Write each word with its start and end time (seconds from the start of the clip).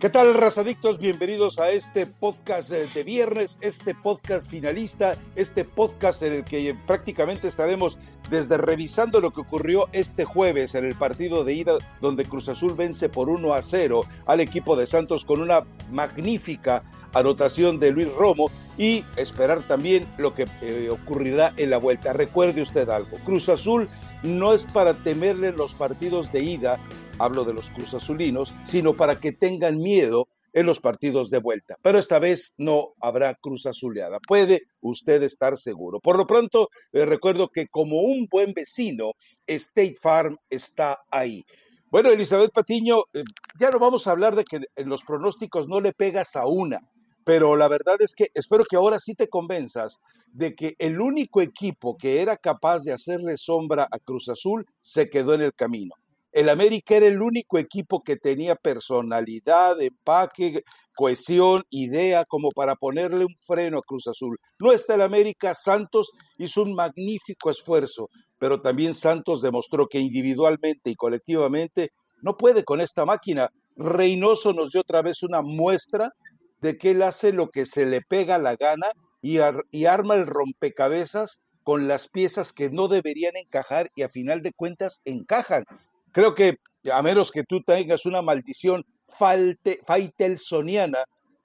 ¿Qué 0.00 0.08
tal, 0.08 0.32
razadictos? 0.32 0.98
Bienvenidos 0.98 1.58
a 1.58 1.72
este 1.72 2.06
podcast 2.06 2.70
de 2.70 3.02
viernes, 3.02 3.58
este 3.60 3.94
podcast 3.94 4.48
finalista, 4.48 5.12
este 5.36 5.66
podcast 5.66 6.22
en 6.22 6.32
el 6.32 6.44
que 6.44 6.74
prácticamente 6.86 7.48
estaremos 7.48 7.98
desde 8.30 8.56
revisando 8.56 9.20
lo 9.20 9.30
que 9.34 9.42
ocurrió 9.42 9.90
este 9.92 10.24
jueves 10.24 10.74
en 10.74 10.86
el 10.86 10.94
partido 10.94 11.44
de 11.44 11.52
ida 11.52 11.74
donde 12.00 12.24
Cruz 12.24 12.48
Azul 12.48 12.72
vence 12.74 13.10
por 13.10 13.28
1 13.28 13.52
a 13.52 13.60
0 13.60 14.00
al 14.24 14.40
equipo 14.40 14.74
de 14.74 14.86
Santos 14.86 15.26
con 15.26 15.42
una 15.42 15.66
magnífica 15.90 16.82
anotación 17.12 17.78
de 17.78 17.90
Luis 17.90 18.08
Romo 18.14 18.50
y 18.78 19.04
esperar 19.16 19.68
también 19.68 20.06
lo 20.16 20.34
que 20.34 20.46
eh, 20.62 20.88
ocurrirá 20.88 21.52
en 21.58 21.68
la 21.68 21.76
vuelta. 21.76 22.14
Recuerde 22.14 22.62
usted 22.62 22.88
algo, 22.88 23.18
Cruz 23.26 23.50
Azul 23.50 23.86
no 24.22 24.54
es 24.54 24.62
para 24.62 24.94
temerle 24.94 25.52
los 25.52 25.74
partidos 25.74 26.32
de 26.32 26.42
ida 26.42 26.80
hablo 27.20 27.44
de 27.44 27.52
los 27.52 27.70
Cruz 27.70 27.92
Azulinos, 27.94 28.54
sino 28.64 28.94
para 28.94 29.20
que 29.20 29.32
tengan 29.32 29.76
miedo 29.76 30.26
en 30.52 30.66
los 30.66 30.80
partidos 30.80 31.30
de 31.30 31.38
vuelta. 31.38 31.76
Pero 31.82 31.98
esta 31.98 32.18
vez 32.18 32.54
no 32.56 32.94
habrá 33.00 33.34
Cruz 33.34 33.66
Azuleada. 33.66 34.18
Puede 34.26 34.62
usted 34.80 35.22
estar 35.22 35.56
seguro. 35.56 36.00
Por 36.00 36.16
lo 36.16 36.26
pronto, 36.26 36.70
les 36.92 37.08
recuerdo 37.08 37.48
que 37.48 37.68
como 37.68 38.00
un 38.00 38.26
buen 38.28 38.52
vecino, 38.52 39.12
State 39.46 39.96
Farm 40.00 40.38
está 40.48 40.98
ahí. 41.10 41.44
Bueno, 41.90 42.10
Elizabeth 42.10 42.52
Patiño, 42.52 43.02
eh, 43.12 43.22
ya 43.58 43.70
no 43.70 43.78
vamos 43.78 44.06
a 44.06 44.12
hablar 44.12 44.34
de 44.34 44.44
que 44.44 44.60
en 44.74 44.88
los 44.88 45.02
pronósticos 45.02 45.68
no 45.68 45.80
le 45.80 45.92
pegas 45.92 46.36
a 46.36 46.46
una, 46.46 46.80
pero 47.24 47.54
la 47.54 47.68
verdad 47.68 47.96
es 48.00 48.14
que 48.14 48.28
espero 48.32 48.64
que 48.64 48.76
ahora 48.76 48.98
sí 48.98 49.14
te 49.14 49.28
convenzas 49.28 49.98
de 50.32 50.54
que 50.54 50.74
el 50.78 51.00
único 51.00 51.40
equipo 51.42 51.96
que 51.96 52.22
era 52.22 52.36
capaz 52.36 52.80
de 52.80 52.92
hacerle 52.92 53.36
sombra 53.36 53.88
a 53.90 53.98
Cruz 53.98 54.28
Azul 54.28 54.66
se 54.80 55.10
quedó 55.10 55.34
en 55.34 55.42
el 55.42 55.52
camino. 55.52 55.94
El 56.32 56.48
América 56.48 56.96
era 56.96 57.06
el 57.06 57.20
único 57.20 57.58
equipo 57.58 58.02
que 58.02 58.16
tenía 58.16 58.54
personalidad, 58.54 59.80
empaque, 59.80 60.62
cohesión, 60.94 61.64
idea 61.70 62.24
como 62.24 62.50
para 62.50 62.76
ponerle 62.76 63.24
un 63.24 63.34
freno 63.44 63.78
a 63.78 63.82
Cruz 63.82 64.06
Azul. 64.06 64.38
No 64.58 64.72
está 64.72 64.94
el 64.94 65.02
América, 65.02 65.54
Santos 65.54 66.10
hizo 66.38 66.62
un 66.62 66.74
magnífico 66.74 67.50
esfuerzo, 67.50 68.10
pero 68.38 68.60
también 68.60 68.94
Santos 68.94 69.42
demostró 69.42 69.88
que 69.88 69.98
individualmente 69.98 70.90
y 70.90 70.94
colectivamente 70.94 71.90
no 72.22 72.36
puede 72.36 72.64
con 72.64 72.80
esta 72.80 73.04
máquina. 73.04 73.50
Reynoso 73.76 74.52
nos 74.52 74.70
dio 74.70 74.82
otra 74.82 75.02
vez 75.02 75.22
una 75.22 75.42
muestra 75.42 76.12
de 76.60 76.76
que 76.78 76.90
él 76.90 77.02
hace 77.02 77.32
lo 77.32 77.50
que 77.50 77.66
se 77.66 77.86
le 77.86 78.02
pega 78.02 78.38
la 78.38 78.54
gana 78.54 78.88
y, 79.20 79.38
y 79.70 79.84
arma 79.86 80.14
el 80.14 80.26
rompecabezas 80.26 81.40
con 81.62 81.88
las 81.88 82.08
piezas 82.08 82.52
que 82.52 82.70
no 82.70 82.88
deberían 82.88 83.36
encajar 83.36 83.90
y 83.94 84.02
a 84.02 84.08
final 84.08 84.42
de 84.42 84.52
cuentas 84.52 85.00
encajan. 85.04 85.64
Creo 86.12 86.34
que 86.34 86.58
a 86.92 87.02
menos 87.02 87.30
que 87.30 87.44
tú 87.44 87.62
tengas 87.62 88.06
una 88.06 88.22
maldición 88.22 88.84
falte, 89.18 89.80
faitelsoniana, 89.86 91.04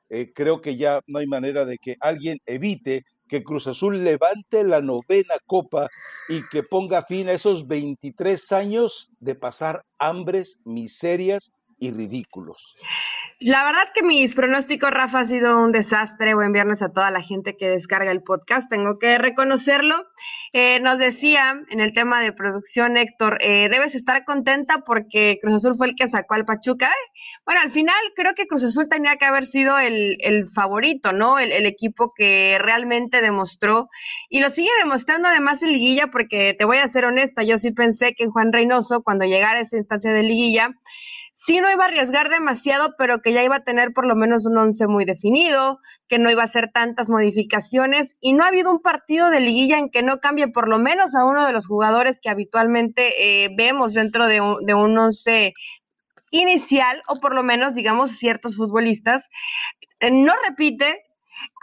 eh, 0.09 0.31
creo 0.33 0.61
que 0.61 0.77
ya 0.77 1.02
no 1.08 1.19
hay 1.19 1.27
manera 1.27 1.66
de 1.66 1.77
que 1.77 1.95
alguien 1.99 2.39
evite 2.45 3.03
que 3.27 3.43
Cruz 3.43 3.67
Azul 3.67 4.03
levante 4.03 4.63
la 4.63 4.81
novena 4.81 5.36
copa 5.45 5.89
y 6.30 6.47
que 6.49 6.63
ponga 6.63 7.03
fin 7.03 7.27
a 7.27 7.33
esos 7.33 7.67
23 7.67 8.52
años 8.52 9.09
de 9.19 9.36
pasar 9.36 9.83
hambres, 9.97 10.59
miserias 10.63 11.52
y 11.80 11.91
ridículos. 11.91 12.75
La 13.41 13.66
verdad 13.66 13.83
que 13.94 14.02
mis 14.02 14.33
pronósticos, 14.33 14.91
Rafa, 14.91 15.19
ha 15.19 15.25
sido 15.25 15.61
un 15.61 15.73
desastre. 15.73 16.36
Buen 16.36 16.53
viernes 16.53 16.81
a 16.81 16.94
toda 16.94 17.11
la 17.11 17.22
gente 17.22 17.58
que 17.58 17.67
descarga 17.67 18.09
el 18.11 18.23
podcast. 18.23 18.69
Tengo 18.69 18.97
que 18.97 19.17
reconocerlo. 19.17 20.05
Eh, 20.53 20.80
nos 20.80 21.00
decía 21.00 21.61
en 21.69 21.81
el 21.81 21.92
tema 21.92 22.22
de 22.22 22.31
producción, 22.31 22.95
Héctor, 22.95 23.38
eh, 23.42 23.67
debes 23.67 23.94
estar 23.94 24.23
contenta 24.23 24.83
porque 24.86 25.38
Cruz 25.42 25.55
Azul 25.55 25.75
fue 25.75 25.88
el 25.88 25.95
que 25.95 26.08
sacó 26.08 26.36
al 26.36 26.45
Pachuca. 26.45 26.89
Bueno, 27.45 27.59
al 27.59 27.71
final 27.71 27.95
creo 28.15 28.36
que 28.36 28.48
Cruz 28.48 28.64
Azul 28.64 28.87
tenía 28.87 29.17
que 29.17 29.26
haber 29.26 29.45
sido 29.45 29.77
el, 29.80 30.48
favorito, 30.48 31.11
¿no? 31.11 31.38
El, 31.38 31.52
el, 31.52 31.65
equipo 31.65 32.14
que 32.15 32.58
realmente 32.61 33.21
demostró 33.21 33.89
y 34.30 34.39
lo 34.39 34.49
sigue 34.49 34.70
demostrando 34.80 35.27
además 35.27 35.61
en 35.61 35.73
liguilla 35.73 36.08
porque 36.08 36.55
te 36.58 36.64
voy 36.64 36.77
a 36.77 36.88
ser 36.88 37.04
honesta, 37.04 37.43
yo 37.43 37.58
sí 37.58 37.71
pensé 37.71 38.14
que 38.14 38.27
Juan 38.27 38.54
Reynoso, 38.54 39.04
cuando 39.04 39.26
llegara 39.26 39.58
a 39.58 39.61
esa 39.61 39.76
instancia 39.76 40.14
de 40.14 40.23
liguilla, 40.23 40.70
sí 41.45 41.61
no 41.61 41.70
iba 41.70 41.83
a 41.83 41.88
arriesgar 41.88 42.30
demasiado, 42.30 42.95
pero 42.98 43.22
que 43.22 43.32
ya 43.32 43.44
iba 43.44 43.58
a 43.58 43.64
tener 43.64 43.94
por 43.94 44.08
lo 44.08 44.16
menos 44.16 44.45
un 44.45 44.58
once 44.58 44.88
muy 44.88 45.06
definido, 45.06 45.80
que 46.08 46.17
no 46.17 46.32
iba 46.32 46.42
a 46.42 46.45
hacer 46.45 46.72
tantas 46.72 47.10
modificaciones 47.10 48.16
y 48.20 48.33
no 48.33 48.44
ha 48.44 48.48
habido 48.48 48.72
un 48.72 48.82
partido 48.82 49.30
de 49.30 49.39
liguilla 49.39 49.78
en 49.78 49.89
que 49.89 50.02
no 50.02 50.20
cambie 50.20 50.48
por 50.48 50.67
lo 50.67 50.80
menos 50.80 51.14
a 51.14 51.26
uno 51.26 51.45
de 51.45 51.54
los 51.54 51.67
jugadores 51.67 52.20
que 52.20 52.30
habitualmente 52.30 53.44
eh, 53.45 53.50
vemos 53.56 53.94
dentro 53.94 54.26
de 54.28 54.42
un, 54.42 54.66
de 54.66 54.73
un 54.73 54.98
once 54.98 55.54
inicial 56.32 57.02
o 57.08 57.20
por 57.20 57.36
lo 57.36 57.44
menos 57.44 57.76
digamos 57.76 58.12
ciertos 58.12 58.56
futbolistas. 58.56 59.30
Eh, 60.00 60.10
no 60.12 60.33
repite, 60.48 61.04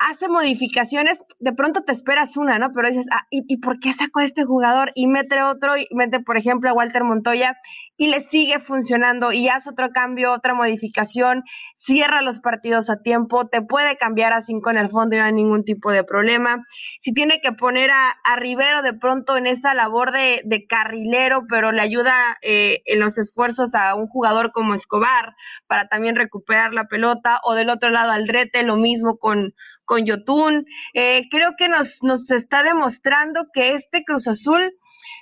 hace 0.08 0.28
modificaciones, 0.28 1.22
de 1.38 1.52
pronto 1.52 1.82
te 1.82 1.92
esperas 1.92 2.36
una, 2.36 2.58
¿no? 2.58 2.72
Pero 2.72 2.88
dices, 2.88 3.06
ah, 3.12 3.26
¿y, 3.30 3.58
por 3.58 3.78
qué 3.78 3.92
sacó 3.92 4.20
a 4.20 4.24
este 4.24 4.44
jugador? 4.44 4.92
Y 4.94 5.06
mete 5.06 5.42
otro, 5.42 5.76
y 5.76 5.86
mete, 5.92 6.20
por 6.20 6.36
ejemplo, 6.36 6.70
a 6.70 6.72
Walter 6.72 7.04
Montoya, 7.04 7.56
y 7.96 8.08
le 8.08 8.20
sigue 8.20 8.58
funcionando, 8.60 9.32
y 9.32 9.48
hace 9.48 9.70
otro 9.70 9.90
cambio, 9.90 10.32
otra 10.32 10.54
modificación, 10.54 11.44
cierra 11.76 12.22
los 12.22 12.40
partidos 12.40 12.90
a 12.90 13.00
tiempo, 13.00 13.48
te 13.48 13.62
puede 13.62 13.96
cambiar 13.96 14.32
a 14.32 14.40
cinco 14.40 14.70
en 14.70 14.78
el 14.78 14.88
fondo 14.88 15.16
y 15.16 15.18
no 15.18 15.24
hay 15.24 15.32
ningún 15.32 15.64
tipo 15.64 15.90
de 15.90 16.04
problema. 16.04 16.64
Si 16.98 17.12
tiene 17.12 17.40
que 17.40 17.52
poner 17.52 17.90
a, 17.90 18.16
Rivero 18.36 18.82
de 18.82 18.94
pronto 18.94 19.36
en 19.36 19.46
esa 19.46 19.74
labor 19.74 20.10
de, 20.10 20.66
carrilero, 20.68 21.44
pero 21.48 21.70
le 21.70 21.82
ayuda 21.82 22.38
eh, 22.40 22.82
en 22.86 22.98
los 22.98 23.18
esfuerzos 23.18 23.74
a 23.74 23.94
un 23.94 24.06
jugador 24.06 24.52
como 24.52 24.74
Escobar 24.74 25.34
para 25.66 25.88
también 25.88 26.16
recuperar 26.16 26.72
la 26.72 26.86
pelota, 26.86 27.40
o 27.44 27.54
del 27.54 27.68
otro 27.68 27.90
lado 27.90 28.10
Aldrete, 28.10 28.62
lo 28.62 28.76
mismo 28.76 29.18
con 29.18 29.54
con 29.92 30.06
Yotun. 30.06 30.64
Eh, 30.94 31.28
creo 31.30 31.52
que 31.58 31.68
nos, 31.68 32.02
nos 32.02 32.30
está 32.30 32.62
demostrando 32.62 33.48
que 33.52 33.74
este 33.74 34.04
Cruz 34.04 34.26
Azul, 34.26 34.72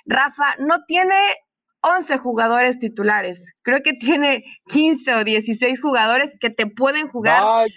Rafa, 0.05 0.55
no 0.59 0.85
tiene 0.87 1.17
11 1.81 2.19
jugadores 2.19 2.79
titulares. 2.79 3.53
Creo 3.63 3.81
que 3.83 3.91
tiene 3.91 4.45
15 4.67 5.13
o 5.15 5.23
16 5.25 5.81
jugadores 5.81 6.31
que 6.39 6.49
te 6.51 6.67
pueden 6.67 7.09
jugar 7.09 7.67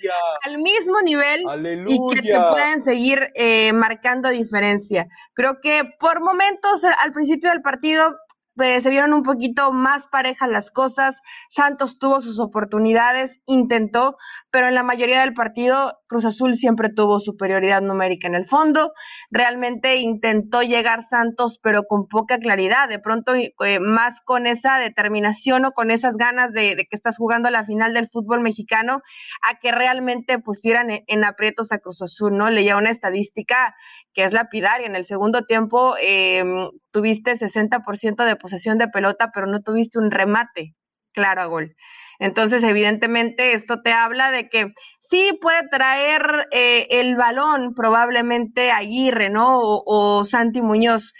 al 0.44 0.58
mismo 0.58 1.00
nivel 1.02 1.42
y 1.88 1.98
que 2.14 2.22
te 2.22 2.38
pueden 2.38 2.80
seguir 2.80 3.32
eh, 3.34 3.72
marcando 3.72 4.28
diferencia. 4.28 5.08
Creo 5.32 5.58
que 5.60 5.82
por 5.98 6.20
momentos 6.20 6.84
al 6.84 7.12
principio 7.12 7.50
del 7.50 7.62
partido 7.62 8.14
pues, 8.56 8.82
se 8.82 8.90
vieron 8.90 9.12
un 9.12 9.22
poquito 9.22 9.72
más 9.72 10.06
parejas 10.08 10.48
las 10.48 10.70
cosas. 10.70 11.20
Santos 11.50 11.98
tuvo 11.98 12.20
sus 12.20 12.38
oportunidades, 12.40 13.40
intentó, 13.46 14.16
pero 14.50 14.68
en 14.68 14.74
la 14.74 14.82
mayoría 14.82 15.20
del 15.20 15.34
partido 15.34 15.98
Cruz 16.06 16.24
Azul 16.24 16.54
siempre 16.54 16.90
tuvo 16.90 17.18
superioridad 17.18 17.82
numérica 17.82 18.28
en 18.28 18.36
el 18.36 18.44
fondo. 18.44 18.92
Realmente 19.30 19.96
intentó 19.96 20.62
llegar 20.62 21.02
Santos, 21.02 21.58
pero 21.62 21.84
con 21.84 22.06
poca 22.06 22.38
claridad. 22.38 22.88
De 22.88 23.00
pronto, 23.00 23.34
eh, 23.34 23.80
más 23.80 24.20
con 24.20 24.46
esa 24.46 24.78
determinación 24.78 25.64
o 25.64 25.72
con 25.72 25.90
esas 25.90 26.16
ganas 26.16 26.52
de, 26.52 26.76
que 26.76 26.86
estás 26.96 27.16
jugando 27.16 27.50
la 27.50 27.64
final 27.64 27.94
del 27.94 28.06
fútbol 28.06 28.40
mexicano, 28.40 29.02
a 29.42 29.58
que 29.58 29.72
realmente 29.72 30.38
pusieran 30.38 30.88
en, 30.90 31.24
aprietos 31.24 31.72
a 31.72 31.78
Cruz 31.78 32.02
Azul, 32.02 32.36
¿no? 32.36 32.50
Leía 32.50 32.76
una 32.76 32.90
estadística 32.90 33.74
que 34.14 34.24
es 34.24 34.32
lapidaria. 34.32 34.86
En 34.86 34.96
el 34.96 35.04
segundo 35.04 35.42
tiempo 35.42 35.94
em, 36.00 36.70
tuviste 36.92 37.32
60% 37.32 38.24
de 38.24 38.36
posesión 38.36 38.78
de 38.78 38.88
pelota, 38.88 39.30
pero 39.34 39.46
no 39.46 39.60
tuviste 39.60 39.98
un 39.98 40.10
remate 40.10 40.74
claro 41.12 41.42
a 41.42 41.46
gol. 41.46 41.76
Entonces, 42.18 42.62
evidentemente, 42.62 43.54
esto 43.54 43.82
te 43.82 43.92
habla 43.92 44.30
de 44.30 44.48
que 44.48 44.72
sí 45.00 45.38
puede 45.40 45.68
traer 45.68 46.48
eh, 46.52 46.86
el 46.90 47.16
balón 47.16 47.74
probablemente 47.74 48.70
Aguirre, 48.70 49.30
¿no? 49.30 49.58
O, 49.60 50.24
Santi 50.24 50.62
Muñoz. 50.62 51.12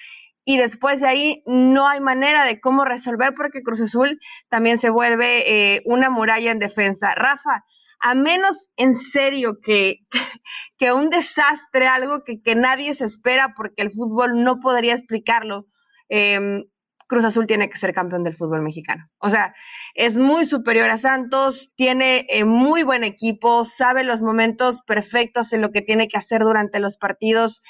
Y 0.44 0.58
después 0.58 1.00
de 1.00 1.08
ahí 1.08 1.42
no 1.46 1.88
hay 1.88 2.00
manera 2.00 2.44
de 2.44 2.60
cómo 2.60 2.84
resolver 2.84 3.34
porque 3.34 3.62
Cruz 3.62 3.80
Azul 3.80 4.20
también 4.48 4.76
se 4.78 4.90
vuelve 4.90 5.76
eh, 5.76 5.82
una 5.86 6.10
muralla 6.10 6.50
en 6.50 6.58
defensa. 6.58 7.14
Rafa, 7.14 7.64
a 8.04 8.14
menos 8.14 8.68
en 8.76 8.96
serio 8.96 9.60
que, 9.62 10.00
que 10.78 10.92
un 10.92 11.08
desastre, 11.08 11.86
algo 11.86 12.22
que, 12.22 12.42
que 12.42 12.54
nadie 12.54 12.92
se 12.92 13.06
espera 13.06 13.54
porque 13.56 13.80
el 13.80 13.90
fútbol 13.90 14.44
no 14.44 14.60
podría 14.60 14.92
explicarlo, 14.92 15.64
eh, 16.10 16.64
Cruz 17.06 17.24
Azul 17.24 17.46
tiene 17.46 17.70
que 17.70 17.78
ser 17.78 17.94
campeón 17.94 18.22
del 18.22 18.34
fútbol 18.34 18.60
mexicano. 18.60 19.08
O 19.18 19.30
sea, 19.30 19.54
es 19.94 20.18
muy 20.18 20.44
superior 20.44 20.90
a 20.90 20.98
Santos, 20.98 21.72
tiene 21.76 22.26
eh, 22.28 22.44
muy 22.44 22.82
buen 22.82 23.04
equipo, 23.04 23.64
sabe 23.64 24.04
los 24.04 24.20
momentos 24.20 24.82
perfectos 24.82 25.54
en 25.54 25.62
lo 25.62 25.70
que 25.70 25.80
tiene 25.80 26.06
que 26.06 26.18
hacer 26.18 26.42
durante 26.42 26.80
los 26.80 26.98
partidos. 26.98 27.62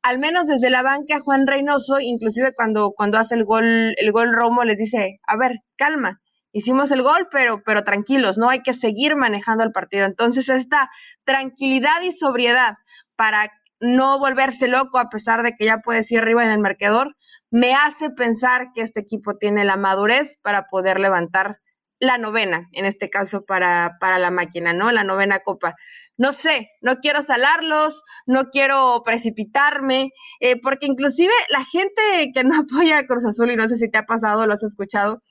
Al 0.00 0.18
menos 0.18 0.46
desde 0.46 0.70
la 0.70 0.82
banca, 0.82 1.20
Juan 1.20 1.46
Reynoso, 1.46 2.00
inclusive 2.00 2.54
cuando, 2.54 2.92
cuando 2.92 3.18
hace 3.18 3.34
el 3.34 3.44
gol, 3.44 3.94
el 3.98 4.10
gol 4.10 4.32
Romo, 4.32 4.64
les 4.64 4.78
dice, 4.78 5.20
a 5.26 5.36
ver, 5.36 5.58
calma, 5.76 6.21
hicimos 6.52 6.90
el 6.90 7.02
gol, 7.02 7.28
pero, 7.30 7.62
pero 7.64 7.84
tranquilos, 7.84 8.38
no 8.38 8.48
hay 8.48 8.62
que 8.62 8.72
seguir 8.72 9.16
manejando 9.16 9.64
el 9.64 9.72
partido. 9.72 10.06
Entonces, 10.06 10.48
esta 10.48 10.90
tranquilidad 11.24 12.02
y 12.02 12.12
sobriedad 12.12 12.74
para 13.16 13.50
no 13.80 14.18
volverse 14.18 14.68
loco 14.68 14.98
a 14.98 15.08
pesar 15.08 15.42
de 15.42 15.56
que 15.56 15.64
ya 15.64 15.78
puede 15.78 16.04
ir 16.08 16.20
arriba 16.20 16.44
en 16.44 16.50
el 16.50 16.60
marcador, 16.60 17.16
me 17.50 17.74
hace 17.74 18.10
pensar 18.10 18.68
que 18.74 18.82
este 18.82 19.00
equipo 19.00 19.36
tiene 19.36 19.64
la 19.64 19.76
madurez 19.76 20.38
para 20.42 20.66
poder 20.68 21.00
levantar 21.00 21.58
la 21.98 22.18
novena, 22.18 22.68
en 22.72 22.84
este 22.84 23.10
caso 23.10 23.44
para, 23.44 23.96
para 24.00 24.18
la 24.18 24.32
máquina, 24.32 24.72
¿no? 24.72 24.90
La 24.90 25.04
novena 25.04 25.38
copa. 25.40 25.76
No 26.16 26.32
sé, 26.32 26.70
no 26.80 26.96
quiero 26.96 27.22
salarlos, 27.22 28.02
no 28.26 28.50
quiero 28.50 29.02
precipitarme, 29.04 30.10
eh, 30.40 30.60
porque 30.60 30.86
inclusive 30.86 31.32
la 31.48 31.64
gente 31.64 32.32
que 32.34 32.42
no 32.42 32.54
apoya 32.60 32.98
a 32.98 33.06
Cruz 33.06 33.24
Azul, 33.24 33.52
y 33.52 33.56
no 33.56 33.68
sé 33.68 33.76
si 33.76 33.88
te 33.88 33.98
ha 33.98 34.02
pasado, 34.02 34.46
lo 34.46 34.54
has 34.54 34.64
escuchado, 34.64 35.22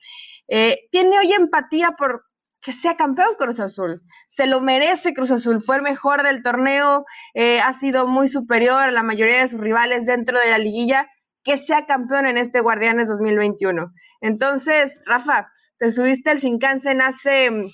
eh, 0.48 0.88
tiene 0.90 1.18
hoy 1.18 1.32
empatía 1.32 1.92
por 1.92 2.24
que 2.62 2.72
sea 2.72 2.96
campeón 2.96 3.34
Cruz 3.38 3.60
Azul. 3.60 4.02
Se 4.28 4.46
lo 4.46 4.60
merece 4.60 5.14
Cruz 5.14 5.30
Azul, 5.32 5.60
fue 5.60 5.76
el 5.76 5.82
mejor 5.82 6.22
del 6.22 6.42
torneo, 6.42 7.04
eh, 7.34 7.60
ha 7.60 7.72
sido 7.72 8.06
muy 8.06 8.28
superior 8.28 8.82
a 8.82 8.90
la 8.92 9.02
mayoría 9.02 9.40
de 9.40 9.48
sus 9.48 9.60
rivales 9.60 10.06
dentro 10.06 10.38
de 10.38 10.50
la 10.50 10.58
liguilla, 10.58 11.08
que 11.42 11.58
sea 11.58 11.86
campeón 11.86 12.26
en 12.26 12.38
este 12.38 12.60
Guardianes 12.60 13.08
2021. 13.08 13.90
Entonces, 14.20 14.96
Rafa, 15.06 15.48
te 15.76 15.90
subiste 15.90 16.30
al 16.30 16.38
Shinkansen 16.38 17.02
hace 17.02 17.50
mm, 17.50 17.66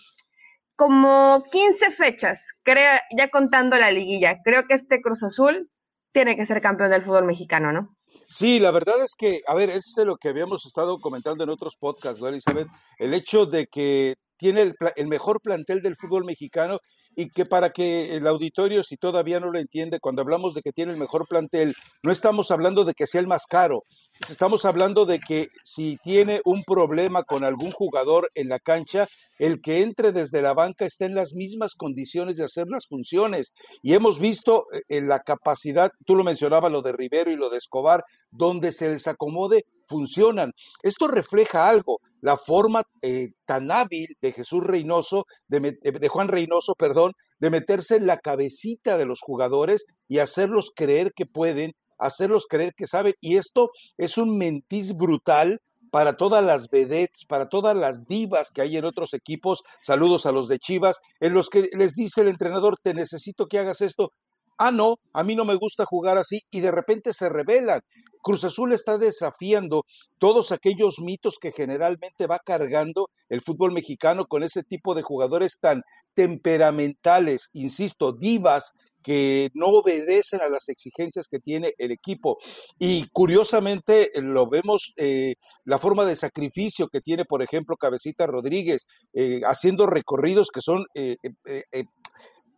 como 0.75 1.44
15 1.53 1.91
fechas, 1.91 2.49
creo, 2.62 2.99
ya 3.17 3.29
contando 3.29 3.76
la 3.76 3.91
liguilla. 3.91 4.38
Creo 4.43 4.67
que 4.67 4.75
este 4.75 5.03
Cruz 5.03 5.23
Azul 5.23 5.70
tiene 6.12 6.35
que 6.37 6.47
ser 6.47 6.62
campeón 6.62 6.91
del 6.91 7.03
fútbol 7.03 7.26
mexicano, 7.26 7.73
¿no? 7.73 7.98
Sí, 8.31 8.61
la 8.61 8.71
verdad 8.71 9.03
es 9.03 9.15
que, 9.17 9.41
a 9.47 9.55
ver, 9.55 9.71
eso 9.71 10.01
es 10.01 10.07
lo 10.07 10.17
que 10.17 10.29
habíamos 10.29 10.67
estado 10.67 10.99
comentando 10.99 11.45
en 11.45 11.51
otros 11.51 11.77
podcasts, 11.77 12.21
¿no, 12.21 12.29
Elizabeth? 12.29 12.69
El 12.99 13.15
hecho 13.15 13.47
de 13.47 13.67
que 13.67 14.17
tiene 14.37 14.63
el, 14.63 14.75
el, 14.97 15.09
mejor 15.09 15.41
plantel 15.41 15.81
del 15.81 15.97
fútbol 15.97 16.25
mexicano 16.27 16.79
y 17.19 17.31
que 17.31 17.44
para 17.44 17.70
que 17.70 18.15
el 18.15 18.29
auditorio, 18.29 18.85
si 18.85 18.97
todavía 18.97 19.41
no 19.41 19.50
lo 19.50 19.59
entiende, 19.59 19.99
cuando 19.99 20.23
hablamos 20.23 20.55
de 20.55 20.62
que 20.62 20.70
tiene 20.70 20.93
el 20.93 20.99
mejor 20.99 21.26
plantel, 21.26 21.75
no 22.05 22.12
estamos 22.12 22.53
hablando 22.53 22.85
de 22.85 22.94
que 22.94 23.09
sea 23.09 23.20
el 23.20 23.26
más 23.26 23.44
caro, 23.47 23.82
estamos 24.31 24.65
hablando 24.65 25.05
de 25.05 25.19
que 25.19 25.49
si 25.65 25.97
tiene 26.05 26.41
un 26.44 26.62
problema 26.62 27.25
con 27.25 27.43
algún 27.43 27.73
jugador 27.73 28.31
en 28.37 28.49
la 28.49 28.61
cancha, 28.61 29.09
el 29.41 29.61
que 29.61 29.82
entre 29.82 30.12
desde 30.12 30.43
la 30.43 30.55
banca 30.55 30.85
está 30.85 31.06
en 31.06 31.17
las 31.17 31.32
mismas 31.32 31.75
condiciones 31.75 32.37
de 32.37 32.44
hacer 32.44 32.69
las 32.69 32.87
funciones. 32.87 33.53
Y 33.82 33.94
hemos 33.94 34.20
visto 34.20 34.67
eh, 34.73 34.82
en 34.88 35.09
la 35.09 35.19
capacidad, 35.19 35.91
tú 36.06 36.15
lo 36.15 36.23
mencionabas, 36.23 36.70
lo 36.70 36.82
de 36.82 36.93
Rivero 36.93 37.32
y 37.32 37.37
lo 37.37 37.50
de 37.50 37.59
Escobar, 37.59 38.05
donde 38.31 38.70
se 38.70 38.91
les 38.91 39.09
acomode, 39.09 39.65
funcionan. 39.88 40.53
Esto 40.85 41.09
refleja 41.09 41.69
algo, 41.69 41.99
la 42.20 42.37
forma 42.37 42.82
eh, 43.03 43.29
tan 43.44 43.70
hábil 43.70 44.17
de 44.20 44.32
Jesús 44.32 44.65
Reynoso, 44.65 45.26
de, 45.49 45.79
eh, 45.82 45.93
de, 45.93 46.09
Juan 46.09 46.29
Reynoso, 46.29 46.75
perdón, 46.75 47.12
de 47.38 47.50
meterse 47.50 47.97
en 47.97 48.06
la 48.06 48.19
cabecita 48.19 48.99
de 48.99 49.06
los 49.06 49.20
jugadores 49.20 49.85
y 50.09 50.19
hacerlos 50.19 50.73
creer 50.75 51.12
que 51.15 51.26
pueden, 51.26 51.73
hacerlos 51.99 52.47
creer 52.49 52.75
que 52.76 52.87
saben. 52.87 53.15
Y 53.20 53.37
esto 53.37 53.70
es 53.97 54.19
un 54.19 54.37
mentiz 54.37 54.97
brutal 54.97 55.61
para 55.91 56.17
todas 56.17 56.44
las 56.44 56.69
vedettes, 56.69 57.25
para 57.26 57.49
todas 57.49 57.76
las 57.76 58.06
divas 58.06 58.50
que 58.50 58.61
hay 58.61 58.76
en 58.76 58.85
otros 58.85 59.15
equipos, 59.15 59.62
saludos 59.81 60.26
a 60.26 60.32
los 60.32 60.49
de 60.49 60.59
Chivas, 60.59 60.99
en 61.20 61.35
los 61.35 61.49
que 61.49 61.69
les 61.73 61.94
dice 61.94 62.20
el 62.20 62.29
entrenador, 62.29 62.76
te 62.82 62.94
necesito 62.94 63.47
que 63.47 63.59
hagas 63.59 63.81
esto, 63.81 64.12
ah, 64.59 64.70
no, 64.70 64.97
a 65.12 65.23
mí 65.23 65.35
no 65.35 65.44
me 65.44 65.55
gusta 65.55 65.87
jugar 65.87 66.19
así 66.19 66.41
y 66.50 66.61
de 66.61 66.70
repente 66.70 67.12
se 67.12 67.29
rebelan. 67.29 67.81
Cruz 68.23 68.44
Azul 68.44 68.73
está 68.73 68.99
desafiando 68.99 69.85
todos 70.19 70.53
aquellos 70.53 71.00
mitos 71.00 71.38
que 71.41 71.53
generalmente 71.53 72.26
va 72.26 72.38
cargando 72.38 73.11
el 73.29 73.41
fútbol 73.41 73.73
mexicano 73.73 74.26
con 74.26 74.43
ese 74.43 74.62
tipo 74.62 74.94
de 74.94 75.03
jugadores 75.03 75.59
tan 75.61 75.82
temperamentales, 76.15 77.49
insisto, 77.53 78.12
divas 78.12 78.73
que 79.03 79.50
no 79.55 79.69
obedecen 79.69 80.41
a 80.43 80.49
las 80.49 80.69
exigencias 80.69 81.29
que 81.31 81.38
tiene 81.38 81.73
el 81.79 81.93
equipo. 81.93 82.38
Y 82.79 83.09
curiosamente 83.09 84.11
lo 84.17 84.49
vemos, 84.49 84.93
eh, 84.97 85.37
la 85.65 85.79
forma 85.79 86.05
de 86.05 86.17
sacrificio 86.17 86.88
que 86.88 87.00
tiene, 87.00 87.25
por 87.25 87.43
ejemplo, 87.43 87.76
Cabecita 87.76 88.26
Rodríguez, 88.26 88.87
eh, 89.15 89.41
haciendo 89.47 89.87
recorridos 89.87 90.49
que 90.53 90.61
son 90.61 90.85
eh, 90.94 91.17
eh 91.47 91.85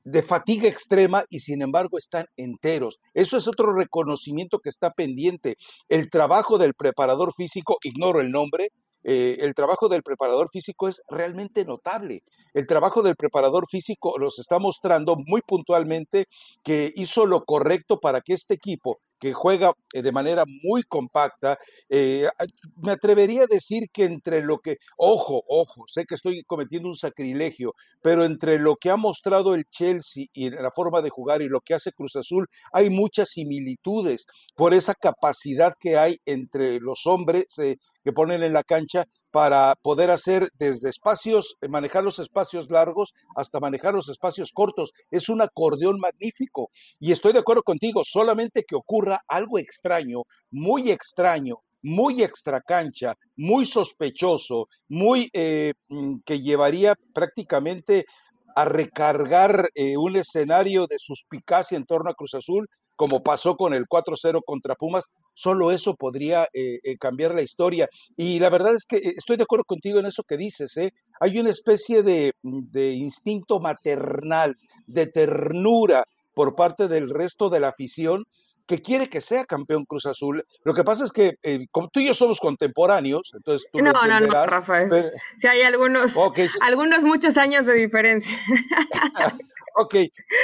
de 0.04 0.22
fatiga 0.22 0.68
extrema 0.68 1.24
y 1.28 1.40
sin 1.40 1.62
embargo 1.62 1.98
están 1.98 2.26
enteros. 2.36 2.98
Eso 3.14 3.36
es 3.36 3.46
otro 3.46 3.74
reconocimiento 3.74 4.58
que 4.58 4.70
está 4.70 4.90
pendiente. 4.90 5.56
El 5.88 6.10
trabajo 6.10 6.58
del 6.58 6.74
preparador 6.74 7.32
físico, 7.34 7.78
ignoro 7.82 8.20
el 8.20 8.30
nombre, 8.30 8.68
eh, 9.02 9.38
el 9.40 9.54
trabajo 9.54 9.88
del 9.88 10.02
preparador 10.02 10.50
físico 10.50 10.88
es 10.88 11.02
realmente 11.08 11.64
notable. 11.64 12.22
El 12.52 12.66
trabajo 12.66 13.02
del 13.02 13.16
preparador 13.16 13.66
físico 13.68 14.18
nos 14.18 14.38
está 14.38 14.58
mostrando 14.58 15.16
muy 15.16 15.40
puntualmente 15.40 16.26
que 16.62 16.92
hizo 16.96 17.26
lo 17.26 17.44
correcto 17.44 17.98
para 17.98 18.20
que 18.20 18.34
este 18.34 18.54
equipo 18.54 19.00
que 19.20 19.32
juega 19.34 19.72
eh, 19.92 20.02
de 20.02 20.12
manera 20.12 20.44
muy 20.46 20.82
compacta. 20.82 21.58
Eh, 21.88 22.26
me 22.76 22.92
atrevería 22.92 23.44
a 23.44 23.46
decir 23.46 23.88
que 23.92 24.04
entre 24.04 24.42
lo 24.42 24.58
que, 24.58 24.78
ojo, 24.96 25.44
ojo, 25.46 25.84
sé 25.86 26.06
que 26.06 26.14
estoy 26.14 26.42
cometiendo 26.44 26.88
un 26.88 26.96
sacrilegio, 26.96 27.74
pero 28.02 28.24
entre 28.24 28.58
lo 28.58 28.76
que 28.76 28.90
ha 28.90 28.96
mostrado 28.96 29.54
el 29.54 29.66
Chelsea 29.70 30.26
y 30.32 30.50
la 30.50 30.70
forma 30.70 31.02
de 31.02 31.10
jugar 31.10 31.42
y 31.42 31.48
lo 31.48 31.60
que 31.60 31.74
hace 31.74 31.92
Cruz 31.92 32.16
Azul, 32.16 32.46
hay 32.72 32.88
muchas 32.88 33.28
similitudes 33.28 34.24
por 34.56 34.72
esa 34.74 34.94
capacidad 34.94 35.74
que 35.78 35.98
hay 35.98 36.18
entre 36.24 36.80
los 36.80 37.06
hombres 37.06 37.46
eh, 37.58 37.76
que 38.02 38.12
ponen 38.12 38.42
en 38.42 38.54
la 38.54 38.64
cancha 38.64 39.04
para 39.30 39.74
poder 39.82 40.10
hacer 40.10 40.48
desde 40.58 40.90
espacios, 40.90 41.56
manejar 41.68 42.04
los 42.04 42.18
espacios 42.18 42.70
largos 42.70 43.14
hasta 43.36 43.60
manejar 43.60 43.94
los 43.94 44.08
espacios 44.08 44.50
cortos. 44.52 44.92
Es 45.10 45.28
un 45.28 45.40
acordeón 45.42 45.98
magnífico. 45.98 46.70
Y 46.98 47.12
estoy 47.12 47.32
de 47.32 47.40
acuerdo 47.40 47.62
contigo, 47.62 48.02
solamente 48.04 48.64
que 48.64 48.76
ocurra 48.76 49.20
algo 49.28 49.58
extraño, 49.58 50.22
muy 50.50 50.90
extraño, 50.90 51.56
muy 51.82 52.22
extracancha, 52.22 53.14
muy 53.36 53.66
sospechoso, 53.66 54.68
muy 54.88 55.30
eh, 55.32 55.74
mm, 55.88 56.16
que 56.24 56.40
llevaría 56.40 56.94
prácticamente 57.14 58.04
a 58.54 58.64
recargar 58.64 59.68
eh, 59.74 59.96
un 59.96 60.16
escenario 60.16 60.86
de 60.86 60.96
suspicacia 60.98 61.76
en 61.76 61.86
torno 61.86 62.10
a 62.10 62.14
Cruz 62.14 62.34
Azul, 62.34 62.68
como 62.96 63.22
pasó 63.22 63.56
con 63.56 63.72
el 63.72 63.86
4-0 63.86 64.42
contra 64.44 64.74
Pumas, 64.74 65.04
solo 65.40 65.72
eso 65.72 65.94
podría 65.94 66.48
eh, 66.52 66.78
eh, 66.82 66.98
cambiar 66.98 67.34
la 67.34 67.40
historia. 67.40 67.88
Y 68.16 68.38
la 68.38 68.50
verdad 68.50 68.74
es 68.74 68.84
que 68.86 68.96
eh, 68.96 69.14
estoy 69.16 69.38
de 69.38 69.44
acuerdo 69.44 69.64
contigo 69.64 69.98
en 69.98 70.06
eso 70.06 70.22
que 70.22 70.36
dices, 70.36 70.76
¿eh? 70.76 70.92
Hay 71.18 71.38
una 71.38 71.50
especie 71.50 72.02
de, 72.02 72.32
de 72.42 72.92
instinto 72.92 73.58
maternal, 73.58 74.56
de 74.86 75.06
ternura 75.06 76.04
por 76.34 76.54
parte 76.54 76.88
del 76.88 77.08
resto 77.08 77.48
de 77.48 77.60
la 77.60 77.68
afición 77.68 78.24
que 78.66 78.82
quiere 78.82 79.08
que 79.08 79.20
sea 79.20 79.44
campeón 79.46 79.84
Cruz 79.84 80.06
Azul. 80.06 80.44
Lo 80.62 80.74
que 80.74 80.84
pasa 80.84 81.04
es 81.04 81.10
que 81.10 81.34
como 81.72 81.88
tú 81.88 81.98
y 82.00 82.06
yo 82.06 82.14
somos 82.14 82.38
contemporáneos, 82.38 83.32
entonces 83.34 83.66
tú 83.72 83.80
no, 83.80 83.90
no, 83.92 84.20
no, 84.20 84.46
Rafael. 84.46 85.10
Si 85.38 85.48
hay 85.48 85.62
algunos, 85.62 86.14
algunos 86.60 87.02
muchos 87.02 87.36
años 87.36 87.66
de 87.66 87.74
diferencia. 87.74 88.38
Ok, 89.74 89.94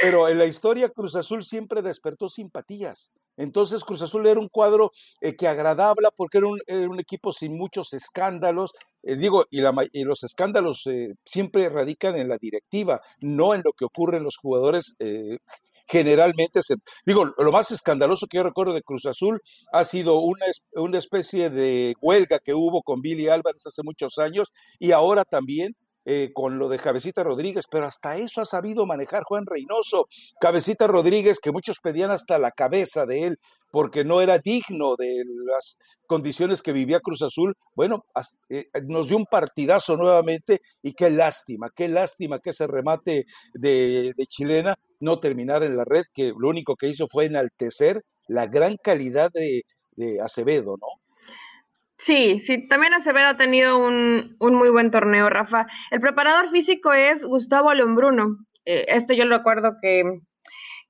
pero 0.03 0.29
en 0.29 0.39
la 0.39 0.47
historia 0.47 0.89
Cruz 0.89 1.15
Azul 1.17 1.45
siempre 1.45 1.83
despertó 1.83 2.29
simpatías. 2.29 3.11
Entonces 3.37 3.85
Cruz 3.85 4.03
Azul 4.03 4.27
era 4.27 4.41
un 4.41 4.49
cuadro 4.49 4.93
eh, 5.21 5.37
que 5.37 5.49
agradable 5.49 6.09
porque 6.17 6.39
era 6.39 6.47
un, 6.47 7.01
equipo 7.01 7.33
sin 7.33 7.57
muchos 7.57 7.93
escándalos. 7.93 8.73
Eh, 9.03 9.17
digo, 9.17 9.45
y, 9.51 9.61
la, 9.61 9.75
y, 9.93 10.05
los 10.05 10.23
escándalos 10.25 10.87
eh, 10.87 11.15
siempre 11.25 11.69
radican 11.69 12.17
en 12.17 12.29
la 12.29 12.39
directiva, 12.39 13.01
no 13.21 13.55
en 13.55 13.63
lo 13.65 13.73
que 13.73 13.85
ocurre 13.85 14.19
en 14.19 14.25
los 14.25 14.37
jugadores. 14.37 14.95
generalmente, 15.89 16.63
se, 16.63 16.75
digo, 17.05 17.33
lo 17.39 17.53
más 17.53 17.71
escandaloso 17.71 18.27
que 18.27 18.39
yo 18.39 18.43
recuerdo 18.43 18.73
de 18.75 18.83
Cruz 18.83 19.07
Azul 19.07 19.41
ha 19.73 19.85
sido 19.85 20.19
una, 20.21 20.47
una 20.73 20.99
especie 20.99 21.49
de 21.51 21.95
huelga 22.01 22.41
que 22.41 22.55
hubo 22.55 22.83
con 22.83 23.01
Billy 23.03 23.29
Álvarez 23.29 23.67
hace 23.67 23.83
muchos 23.85 24.19
años 24.19 24.53
y 24.81 24.93
ahora 24.93 25.25
también 25.25 25.77
eh, 26.09 26.31
con 26.33 26.57
lo 26.57 26.69
de 26.69 26.79
Cabecita 26.79 27.25
Rodríguez, 27.25 27.65
pero 27.69 27.85
hasta 27.85 28.17
eso 28.17 28.41
ha 28.41 28.45
sabido 28.45 28.87
manejar 28.87 29.25
Juan 29.25 29.45
Reynoso. 29.45 30.07
Cabecita 30.41 30.87
Rodríguez, 30.87 31.41
que 31.41 31.51
muchos 31.51 31.81
pedían 31.81 32.13
hasta 32.13 32.39
la 32.39 32.53
cabeza 32.53 33.07
de 33.07 33.25
él 33.25 33.41
porque 33.73 34.05
no 34.05 34.21
era 34.21 34.39
digno 34.39 34.95
de 34.95 35.25
las 35.45 35.79
condiciones 36.07 36.63
que 36.63 36.73
vivía 36.73 37.01
Cruz 37.01 37.23
Azul. 37.23 37.57
Bueno, 37.75 38.05
eh, 38.49 38.67
nos 38.85 39.09
dio 39.09 39.17
un 39.17 39.27
partidazo 39.27 39.97
nuevamente 39.97 40.61
y 40.81 40.93
qué 40.93 41.11
lástima, 41.11 41.71
qué 41.75 41.89
lástima 41.89 42.39
que 42.39 42.51
ese 42.51 42.69
remate 42.69 43.27
de, 43.53 44.15
chilena 44.29 44.77
no 45.01 45.19
terminara 45.19 45.67
en 45.67 45.77
la 45.77 45.85
red, 45.85 46.05
que 46.15 46.33
lo 46.39 46.49
único 46.49 46.77
que 46.77 46.89
hizo 46.89 47.09
fue 47.09 47.25
enaltecer 47.25 48.05
la 48.29 48.47
gran 48.47 48.77
calidad 48.77 49.33
de, 49.33 49.65
de 49.97 50.21
Acevedo, 50.21 50.77
¿no? 50.81 50.87
Sí, 51.99 52.41
sí, 52.41 52.69
también 52.69 52.95
Acevedo 52.95 53.29
ha 53.29 53.37
tenido 53.37 53.79
un, 53.79 54.37
un 54.39 54.55
muy 54.55 54.71
buen 54.71 54.91
torneo, 54.91 55.31
Rafa. 55.31 55.67
El 55.91 56.01
preparador 56.01 56.51
físico 56.51 56.93
es 56.93 57.25
Gustavo 57.25 57.73
Lombruno. 57.75 58.37
Eh, 58.65 58.85
este 58.89 59.17
yo 59.17 59.25
lo 59.25 59.39
recuerdo 59.39 59.77
que, 59.81 60.21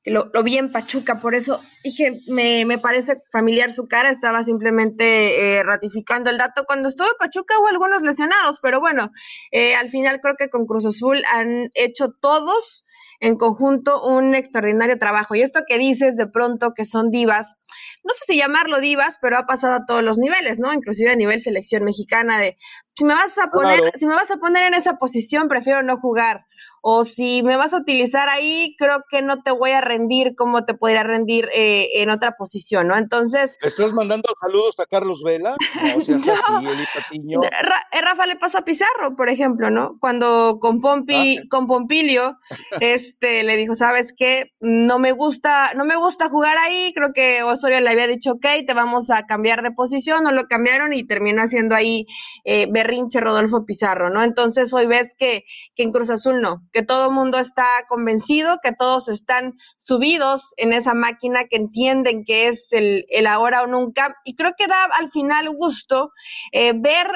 lo, 0.07 0.31
vi 0.45 0.57
en 0.57 0.71
Pachuca, 0.71 1.21
por 1.21 1.35
eso 1.35 1.61
dije, 1.83 2.21
me, 2.29 2.65
me 2.65 2.79
parece 2.79 3.17
familiar 3.33 3.73
su 3.73 3.89
cara, 3.89 4.11
estaba 4.11 4.45
simplemente 4.45 5.59
eh, 5.59 5.63
ratificando 5.65 6.31
el 6.31 6.39
dato. 6.39 6.65
Cuando 6.65 6.89
estuve 6.89 7.09
en 7.09 7.19
Pachuca 7.19 7.59
hubo 7.59 7.67
algunos 7.67 8.03
lesionados, 8.03 8.61
pero 8.63 8.81
bueno, 8.81 9.11
eh, 9.51 9.75
al 9.75 9.89
final 9.89 10.21
creo 10.21 10.37
que 10.37 10.49
con 10.49 10.67
Cruz 10.67 10.87
Azul 10.87 11.25
han 11.31 11.71
hecho 11.75 12.11
todos 12.21 12.86
en 13.21 13.37
conjunto 13.37 14.07
un 14.07 14.35
extraordinario 14.35 14.99
trabajo. 14.99 15.35
Y 15.35 15.43
esto 15.43 15.61
que 15.67 15.79
dices 15.79 16.17
de 16.17 16.27
pronto 16.27 16.73
que 16.75 16.85
son 16.85 17.11
divas, 17.11 17.57
no 18.05 18.13
sé 18.15 18.21
si 18.27 18.37
llamarlo 18.37 18.81
divas, 18.81 19.19
pero 19.21 19.39
ha 19.39 19.47
pasado 19.47 19.75
a 19.75 19.87
todos 19.87 20.03
los 20.03 20.19
niveles, 20.19 20.59
¿no? 20.59 20.73
Inclusive 20.73 21.13
a 21.13 21.17
nivel 21.17 21.41
selección 21.41 21.85
mexicana 21.85 22.39
de 22.39 22.57
si 22.95 23.05
me 23.05 23.15
vas 23.15 23.37
a 23.39 23.51
poner, 23.51 23.93
si 23.97 24.07
me 24.07 24.15
vas 24.15 24.31
a 24.31 24.37
poner 24.37 24.65
en 24.65 24.75
esa 24.75 24.97
posición, 24.97 25.49
prefiero 25.49 25.83
no 25.83 25.99
jugar 25.99 26.46
o 26.89 27.05
si 27.05 27.43
me 27.43 27.57
vas 27.57 27.75
a 27.75 27.79
utilizar 27.79 28.29
ahí, 28.29 28.77
creo 28.79 29.03
que 29.11 29.21
no 29.21 29.43
te 29.43 29.51
voy 29.51 29.73
a 29.73 29.81
rendir 29.81 30.37
como 30.37 30.65
te 30.65 30.75
podría 30.75 31.03
rendir 31.03 31.49
eh, 31.53 31.89
en 32.01 32.11
otra 32.11 32.37
posición, 32.37 32.87
¿no? 32.87 32.97
Entonces... 32.97 33.59
¿Estás 33.61 33.93
mandando 33.93 34.29
saludos 34.41 34.79
a 34.79 34.87
Carlos 34.87 35.21
Vela? 35.25 35.57
No, 35.97 36.01
si 36.01 36.13
así, 36.13 36.31
eh, 36.33 38.01
Rafa 38.01 38.27
le 38.27 38.37
pasó 38.37 38.59
a 38.59 38.65
Pizarro, 38.65 39.17
por 39.17 39.29
ejemplo, 39.29 39.69
¿no? 39.69 39.97
Cuando 40.01 40.59
con 40.61 40.81
Pompi, 40.81 41.39
ah, 41.39 41.43
con 41.51 41.67
Pompilio, 41.67 42.39
este, 42.81 43.43
le 43.43 43.57
dijo, 43.57 43.75
¿sabes 43.75 44.15
qué? 44.17 44.53
No 44.61 45.01
me 45.01 45.11
gusta, 45.11 45.75
no 45.75 45.85
me 45.85 45.97
gusta 45.97 46.29
jugar 46.29 46.57
ahí, 46.57 46.93
creo 46.95 47.13
que 47.13 47.43
Osorio 47.43 47.81
le 47.81 47.91
había 47.91 48.07
dicho, 48.07 48.33
ok, 48.33 48.47
te 48.65 48.75
vamos 48.75 49.11
a 49.11 49.27
cambiar 49.27 49.63
de 49.63 49.73
posición, 49.73 50.23
no 50.23 50.31
lo 50.31 50.47
cambiaron 50.47 50.93
y 50.93 51.05
terminó 51.05 51.43
haciendo 51.43 51.75
ahí 51.75 52.07
eh, 52.45 52.69
berrinche 52.71 53.21
Rodolfo 53.21 53.65
Pizarro, 53.65 54.09
¿no? 54.09 54.23
Entonces 54.23 54.73
hoy 54.73 54.87
ves 54.87 55.15
que, 55.19 55.45
que 55.75 55.83
en 55.83 55.91
Cruz 55.93 56.11
Azul 56.11 56.41
no, 56.41 56.63
que 56.77 56.83
todo 56.83 57.07
el 57.07 57.13
mundo 57.13 57.39
está 57.39 57.65
convencido, 57.89 58.59
que 58.63 58.71
todos 58.71 59.09
están 59.09 59.55
subidos 59.79 60.53
en 60.59 60.75
esa 60.75 60.93
máquina, 60.93 61.47
que 61.49 61.57
entienden 61.57 62.23
que 62.23 62.49
es 62.49 62.71
el, 62.71 63.07
ahora 63.27 63.63
o 63.63 63.67
nunca. 63.67 64.15
Y 64.27 64.37
creo 64.37 64.53
que 64.59 64.67
da 64.67 64.85
al 64.85 65.11
final 65.11 65.49
gusto 65.49 66.11
eh, 66.53 66.75
ver 66.77 67.07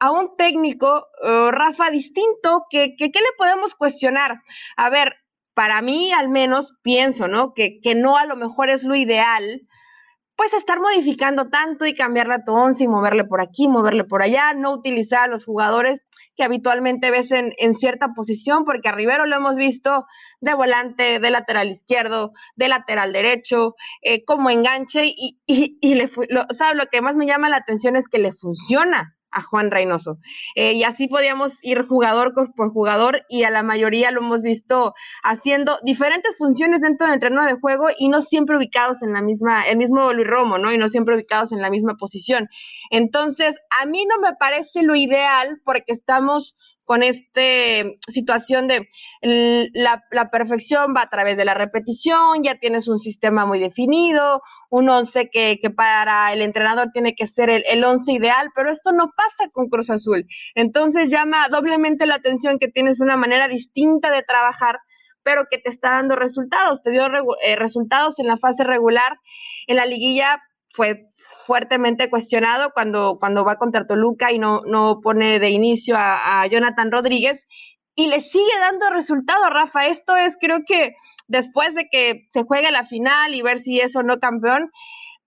a 0.00 0.10
un 0.10 0.34
técnico, 0.36 1.06
eh, 1.22 1.52
Rafa, 1.52 1.92
distinto, 1.92 2.64
que, 2.70 2.96
que, 2.98 3.12
¿qué 3.12 3.20
le 3.20 3.28
podemos 3.38 3.76
cuestionar? 3.76 4.42
A 4.76 4.90
ver, 4.90 5.14
para 5.54 5.80
mí 5.80 6.10
al 6.10 6.28
menos 6.28 6.74
pienso, 6.82 7.28
¿no? 7.28 7.54
Que, 7.54 7.78
que 7.80 7.94
no 7.94 8.16
a 8.16 8.26
lo 8.26 8.34
mejor 8.34 8.68
es 8.68 8.82
lo 8.82 8.96
ideal, 8.96 9.60
pues 10.34 10.54
estar 10.54 10.80
modificando 10.80 11.50
tanto 11.50 11.86
y 11.86 11.94
cambiarle 11.94 12.34
a 12.34 12.42
tu 12.42 12.52
once 12.52 12.82
y 12.82 12.88
moverle 12.88 13.22
por 13.22 13.40
aquí, 13.40 13.68
moverle 13.68 14.02
por 14.02 14.24
allá, 14.24 14.54
no 14.54 14.72
utilizar 14.72 15.20
a 15.20 15.28
los 15.28 15.44
jugadores 15.44 16.00
que 16.36 16.44
habitualmente 16.44 17.10
ves 17.10 17.30
en, 17.32 17.52
en, 17.58 17.74
cierta 17.74 18.08
posición, 18.14 18.64
porque 18.64 18.88
a 18.88 18.92
Rivero 18.92 19.26
lo 19.26 19.36
hemos 19.36 19.56
visto 19.56 20.06
de 20.40 20.54
volante, 20.54 21.18
de 21.18 21.30
lateral 21.30 21.70
izquierdo, 21.70 22.32
de 22.56 22.68
lateral 22.68 23.12
derecho, 23.12 23.74
eh, 24.02 24.24
como 24.24 24.50
enganche, 24.50 25.06
y, 25.06 25.40
y, 25.46 25.78
y 25.80 25.94
le, 25.94 26.10
lo, 26.28 26.46
¿sabe? 26.50 26.76
Lo 26.76 26.86
que 26.86 27.02
más 27.02 27.16
me 27.16 27.26
llama 27.26 27.48
la 27.48 27.56
atención 27.56 27.96
es 27.96 28.08
que 28.08 28.18
le 28.18 28.32
funciona 28.32 29.16
a 29.32 29.42
Juan 29.42 29.70
Reynoso. 29.70 30.18
Eh, 30.54 30.74
y 30.74 30.84
así 30.84 31.08
podíamos 31.08 31.58
ir 31.62 31.84
jugador 31.86 32.34
por 32.54 32.72
jugador 32.72 33.22
y 33.28 33.44
a 33.44 33.50
la 33.50 33.62
mayoría 33.62 34.10
lo 34.10 34.20
hemos 34.20 34.42
visto 34.42 34.92
haciendo 35.22 35.78
diferentes 35.82 36.36
funciones 36.36 36.82
dentro 36.82 37.06
del 37.06 37.14
entreno 37.14 37.44
de 37.44 37.54
juego 37.54 37.88
y 37.98 38.08
no 38.08 38.20
siempre 38.20 38.56
ubicados 38.56 39.02
en 39.02 39.12
la 39.12 39.22
misma, 39.22 39.66
el 39.66 39.76
mismo 39.76 40.12
Luis 40.12 40.26
Romo, 40.26 40.58
¿no? 40.58 40.72
Y 40.72 40.78
no 40.78 40.88
siempre 40.88 41.14
ubicados 41.14 41.52
en 41.52 41.60
la 41.60 41.70
misma 41.70 41.96
posición. 41.96 42.48
Entonces, 42.90 43.56
a 43.80 43.86
mí 43.86 44.04
no 44.06 44.18
me 44.20 44.36
parece 44.36 44.82
lo 44.82 44.94
ideal 44.94 45.60
porque 45.64 45.92
estamos 45.92 46.56
con 46.84 47.02
esta 47.02 47.40
situación 48.08 48.68
de 48.68 48.88
la, 49.20 50.02
perfección 50.30 50.94
va 50.96 51.02
a 51.02 51.08
través 51.08 51.36
de 51.36 51.44
la 51.44 51.54
repetición, 51.54 52.42
ya 52.42 52.58
tienes 52.58 52.88
un 52.88 52.98
sistema 52.98 53.46
muy 53.46 53.60
definido, 53.60 54.42
un 54.70 54.88
once 54.88 55.30
que, 55.30 55.58
que 55.60 55.70
para 55.70 56.32
el 56.32 56.42
entrenador 56.42 56.90
tiene 56.92 57.14
que 57.14 57.26
ser 57.26 57.50
el, 57.50 57.64
el 57.66 57.84
once 57.84 58.12
ideal, 58.12 58.50
pero 58.54 58.70
esto 58.70 58.92
no 58.92 59.10
pasa 59.16 59.50
con 59.52 59.68
Cruz 59.68 59.90
Azul. 59.90 60.26
Entonces 60.54 61.10
llama 61.10 61.48
doblemente 61.48 62.06
la 62.06 62.16
atención 62.16 62.58
que 62.58 62.68
tienes 62.68 63.00
una 63.00 63.16
manera 63.16 63.48
distinta 63.48 64.10
de 64.10 64.22
trabajar 64.22 64.78
pero 65.24 65.44
que 65.50 65.58
te 65.58 65.68
está 65.68 65.90
dando 65.90 66.16
resultados. 66.16 66.82
Te 66.82 66.90
dio 66.90 67.06
eh, 67.42 67.56
resultados 67.56 68.18
en 68.18 68.26
la 68.26 68.36
fase 68.36 68.64
regular, 68.64 69.18
en 69.66 69.76
la 69.76 69.86
liguilla 69.86 70.42
fue 70.72 71.06
fuertemente 71.46 72.10
cuestionado 72.10 72.70
cuando, 72.72 73.18
cuando 73.18 73.44
va 73.44 73.56
contra 73.56 73.86
Toluca 73.86 74.32
y 74.32 74.38
no, 74.38 74.62
no 74.66 75.00
pone 75.02 75.38
de 75.38 75.50
inicio 75.50 75.94
a, 75.96 76.46
Jonathan 76.46 76.90
Rodríguez 76.90 77.46
y 77.94 78.06
le 78.06 78.20
sigue 78.20 78.58
dando 78.58 78.90
resultado, 78.90 79.50
Rafa. 79.50 79.86
Esto 79.86 80.16
es, 80.16 80.36
creo 80.40 80.60
que 80.66 80.94
después 81.28 81.74
de 81.74 81.88
que 81.90 82.26
se 82.30 82.44
juegue 82.44 82.70
la 82.72 82.84
final 82.84 83.34
y 83.34 83.42
ver 83.42 83.58
si 83.58 83.80
es 83.80 83.94
o 83.96 84.02
no 84.02 84.18
campeón, 84.18 84.70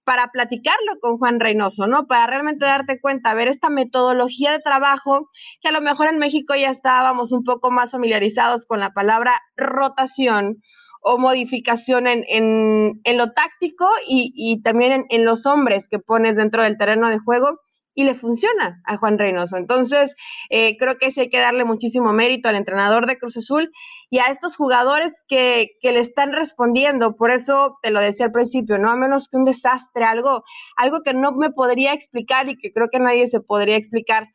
para 0.05 0.29
platicarlo 0.29 0.99
con 1.01 1.17
Juan 1.17 1.39
Reynoso, 1.39 1.87
¿no? 1.87 2.05
Para 2.05 2.27
realmente 2.27 2.63
darte 2.63 3.01
cuenta, 3.01 3.33
ver 3.33 3.47
esta 3.47 3.69
metodología 3.69 4.51
de 4.51 4.59
trabajo, 4.59 5.29
que 5.61 5.67
a 5.67 5.71
lo 5.71 5.81
mejor 5.81 6.07
en 6.07 6.19
México 6.19 6.53
ya 6.55 6.69
estábamos 6.69 7.31
un 7.31 7.43
poco 7.43 7.71
más 7.71 7.91
familiarizados 7.91 8.65
con 8.67 8.79
la 8.79 8.91
palabra 8.91 9.41
rotación, 9.57 10.61
o 11.07 11.19
modificación 11.19 12.07
en, 12.07 12.25
en, 12.27 12.99
en 13.03 13.17
lo 13.17 13.31
táctico 13.31 13.87
y, 14.07 14.33
y 14.35 14.63
también 14.63 14.91
en, 14.91 15.05
en, 15.09 15.23
los 15.23 15.45
hombres 15.45 15.87
que 15.87 15.99
pones 15.99 16.35
dentro 16.35 16.63
del 16.63 16.79
terreno 16.79 17.09
de 17.09 17.19
juego 17.19 17.59
y 17.93 18.05
le 18.05 18.15
funciona 18.15 18.81
a 18.85 18.97
Juan 18.97 19.19
Reynoso. 19.19 19.55
Entonces, 19.55 20.15
eh, 20.49 20.77
creo 20.77 20.97
que 20.97 21.11
sí 21.11 21.21
hay 21.21 21.29
que 21.29 21.37
darle 21.37 21.63
muchísimo 21.63 22.11
mérito 22.11 22.49
al 22.49 22.55
entrenador 22.55 23.05
de 23.05 23.19
Cruz 23.19 23.37
Azul 23.37 23.71
y 24.09 24.17
a 24.17 24.31
estos 24.31 24.55
jugadores 24.55 25.13
que, 25.27 25.77
que 25.79 25.91
le 25.91 25.99
están 25.99 26.33
respondiendo. 26.33 27.15
Por 27.15 27.29
eso 27.29 27.77
te 27.83 27.91
lo 27.91 28.01
decía 28.01 28.25
al 28.25 28.31
principio, 28.31 28.79
no 28.79 28.89
a 28.89 28.95
menos 28.95 29.29
que 29.29 29.37
un 29.37 29.45
desastre, 29.45 30.05
algo, 30.05 30.43
algo 30.75 31.03
que 31.03 31.13
no 31.13 31.33
me 31.33 31.51
podría 31.51 31.93
explicar 31.93 32.49
y 32.49 32.57
que 32.57 32.73
creo 32.73 32.89
que 32.91 32.99
nadie 32.99 33.27
se 33.27 33.41
podría 33.41 33.77
explicar. 33.77 34.29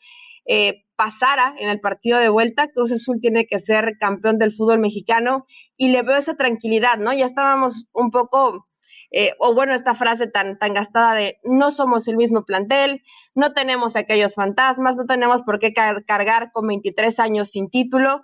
Eh, 0.53 0.85
pasara 0.97 1.55
en 1.59 1.69
el 1.69 1.79
partido 1.79 2.19
de 2.19 2.29
vuelta, 2.29 2.73
Cruz 2.73 2.91
Azul 2.91 3.21
tiene 3.21 3.47
que 3.47 3.61
ser 3.61 3.97
campeón 4.01 4.37
del 4.37 4.51
fútbol 4.51 4.81
mexicano 4.81 5.47
y 5.77 5.91
le 5.91 6.03
veo 6.03 6.17
esa 6.17 6.35
tranquilidad, 6.35 6.99
¿no? 6.99 7.13
Ya 7.13 7.25
estábamos 7.25 7.87
un 7.93 8.11
poco, 8.11 8.67
eh, 9.13 9.33
o 9.39 9.55
bueno, 9.55 9.75
esta 9.75 9.95
frase 9.95 10.27
tan, 10.27 10.59
tan 10.59 10.75
gastada 10.75 11.15
de 11.15 11.39
no 11.45 11.71
somos 11.71 12.09
el 12.09 12.17
mismo 12.17 12.45
plantel, 12.45 13.01
no 13.33 13.53
tenemos 13.53 13.95
aquellos 13.95 14.35
fantasmas, 14.35 14.97
no 14.97 15.07
tenemos 15.07 15.45
por 15.45 15.61
qué 15.61 15.73
car 15.73 16.05
cargar 16.05 16.51
con 16.51 16.67
23 16.67 17.21
años 17.21 17.51
sin 17.51 17.71
título 17.71 18.23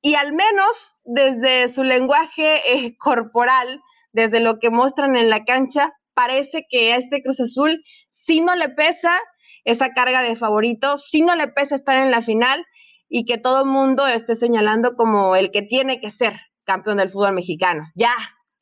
y 0.00 0.14
al 0.14 0.32
menos 0.32 0.96
desde 1.04 1.68
su 1.68 1.84
lenguaje 1.84 2.72
eh, 2.72 2.96
corporal, 2.96 3.82
desde 4.12 4.40
lo 4.40 4.60
que 4.60 4.70
muestran 4.70 5.14
en 5.14 5.28
la 5.28 5.44
cancha, 5.44 5.92
parece 6.14 6.66
que 6.70 6.94
a 6.94 6.96
este 6.96 7.22
Cruz 7.22 7.38
Azul 7.38 7.84
sí 8.12 8.40
no 8.40 8.56
le 8.56 8.70
pesa 8.70 9.20
esa 9.66 9.92
carga 9.92 10.22
de 10.22 10.36
favorito, 10.36 10.96
si 10.96 11.20
no 11.20 11.34
le 11.34 11.48
pesa 11.48 11.74
estar 11.74 11.98
en 11.98 12.10
la 12.10 12.22
final 12.22 12.64
y 13.08 13.24
que 13.24 13.36
todo 13.36 13.64
el 13.64 13.66
mundo 13.66 14.06
esté 14.06 14.36
señalando 14.36 14.94
como 14.94 15.36
el 15.36 15.50
que 15.50 15.62
tiene 15.62 16.00
que 16.00 16.10
ser 16.10 16.34
campeón 16.64 16.98
del 16.98 17.10
fútbol 17.10 17.34
mexicano. 17.34 17.82
Ya, 17.96 18.14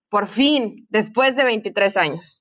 por 0.08 0.26
fin, 0.26 0.86
después 0.88 1.36
de 1.36 1.44
23 1.44 1.96
años. 1.98 2.40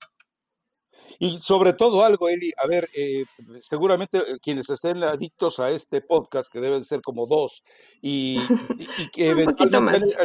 Y 1.19 1.39
sobre 1.41 1.73
todo 1.73 2.03
algo, 2.03 2.29
Eli, 2.29 2.51
a 2.57 2.67
ver, 2.67 2.89
eh, 2.95 3.25
seguramente 3.61 4.19
quienes 4.41 4.69
estén 4.69 5.03
adictos 5.03 5.59
a 5.59 5.69
este 5.69 6.01
podcast, 6.01 6.51
que 6.51 6.59
deben 6.59 6.85
ser 6.85 7.01
como 7.01 7.27
dos, 7.27 7.63
y, 8.01 8.39
y, 8.97 9.09
que 9.09 9.29
eventualmente 9.29 10.15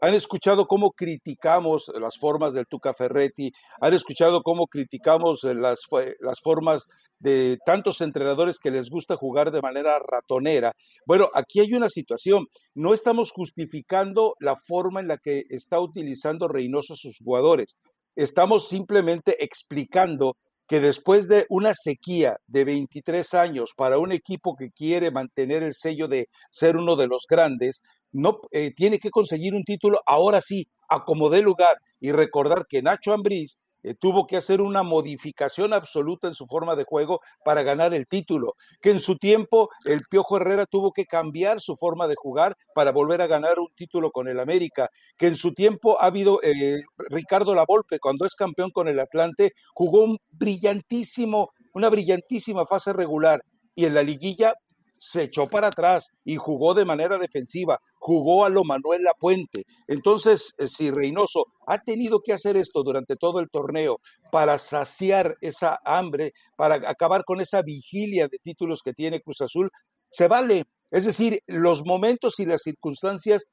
han 0.00 0.14
escuchado 0.14 0.66
cómo 0.66 0.92
criticamos 0.92 1.90
las 2.00 2.18
formas 2.18 2.52
del 2.52 2.66
Tuca 2.66 2.94
Ferretti, 2.94 3.52
han 3.80 3.94
escuchado 3.94 4.42
cómo 4.42 4.66
criticamos 4.66 5.44
las, 5.44 5.80
las 6.20 6.40
formas 6.40 6.86
de 7.18 7.58
tantos 7.64 8.00
entrenadores 8.00 8.58
que 8.58 8.70
les 8.70 8.88
gusta 8.90 9.16
jugar 9.16 9.50
de 9.50 9.62
manera 9.62 9.98
ratonera. 9.98 10.72
Bueno, 11.04 11.28
aquí 11.34 11.60
hay 11.60 11.74
una 11.74 11.88
situación, 11.88 12.46
no 12.74 12.94
estamos 12.94 13.32
justificando 13.32 14.34
la 14.38 14.56
forma 14.56 15.00
en 15.00 15.08
la 15.08 15.18
que 15.18 15.44
está 15.48 15.80
utilizando 15.80 16.48
Reynoso 16.48 16.94
a 16.94 16.96
sus 16.96 17.18
jugadores, 17.18 17.78
estamos 18.14 18.68
simplemente 18.68 19.42
explicando 19.44 20.36
que 20.68 20.80
después 20.80 21.28
de 21.28 21.46
una 21.48 21.72
sequía 21.74 22.36
de 22.46 22.64
23 22.64 23.32
años 23.34 23.70
para 23.74 23.98
un 23.98 24.12
equipo 24.12 24.54
que 24.54 24.70
quiere 24.70 25.10
mantener 25.10 25.62
el 25.62 25.72
sello 25.72 26.08
de 26.08 26.28
ser 26.50 26.76
uno 26.76 26.94
de 26.94 27.06
los 27.06 27.24
grandes, 27.28 27.80
no 28.12 28.40
eh, 28.50 28.72
tiene 28.74 28.98
que 28.98 29.10
conseguir 29.10 29.54
un 29.54 29.64
título 29.64 30.00
ahora 30.06 30.40
sí, 30.40 30.68
a 30.88 31.04
como 31.04 31.30
dé 31.30 31.42
lugar 31.42 31.78
y 32.00 32.12
recordar 32.12 32.66
que 32.68 32.82
Nacho 32.82 33.12
Ambriz 33.12 33.58
eh, 33.84 33.94
tuvo 33.94 34.26
que 34.26 34.36
hacer 34.36 34.60
una 34.60 34.82
modificación 34.82 35.72
absoluta 35.72 36.26
en 36.26 36.34
su 36.34 36.46
forma 36.46 36.74
de 36.74 36.84
juego 36.84 37.20
para 37.44 37.62
ganar 37.62 37.94
el 37.94 38.08
título, 38.08 38.54
que 38.80 38.90
en 38.90 38.98
su 38.98 39.16
tiempo 39.16 39.68
el 39.84 40.00
Piojo 40.10 40.36
Herrera 40.36 40.66
tuvo 40.66 40.92
que 40.92 41.06
cambiar 41.06 41.60
su 41.60 41.76
forma 41.76 42.08
de 42.08 42.16
jugar 42.16 42.56
para 42.74 42.90
volver 42.90 43.22
a 43.22 43.28
ganar 43.28 43.60
un 43.60 43.68
título 43.76 44.10
con 44.10 44.26
el 44.26 44.40
América, 44.40 44.90
que 45.16 45.28
en 45.28 45.36
su 45.36 45.54
tiempo 45.54 46.00
ha 46.00 46.06
habido 46.06 46.40
eh, 46.42 46.80
Ricardo 47.08 47.54
Lavolpe 47.54 48.00
cuando 48.00 48.26
es 48.26 48.34
campeón 48.34 48.70
con 48.72 48.88
el 48.88 48.98
Atlante 48.98 49.52
jugó 49.74 50.02
un 50.02 50.18
brillantísimo, 50.32 51.50
una 51.72 51.88
brillantísima 51.88 52.66
fase 52.66 52.92
regular 52.92 53.44
y 53.76 53.84
en 53.84 53.94
la 53.94 54.02
liguilla 54.02 54.54
se 54.98 55.22
echó 55.24 55.48
para 55.48 55.68
atrás 55.68 56.10
y 56.24 56.36
jugó 56.36 56.74
de 56.74 56.84
manera 56.84 57.18
defensiva, 57.18 57.80
jugó 57.94 58.44
a 58.44 58.48
lo 58.48 58.64
Manuel 58.64 59.02
Lapuente. 59.02 59.64
Entonces, 59.86 60.54
eh, 60.58 60.66
si 60.66 60.90
Reynoso 60.90 61.46
ha 61.66 61.78
tenido 61.78 62.20
que 62.20 62.32
hacer 62.32 62.56
esto 62.56 62.82
durante 62.82 63.16
todo 63.16 63.40
el 63.40 63.48
torneo 63.50 64.00
para 64.30 64.58
saciar 64.58 65.34
esa 65.40 65.80
hambre, 65.84 66.32
para 66.56 66.76
acabar 66.88 67.24
con 67.24 67.40
esa 67.40 67.62
vigilia 67.62 68.28
de 68.28 68.38
títulos 68.38 68.82
que 68.82 68.92
tiene 68.92 69.20
Cruz 69.20 69.40
Azul, 69.40 69.70
se 70.10 70.28
vale. 70.28 70.64
Es 70.90 71.04
decir, 71.04 71.40
los 71.46 71.84
momentos 71.84 72.40
y 72.40 72.46
las 72.46 72.62
circunstancias 72.62 73.44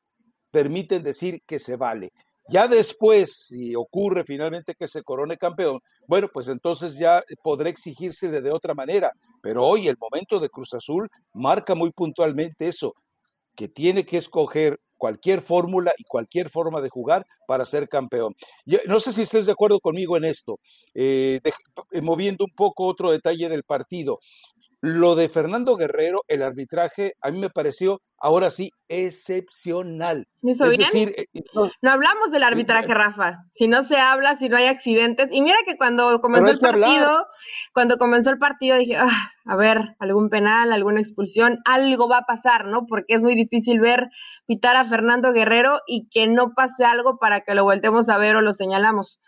permiten 0.51 1.03
decir 1.03 1.41
que 1.45 1.59
se 1.59 1.75
vale. 1.75 2.13
Ya 2.47 2.67
después, 2.67 3.47
si 3.47 3.75
ocurre 3.75 4.23
finalmente 4.23 4.75
que 4.75 4.87
se 4.87 5.03
corone 5.03 5.37
campeón, 5.37 5.79
bueno, 6.07 6.27
pues 6.31 6.47
entonces 6.47 6.97
ya 6.97 7.23
podrá 7.43 7.69
exigirse 7.69 8.29
de 8.29 8.51
otra 8.51 8.73
manera. 8.73 9.11
Pero 9.41 9.63
hoy 9.65 9.87
el 9.87 9.97
momento 9.99 10.39
de 10.39 10.49
Cruz 10.49 10.73
Azul 10.73 11.09
marca 11.33 11.75
muy 11.75 11.91
puntualmente 11.91 12.67
eso, 12.67 12.93
que 13.55 13.67
tiene 13.67 14.05
que 14.05 14.17
escoger 14.17 14.79
cualquier 14.97 15.41
fórmula 15.41 15.93
y 15.97 16.03
cualquier 16.03 16.49
forma 16.49 16.81
de 16.81 16.89
jugar 16.89 17.25
para 17.47 17.65
ser 17.65 17.87
campeón. 17.87 18.33
no 18.87 18.99
sé 18.99 19.11
si 19.11 19.23
estés 19.23 19.45
de 19.45 19.51
acuerdo 19.51 19.79
conmigo 19.79 20.17
en 20.17 20.25
esto, 20.25 20.59
eh, 20.93 21.39
eh, 21.91 22.01
moviendo 22.01 22.45
un 22.45 22.55
poco 22.55 22.85
otro 22.87 23.11
detalle 23.11 23.49
del 23.49 23.63
partido. 23.63 24.19
Lo 24.81 25.15
de 25.15 25.29
Fernando 25.29 25.75
Guerrero, 25.75 26.23
el 26.27 26.41
arbitraje, 26.41 27.15
a 27.21 27.31
mí 27.31 27.39
me 27.39 27.49
pareció 27.49 28.01
ahora 28.17 28.49
sí 28.49 28.71
excepcional. 28.87 30.27
es 30.43 30.57
decir, 30.57 31.13
eh, 31.17 31.27
no, 31.53 31.91
hablamos 31.91 32.31
del 32.31 32.43
arbitraje, 32.43 32.93
Rafa. 32.93 33.45
Si 33.51 33.67
no 33.67 33.83
se 33.83 33.97
habla, 33.97 34.35
si 34.35 34.49
no 34.49 34.57
hay 34.57 34.65
accidentes. 34.65 35.29
Y 35.31 35.41
mira 35.41 35.57
que 35.65 35.77
cuando 35.77 36.21
comenzó 36.21 36.49
el 36.49 36.59
partido, 36.59 37.27
cuando 37.73 37.97
comenzó 37.97 38.29
el 38.29 38.37
partido 38.37 38.77
dije, 38.77 38.97
ah, 38.97 39.31
a 39.45 39.55
ver, 39.55 39.95
algún 39.99 40.29
penal, 40.29 40.71
alguna 40.71 41.01
expulsión, 41.01 41.59
algo 41.65 42.07
va 42.07 42.19
a 42.19 42.25
pasar, 42.25 42.65
¿no? 42.65 42.85
Porque 42.87 43.15
es 43.15 43.23
muy 43.23 43.35
difícil 43.35 43.79
ver 43.79 44.09
pitar 44.45 44.75
a 44.75 44.85
Fernando 44.85 45.33
Guerrero 45.33 45.81
y 45.87 46.07
que 46.09 46.27
no 46.27 46.53
pase 46.53 46.85
algo 46.85 47.17
para 47.17 47.41
que 47.41 47.55
lo 47.55 47.63
voltemos 47.63 48.09
a 48.09 48.17
ver 48.17 48.35
o 48.35 48.41
lo 48.41 48.53
señalamos. 48.53 49.19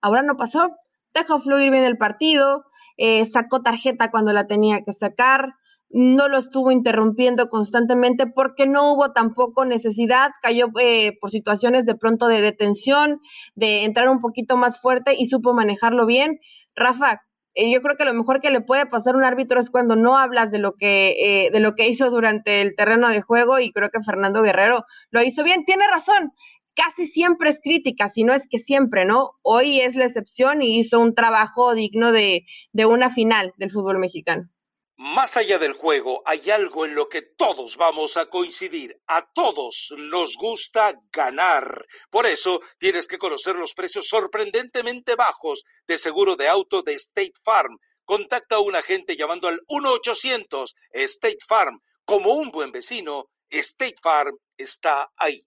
Ahora 0.00 0.22
no 0.22 0.36
pasó. 0.36 0.76
Dejó 1.14 1.38
fluir 1.38 1.70
bien 1.70 1.84
el 1.84 1.96
partido 1.96 2.64
eh, 2.96 3.24
sacó 3.26 3.62
tarjeta 3.62 4.10
cuando 4.10 4.32
la 4.32 4.46
tenía 4.46 4.82
que 4.84 4.92
sacar, 4.92 5.54
no 5.90 6.28
lo 6.28 6.38
estuvo 6.38 6.70
interrumpiendo 6.72 7.48
constantemente 7.48 8.26
porque 8.26 8.66
no 8.66 8.92
hubo 8.92 9.12
tampoco 9.12 9.64
necesidad, 9.64 10.30
cayó 10.42 10.66
eh, 10.80 11.16
por 11.20 11.30
situaciones 11.30 11.86
de 11.86 11.94
pronto 11.94 12.26
de 12.26 12.40
detención, 12.40 13.20
de 13.54 13.84
entrar 13.84 14.08
un 14.08 14.18
poquito 14.18 14.56
más 14.56 14.80
fuerte 14.80 15.14
y 15.16 15.26
supo 15.26 15.54
manejarlo 15.54 16.06
bien. 16.06 16.40
Rafa, 16.74 17.22
eh, 17.54 17.72
yo 17.72 17.80
creo 17.80 17.96
que 17.96 18.04
lo 18.04 18.14
mejor 18.14 18.40
que 18.40 18.50
le 18.50 18.60
puede 18.60 18.86
pasar 18.86 19.14
a 19.14 19.18
un 19.18 19.24
árbitro 19.24 19.60
es 19.60 19.70
cuando 19.70 19.94
no 19.94 20.16
hablas 20.16 20.50
de 20.50 20.58
lo 20.58 20.74
que 20.74 21.48
de 21.52 21.60
lo 21.60 21.76
que 21.76 21.88
hizo 21.88 22.10
durante 22.10 22.60
el 22.62 22.74
terreno 22.74 23.08
de 23.08 23.22
juego 23.22 23.60
y 23.60 23.70
creo 23.70 23.90
que 23.90 24.02
Fernando 24.02 24.42
Guerrero 24.42 24.84
lo 25.10 25.22
hizo 25.22 25.44
bien. 25.44 25.64
Tiene 25.64 25.86
razón, 25.86 26.32
casi 26.74 27.06
siempre 27.06 27.50
es 27.50 27.60
crítica, 27.62 28.08
si 28.08 28.24
no 28.24 28.34
es 28.34 28.46
que 28.48 28.58
siempre, 28.58 29.04
¿no? 29.04 29.32
Hoy 29.42 29.80
es 29.80 29.94
la 29.94 30.06
excepción 30.06 30.62
y 30.62 30.78
hizo 30.78 31.00
un 31.00 31.14
trabajo 31.14 31.74
digno 31.74 32.12
de, 32.12 32.46
de 32.72 32.86
una 32.86 33.10
final 33.10 33.52
del 33.56 33.70
fútbol 33.70 33.98
mexicano. 33.98 34.48
Más 34.96 35.36
allá 35.36 35.58
del 35.58 35.72
juego, 35.72 36.22
hay 36.24 36.50
algo 36.50 36.84
en 36.86 36.94
lo 36.94 37.08
que 37.08 37.20
todos 37.20 37.76
vamos 37.76 38.16
a 38.16 38.26
coincidir. 38.26 39.00
A 39.08 39.28
todos 39.32 39.92
nos 39.98 40.36
gusta 40.36 40.94
ganar. 41.12 41.84
Por 42.10 42.26
eso 42.26 42.60
tienes 42.78 43.08
que 43.08 43.18
conocer 43.18 43.56
los 43.56 43.74
precios 43.74 44.06
sorprendentemente 44.06 45.16
bajos 45.16 45.64
de 45.88 45.98
seguro 45.98 46.36
de 46.36 46.46
auto 46.46 46.82
de 46.82 46.92
State 46.94 47.32
Farm. 47.42 47.76
Contacta 48.04 48.56
a 48.56 48.60
un 48.60 48.76
agente 48.76 49.16
llamando 49.16 49.48
al 49.48 49.60
1-800 49.66 50.74
State 50.92 51.38
Farm. 51.48 51.80
Como 52.04 52.34
un 52.34 52.50
buen 52.50 52.70
vecino, 52.70 53.30
State 53.50 53.96
Farm 54.00 54.38
está 54.56 55.10
ahí. 55.16 55.44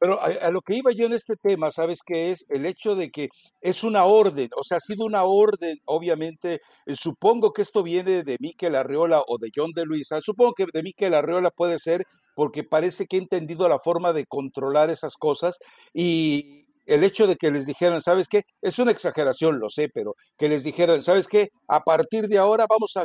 Pero 0.00 0.18
a, 0.20 0.50
lo 0.50 0.62
que 0.62 0.76
iba 0.76 0.92
yo 0.92 1.04
en 1.06 1.12
este 1.12 1.36
tema, 1.36 1.70
¿sabes 1.70 2.00
qué 2.04 2.30
es? 2.30 2.46
El 2.48 2.64
hecho 2.64 2.94
de 2.94 3.10
que 3.10 3.28
es 3.60 3.84
una 3.84 4.04
orden, 4.06 4.48
o 4.56 4.64
sea, 4.64 4.78
ha 4.78 4.80
sido 4.80 5.04
una 5.04 5.24
orden, 5.24 5.76
obviamente, 5.84 6.62
eh, 6.86 6.96
supongo 6.96 7.52
que 7.52 7.60
esto 7.60 7.82
viene 7.82 8.22
de 8.22 8.38
Miquel 8.40 8.76
Arreola 8.76 9.22
o 9.28 9.36
de 9.38 9.50
John 9.54 9.72
de 9.74 9.84
Luisa, 9.84 10.20
supongo 10.22 10.54
que 10.54 10.66
de 10.72 10.82
Miquel 10.82 11.12
Arreola 11.12 11.50
puede 11.50 11.78
ser 11.78 12.06
porque 12.34 12.64
parece 12.64 13.06
que 13.06 13.16
ha 13.16 13.20
entendido 13.20 13.68
la 13.68 13.78
forma 13.78 14.14
de 14.14 14.24
controlar 14.24 14.88
esas 14.88 15.16
cosas 15.18 15.58
y, 15.92 16.64
el 16.90 17.04
hecho 17.04 17.28
de 17.28 17.36
que 17.36 17.52
les 17.52 17.66
dijeran, 17.66 18.02
¿sabes 18.02 18.26
qué? 18.26 18.42
Es 18.60 18.80
una 18.80 18.90
exageración, 18.90 19.60
lo 19.60 19.70
sé, 19.70 19.88
pero 19.88 20.16
que 20.36 20.48
les 20.48 20.64
dijeran, 20.64 21.04
¿sabes 21.04 21.28
qué? 21.28 21.50
A 21.68 21.84
partir 21.84 22.26
de 22.26 22.36
ahora 22.36 22.66
vamos 22.68 22.96
a, 22.96 23.04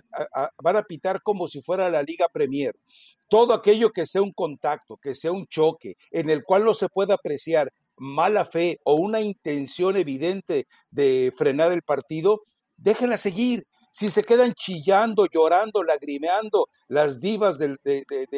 van 0.62 0.78
a 0.78 0.84
pitar 0.84 1.22
como 1.22 1.48
si 1.48 1.62
fuera 1.62 1.88
la 1.92 2.02
Liga 2.02 2.28
Premier. 2.28 2.76
Todo 3.30 3.54
aquello 3.54 3.92
que 3.92 4.08
sea 4.08 4.24
un 4.24 4.34
contacto, 4.34 4.98
que 4.98 5.14
sea 5.14 5.32
un 5.32 5.46
choque, 5.46 5.98
en 6.10 6.32
el 6.32 6.44
cual 6.44 6.66
no 6.66 6.74
se 6.74 6.90
pueda 6.90 7.14
apreciar 7.14 7.72
mala 7.98 8.46
fe 8.46 8.80
o 8.86 8.96
una 8.96 9.22
intención 9.22 9.98
evidente 9.98 10.66
de 10.90 11.32
frenar 11.38 11.72
el 11.72 11.84
partido, 11.84 12.42
déjenla 12.78 13.18
seguir. 13.18 13.68
Si 13.92 14.10
se 14.10 14.24
quedan 14.24 14.54
chillando, 14.56 15.28
llorando, 15.32 15.84
lagrimeando 15.84 16.70
las 16.88 17.20
divas 17.20 17.60
de, 17.60 17.78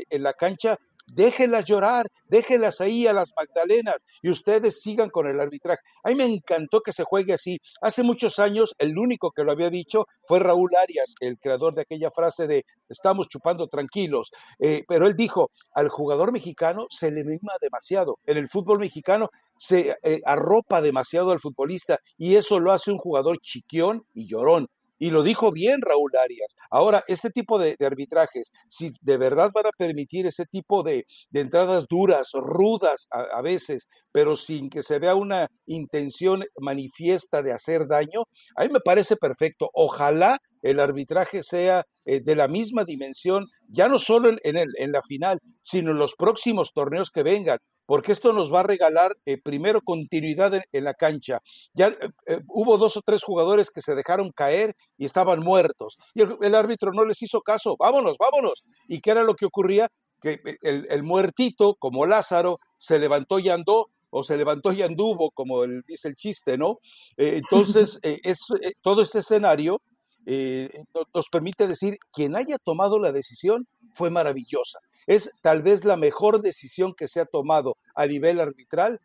en 0.10 0.24
la 0.24 0.34
cancha, 0.34 0.78
déjenlas 1.14 1.66
llorar, 1.66 2.08
déjenlas 2.30 2.82
ahí 2.82 3.08
a 3.08 3.14
las 3.14 3.32
Magdalenas 3.36 4.06
y 4.22 4.30
ustedes 4.30 4.82
sigan 4.82 5.10
con 5.10 5.28
el 5.28 5.40
arbitraje. 5.40 5.82
A 6.04 6.10
mí 6.10 6.16
me 6.16 6.26
encantó 6.26 6.82
que 6.82 6.92
se 6.92 7.04
juegue 7.04 7.34
así. 7.34 7.60
Hace 7.82 8.04
muchos 8.04 8.40
años 8.40 8.76
el 8.78 8.98
único 8.98 9.32
que 9.32 9.44
lo 9.44 9.52
había 9.52 9.70
dicho 9.70 10.06
fue 10.26 10.40
Raúl 10.40 10.76
Arias, 10.76 11.16
el 11.20 11.38
creador 11.38 11.74
de 11.74 11.82
aquella 11.82 12.12
frase 12.12 12.48
de 12.48 12.66
estamos 12.90 13.28
chupando 13.30 13.68
tranquilos. 13.68 14.32
Eh, 14.60 14.84
pero 14.88 15.08
él 15.08 15.16
dijo, 15.16 15.52
al 15.74 15.90
jugador 15.90 16.32
mexicano 16.32 16.88
se 16.90 17.12
le 17.12 17.24
mima 17.24 17.54
demasiado. 17.62 18.20
En 18.26 18.38
el 18.38 18.50
fútbol 18.50 18.80
mexicano 18.80 19.30
se 19.58 19.96
eh, 20.04 20.22
arropa 20.26 20.82
demasiado 20.82 21.32
al 21.32 21.40
futbolista 21.40 22.00
y 22.18 22.36
eso 22.36 22.60
lo 22.60 22.72
hace 22.72 22.92
un 22.92 22.98
jugador 22.98 23.40
chiquión 23.40 24.06
y 24.14 24.28
llorón. 24.28 24.68
Y 25.00 25.12
lo 25.12 25.24
dijo 25.24 25.52
bien 25.52 25.82
Raúl 25.82 26.12
Arias. 26.16 26.56
Ahora, 26.70 27.04
este 27.08 27.30
tipo 27.30 27.60
de, 27.60 27.76
arbitrajes, 27.80 28.52
si 28.68 28.92
de 29.02 29.18
verdad 29.18 29.52
van 29.54 29.68
a 29.68 29.72
permitir 29.78 30.26
ese 30.26 30.46
tipo 30.46 30.84
de, 30.84 31.06
entradas 31.34 31.86
duras, 31.90 32.30
rudas 32.34 33.08
a, 33.12 33.42
veces, 33.42 33.88
pero 34.12 34.36
sin 34.36 34.70
que 34.70 34.84
se 34.84 35.00
vea 35.00 35.16
una 35.16 35.48
intención 35.66 36.44
manifiesta 36.60 37.42
de 37.42 37.54
hacer 37.54 37.88
daño, 37.88 38.24
a 38.56 38.64
mí 38.64 38.70
me 38.72 38.80
parece 38.80 39.16
perfecto. 39.16 39.70
Ojalá 39.74 40.38
el 40.64 40.80
arbitraje 40.80 41.44
sea 41.44 41.86
eh, 42.06 42.22
de 42.22 42.36
la 42.36 42.48
misma 42.48 42.84
dimensión, 42.84 43.46
ya 43.70 43.88
no 43.88 44.00
solo 44.00 44.30
en, 44.30 44.40
en 44.44 44.92
la 44.92 45.02
final, 45.04 45.40
sino 45.62 45.92
en 45.92 45.98
los 45.98 46.16
próximos 46.16 46.72
torneos 46.74 47.12
que 47.12 47.24
vengan 47.24 47.60
porque 47.88 48.12
esto 48.12 48.34
nos 48.34 48.54
va 48.54 48.60
a 48.60 48.64
regalar 48.64 49.18
eh, 49.26 49.38
primero 49.42 49.82
continuidad 49.82 50.62
en, 50.72 50.84
la 50.84 50.94
cancha. 50.94 51.42
Ya 51.74 51.88
eh, 51.88 52.10
eh, 52.28 52.42
hubo 52.50 52.78
dos 52.78 52.98
o 52.98 53.02
tres 53.02 53.24
jugadores 53.24 53.72
que 53.72 53.82
se 53.82 53.96
dejaron 53.96 54.32
caer 54.32 54.76
y 54.98 55.06
estaban 55.06 55.40
muertos. 55.40 55.96
Y 56.14 56.22
el, 56.22 56.54
árbitro 56.54 56.92
no 56.92 57.06
les 57.06 57.22
hizo 57.24 57.42
caso, 57.42 57.76
vámonos, 57.80 58.18
vámonos. 58.20 58.68
¿Y 58.88 59.00
qué 59.00 59.12
era 59.12 59.24
lo 59.24 59.36
que 59.36 59.46
ocurría? 59.46 59.90
Que 60.22 60.42
el, 60.62 61.04
muertito, 61.04 61.76
como 61.76 62.06
Lázaro, 62.06 62.60
se 62.78 63.00
levantó 63.00 63.40
y 63.40 63.50
andó, 63.50 63.90
o 64.10 64.24
se 64.24 64.36
levantó 64.36 64.74
y 64.74 64.82
anduvo, 64.82 65.32
como 65.32 65.66
dice 65.88 66.10
el 66.10 66.16
chiste, 66.16 66.58
¿no? 66.58 66.80
entonces, 67.16 68.00
es, 68.02 68.40
todo 68.82 69.04
este 69.04 69.20
escenario 69.20 69.82
nos 70.26 71.30
permite 71.32 71.68
decir, 71.68 71.98
quien 72.12 72.36
haya 72.36 72.58
tomado 72.58 73.00
la 73.00 73.12
decisión 73.12 73.68
fue 73.94 74.10
maravillosa 74.10 74.80
es 75.08 75.32
tal 75.42 75.64
vez 75.64 75.86
la 75.86 75.96
mejor 75.96 76.42
decisión 76.42 76.94
que 76.94 77.08
se 77.08 77.22
ha 77.22 77.26
tomado 77.26 77.78
a 77.96 78.06
nivel 78.06 78.40
arbitral 78.40 79.00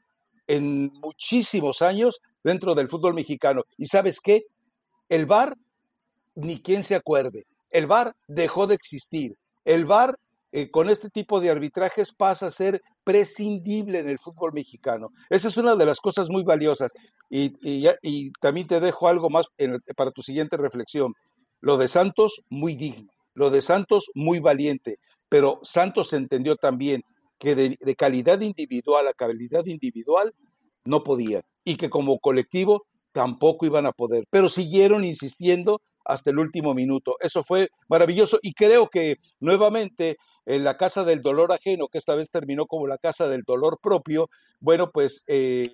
en 0.49 0.91
muchísimos 1.01 1.81
años 1.81 2.21
dentro 2.43 2.75
del 2.75 2.88
fútbol 2.88 3.15
mexicano. 3.15 3.62
¿Y 3.79 3.87
sabes 3.87 4.21
qué? 4.21 4.43
El 5.09 5.27
VAR, 5.27 5.57
ni 6.35 6.61
quien 6.61 6.83
se 6.83 6.97
acuerde, 6.97 7.47
el 7.71 7.87
VAR 7.87 8.15
dejó 8.27 8.67
de 8.67 8.75
existir. 8.75 9.37
El 9.65 9.87
VAR 9.87 10.19
eh, 10.51 10.71
con 10.71 10.91
este 10.91 11.09
tipo 11.09 11.41
de 11.41 11.51
arbitrajes 11.51 12.12
pasa 12.12 12.49
a 12.49 12.51
ser 12.51 12.83
prescindible 13.05 14.01
en 14.01 14.09
el 14.09 14.19
fútbol 14.19 14.53
mexicano. 14.53 15.11
Esa 15.31 15.49
es 15.49 15.57
una 15.57 15.77
de 15.77 15.87
las 15.87 16.01
cosas 16.01 16.29
muy 16.29 16.43
valiosas. 16.43 16.91
Y, 17.31 17.55
y 17.62 18.31
también 18.41 18.67
te 18.67 18.81
dejo 18.81 19.09
algo 19.09 19.31
más 19.31 19.47
para 19.97 20.11
tu 20.11 20.23
siguiente 20.23 20.57
reflexión. 20.57 21.15
Lo 21.61 21.79
de 21.79 21.88
Santos, 21.88 22.43
muy 22.51 22.75
digno. 22.75 23.11
Lo 23.35 23.49
de 23.49 23.62
Santos, 23.62 24.11
muy 24.15 24.41
valiente 24.41 24.99
pero 25.33 25.61
Santos 25.62 26.12
entendió 26.12 26.57
también 26.57 27.07
que 27.38 27.55
de, 27.55 27.97
calidad 27.97 28.42
individual 28.42 29.09
a 29.09 29.14
calidad 29.14 29.64
individual 29.64 30.35
no 30.85 31.05
podían 31.05 31.40
y 31.64 31.77
que 31.77 31.88
como 31.88 32.18
colectivo 32.18 32.85
tampoco 33.12 33.64
iban 33.64 33.87
a 33.87 33.92
poder, 33.92 34.25
pero 34.29 34.51
siguieron 34.51 35.07
insistiendo 35.07 35.81
hasta 36.05 36.29
el 36.29 36.38
último 36.38 36.75
minuto. 36.75 37.16
Eso 37.18 37.42
fue 37.42 37.71
maravilloso 37.88 38.40
y 38.42 38.53
creo 38.53 38.90
que 38.90 39.16
nuevamente 39.40 40.18
en 40.45 40.64
la 40.64 40.77
casa 40.77 41.03
del 41.03 41.23
dolor 41.23 41.51
ajeno, 41.51 41.88
que 41.88 41.97
esta 41.97 42.14
vez 42.14 42.31
terminó 42.31 42.66
como 42.66 42.87
la 42.87 42.99
casa 42.99 43.27
del 43.27 43.42
dolor 43.47 43.79
propio, 43.83 44.29
bueno, 44.61 44.90
pues 44.90 45.25
eh, 45.29 45.71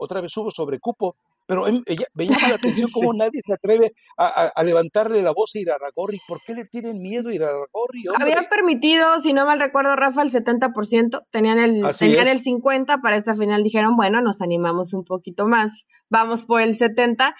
otra 0.00 0.20
vez 0.20 0.36
hubo 0.36 0.50
sobrecupo 0.50 1.14
pero 1.46 1.68
em, 1.68 1.82
ella, 1.86 2.06
me 2.14 2.26
llama 2.26 2.48
la 2.48 2.54
atención 2.84 2.88
cómo 2.92 3.12
nadie 3.14 3.40
se 3.44 3.52
atreve 3.52 3.92
a, 4.18 4.62
levantarle 4.64 5.22
la 5.22 5.32
voz 5.32 5.54
a 5.54 5.60
Iraragorri. 5.60 6.20
¿Por 6.26 6.40
qué 6.42 6.54
le 6.54 6.64
tienen 6.64 6.98
miedo 6.98 7.28
a 7.28 7.34
Iraragorri? 7.34 8.04
Habían 8.18 8.46
permitido, 8.46 9.20
si 9.20 9.32
no 9.32 9.46
mal 9.46 9.60
recuerdo, 9.60 9.94
Rafa, 9.96 10.22
el 10.22 10.30
70%, 10.30 11.22
tenían 11.30 11.58
el, 11.58 11.82
tenían 11.96 12.28
el 12.28 12.42
50% 12.42 13.00
para 13.00 13.16
esta 13.16 13.34
final. 13.34 13.62
Dijeron, 13.62 13.96
bueno, 13.96 14.20
nos 14.20 14.42
animamos 14.42 14.92
un 14.92 15.04
poquito 15.04 15.46
más. 15.46 15.86
Vamos 16.08 16.44
por 16.44 16.60
el 16.60 16.76
70. 16.76 17.34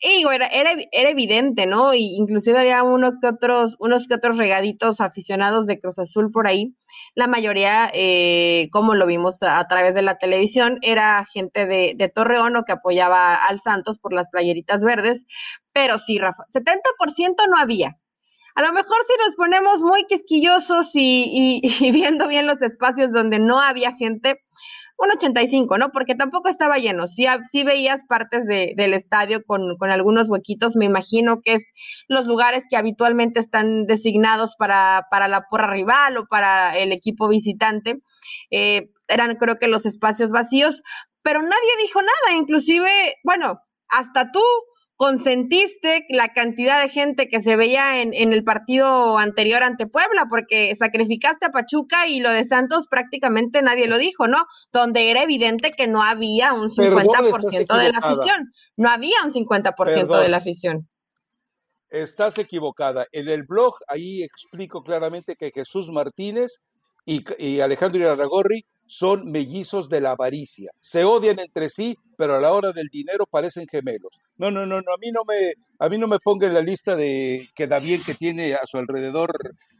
Y 0.00 0.26
era, 0.26 0.46
era, 0.48 0.72
era 0.92 1.10
evidente, 1.10 1.66
¿no? 1.66 1.94
Y 1.94 2.16
inclusive 2.16 2.58
había 2.58 2.82
uno 2.82 3.12
que 3.20 3.28
otros, 3.28 3.76
unos 3.78 4.06
que 4.06 4.14
otros 4.14 4.38
regaditos 4.38 5.00
aficionados 5.00 5.66
de 5.66 5.80
Cruz 5.80 5.98
Azul 5.98 6.30
por 6.30 6.46
ahí. 6.46 6.74
La 7.14 7.26
mayoría, 7.26 7.90
eh, 7.92 8.68
como 8.72 8.94
lo 8.94 9.06
vimos 9.06 9.42
a, 9.42 9.66
través 9.66 9.94
de 9.94 10.02
la 10.02 10.18
televisión, 10.18 10.78
era 10.82 11.24
gente 11.24 11.66
de, 11.66 11.94
de 11.96 12.08
Torreón 12.08 12.56
o 12.56 12.64
que 12.64 12.72
apoyaba 12.72 13.34
al 13.34 13.60
Santos 13.60 13.98
por 13.98 14.12
las 14.12 14.30
playeritas 14.30 14.82
verdes. 14.82 15.26
Pero 15.72 15.98
sí, 15.98 16.18
Rafa, 16.18 16.44
70% 16.52 17.36
no 17.50 17.58
había. 17.58 17.98
A 18.54 18.62
lo 18.62 18.72
mejor 18.72 18.96
si 19.06 19.14
nos 19.24 19.36
ponemos 19.36 19.82
muy 19.82 20.04
quisquillosos 20.06 20.90
y, 20.94 21.60
y 21.62 21.90
viendo 21.92 22.26
bien 22.26 22.46
los 22.46 22.60
espacios 22.60 23.12
donde 23.12 23.38
no 23.38 23.60
había 23.60 23.92
gente, 23.94 24.40
un 24.98 25.12
85, 25.12 25.78
¿no? 25.78 25.90
Porque 25.92 26.16
tampoco 26.16 26.48
estaba 26.48 26.78
lleno. 26.78 27.06
Sí, 27.06 27.26
sí 27.50 27.62
veías 27.62 28.04
partes 28.04 28.46
de, 28.46 28.74
del 28.76 28.94
estadio 28.94 29.44
con, 29.44 29.76
con, 29.78 29.90
algunos 29.90 30.28
huequitos. 30.28 30.74
Me 30.74 30.86
imagino 30.86 31.40
que 31.40 31.54
es 31.54 31.72
los 32.08 32.26
lugares 32.26 32.64
que 32.68 32.76
habitualmente 32.76 33.38
están 33.38 33.86
designados 33.86 34.56
para, 34.56 35.06
para 35.10 35.28
la 35.28 35.46
porra 35.48 35.68
rival 35.68 36.16
o 36.18 36.26
para 36.26 36.76
el 36.76 36.92
equipo 36.92 37.28
visitante. 37.28 38.00
Eh, 38.50 38.90
eran 39.06 39.36
creo 39.36 39.58
que 39.58 39.68
los 39.68 39.86
espacios 39.86 40.32
vacíos, 40.32 40.82
pero 41.22 41.42
nadie 41.42 41.76
dijo 41.80 42.00
nada. 42.02 42.36
Inclusive, 42.36 42.90
bueno, 43.22 43.60
hasta 43.88 44.32
tú 44.32 44.42
consentiste 44.98 46.04
la 46.08 46.32
cantidad 46.32 46.82
de 46.82 46.88
gente 46.88 47.28
que 47.28 47.40
se 47.40 47.54
veía 47.54 48.02
en, 48.02 48.12
en, 48.12 48.32
el 48.32 48.42
partido 48.42 49.16
anterior 49.16 49.62
ante 49.62 49.86
Puebla, 49.86 50.26
porque 50.28 50.74
sacrificaste 50.74 51.46
a 51.46 51.50
Pachuca 51.50 52.08
y 52.08 52.18
lo 52.18 52.30
de 52.32 52.42
Santos 52.42 52.88
prácticamente 52.90 53.62
nadie 53.62 53.86
lo 53.86 53.96
dijo, 53.96 54.26
¿no? 54.26 54.44
Donde 54.72 55.12
era 55.12 55.22
evidente 55.22 55.70
que 55.70 55.86
no 55.86 56.02
había 56.02 56.52
un 56.52 56.68
50% 56.68 57.78
de 57.78 57.92
la 57.92 57.98
afición, 57.98 58.52
no 58.76 58.90
había 58.90 59.22
un 59.24 59.32
50% 59.32 60.20
de 60.20 60.28
la 60.28 60.36
afición. 60.38 60.88
Estás 61.90 62.36
equivocada. 62.38 63.06
En 63.12 63.28
el 63.28 63.44
blog 63.44 63.74
ahí 63.86 64.24
explico 64.24 64.82
claramente 64.82 65.36
que 65.36 65.52
Jesús 65.54 65.92
Martínez 65.92 66.60
y, 67.06 67.24
y 67.38 67.60
Alejandro 67.60 68.00
Iraragorri 68.00 68.66
son 68.88 69.30
mellizos 69.30 69.88
de 69.88 70.00
la 70.00 70.12
avaricia. 70.12 70.72
Se 70.80 71.04
odian 71.04 71.38
entre 71.38 71.68
sí, 71.68 71.96
pero 72.16 72.36
a 72.36 72.40
la 72.40 72.52
hora 72.52 72.72
del 72.72 72.88
dinero 72.88 73.26
parecen 73.26 73.68
gemelos. 73.68 74.10
No, 74.38 74.50
no, 74.50 74.66
no, 74.66 74.80
no, 74.80 74.92
a 74.92 74.96
mí 74.98 75.12
no 75.12 75.22
me, 75.24 75.52
a 75.78 75.88
mí 75.88 75.98
no 75.98 76.08
me 76.08 76.18
ponga 76.18 76.46
en 76.46 76.54
la 76.54 76.62
lista 76.62 76.96
de 76.96 77.48
que 77.54 77.66
da 77.66 77.78
bien 77.78 78.02
que 78.02 78.14
tiene 78.14 78.54
a 78.54 78.66
su 78.66 78.78
alrededor 78.78 79.30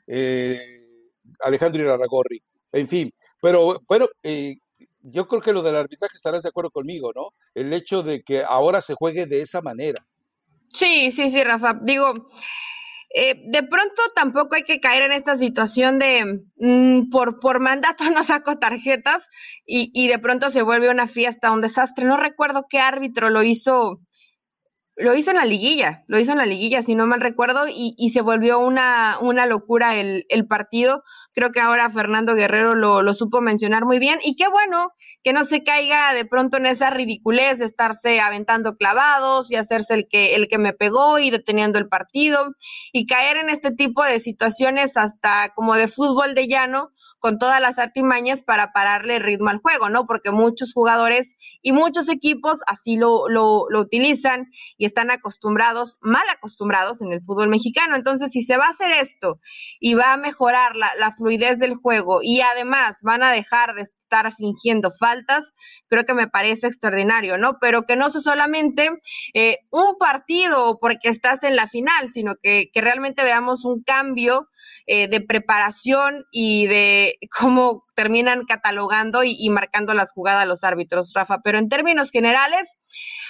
eh, 0.06 0.84
Alejandro 1.40 1.82
Iraragorri. 1.82 2.42
En 2.70 2.86
fin, 2.86 3.10
pero 3.40 3.80
bueno, 3.88 4.06
eh, 4.22 4.56
yo 5.00 5.26
creo 5.26 5.40
que 5.40 5.52
lo 5.52 5.62
del 5.62 5.76
arbitraje 5.76 6.14
estarás 6.14 6.42
de 6.42 6.50
acuerdo 6.50 6.70
conmigo, 6.70 7.12
¿no? 7.14 7.30
El 7.54 7.72
hecho 7.72 8.02
de 8.02 8.22
que 8.22 8.44
ahora 8.46 8.82
se 8.82 8.94
juegue 8.94 9.26
de 9.26 9.40
esa 9.40 9.62
manera. 9.62 10.06
Sí, 10.72 11.10
sí, 11.10 11.30
sí, 11.30 11.42
Rafa. 11.42 11.78
Digo, 11.80 12.28
eh, 13.10 13.40
de 13.46 13.62
pronto 13.62 14.02
tampoco 14.14 14.54
hay 14.54 14.64
que 14.64 14.80
caer 14.80 15.02
en 15.02 15.12
esta 15.12 15.38
situación 15.38 15.98
de 15.98 16.42
mm, 16.56 17.10
por, 17.10 17.40
por 17.40 17.60
mandato 17.60 18.04
no 18.10 18.22
saco 18.22 18.58
tarjetas 18.58 19.28
y, 19.64 19.90
y 19.94 20.08
de 20.08 20.18
pronto 20.18 20.50
se 20.50 20.62
vuelve 20.62 20.90
una 20.90 21.06
fiesta, 21.06 21.52
un 21.52 21.60
desastre. 21.60 22.04
No 22.04 22.16
recuerdo 22.16 22.66
qué 22.68 22.80
árbitro 22.80 23.30
lo 23.30 23.42
hizo 23.42 24.00
lo 24.98 25.14
hizo 25.14 25.30
en 25.30 25.36
la 25.36 25.44
liguilla, 25.44 26.04
lo 26.08 26.18
hizo 26.18 26.32
en 26.32 26.38
la 26.38 26.46
liguilla, 26.46 26.82
si 26.82 26.96
no 26.96 27.06
mal 27.06 27.20
recuerdo, 27.20 27.68
y, 27.68 27.94
y 27.96 28.10
se 28.10 28.20
volvió 28.20 28.58
una, 28.58 29.18
una 29.20 29.46
locura 29.46 29.94
el, 29.94 30.26
el, 30.28 30.46
partido. 30.46 31.04
Creo 31.32 31.52
que 31.52 31.60
ahora 31.60 31.88
Fernando 31.88 32.34
Guerrero 32.34 32.74
lo, 32.74 33.02
lo, 33.02 33.14
supo 33.14 33.40
mencionar 33.40 33.84
muy 33.84 34.00
bien, 34.00 34.18
y 34.24 34.34
qué 34.34 34.48
bueno 34.48 34.90
que 35.22 35.32
no 35.32 35.44
se 35.44 35.62
caiga 35.62 36.12
de 36.14 36.24
pronto 36.24 36.56
en 36.56 36.66
esa 36.66 36.90
ridiculez 36.90 37.58
de 37.58 37.66
estarse 37.66 38.20
aventando 38.20 38.76
clavados 38.76 39.50
y 39.50 39.54
hacerse 39.54 39.94
el 39.94 40.08
que, 40.08 40.34
el 40.34 40.48
que 40.48 40.58
me 40.58 40.72
pegó 40.72 41.20
y 41.20 41.30
deteniendo 41.30 41.78
el 41.78 41.88
partido, 41.88 42.52
y 42.92 43.06
caer 43.06 43.36
en 43.36 43.50
este 43.50 43.70
tipo 43.70 44.02
de 44.02 44.18
situaciones 44.18 44.96
hasta 44.96 45.52
como 45.54 45.74
de 45.74 45.86
fútbol 45.86 46.34
de 46.34 46.48
llano, 46.48 46.90
con 47.18 47.38
todas 47.38 47.60
las 47.60 47.78
artimañas 47.78 48.44
para 48.44 48.72
pararle 48.72 49.18
ritmo 49.18 49.50
al 49.50 49.58
juego, 49.58 49.88
¿no? 49.88 50.06
Porque 50.06 50.30
muchos 50.30 50.72
jugadores 50.72 51.36
y 51.62 51.72
muchos 51.72 52.08
equipos 52.08 52.60
así 52.66 52.96
lo, 52.96 53.28
lo, 53.28 53.66
lo 53.68 53.80
utilizan 53.80 54.46
y 54.76 54.84
están 54.84 55.10
acostumbrados, 55.10 55.98
mal 56.00 56.28
acostumbrados 56.30 57.02
en 57.02 57.12
el 57.12 57.22
fútbol 57.22 57.48
mexicano. 57.48 57.96
Entonces, 57.96 58.30
si 58.30 58.42
se 58.42 58.56
va 58.56 58.66
a 58.66 58.70
hacer 58.70 58.90
esto 58.90 59.40
y 59.80 59.94
va 59.94 60.12
a 60.12 60.16
mejorar 60.16 60.76
la, 60.76 60.94
la 60.96 61.12
fluidez 61.12 61.58
del 61.58 61.74
juego 61.74 62.20
y 62.22 62.40
además 62.40 62.98
van 63.02 63.22
a 63.22 63.32
dejar 63.32 63.74
de 63.74 63.86
estar 64.08 64.34
fingiendo 64.34 64.90
faltas, 64.90 65.52
creo 65.88 66.04
que 66.04 66.14
me 66.14 66.28
parece 66.28 66.66
extraordinario, 66.66 67.36
¿no? 67.36 67.58
Pero 67.60 67.82
que 67.82 67.96
no 67.96 68.08
sea 68.08 68.22
solamente 68.22 68.90
eh, 69.34 69.58
un 69.70 69.98
partido 69.98 70.78
porque 70.80 71.10
estás 71.10 71.42
en 71.42 71.56
la 71.56 71.68
final, 71.68 72.10
sino 72.10 72.34
que, 72.42 72.70
que 72.72 72.80
realmente 72.80 73.22
veamos 73.22 73.66
un 73.66 73.82
cambio 73.82 74.48
eh, 74.86 75.08
de 75.08 75.20
preparación 75.20 76.24
y 76.32 76.66
de 76.66 77.18
cómo 77.38 77.84
terminan 77.94 78.44
catalogando 78.46 79.24
y, 79.24 79.36
y 79.38 79.50
marcando 79.50 79.92
las 79.92 80.12
jugadas 80.12 80.48
los 80.48 80.64
árbitros, 80.64 81.12
Rafa. 81.14 81.40
Pero 81.44 81.58
en 81.58 81.68
términos 81.68 82.10
generales, 82.10 82.78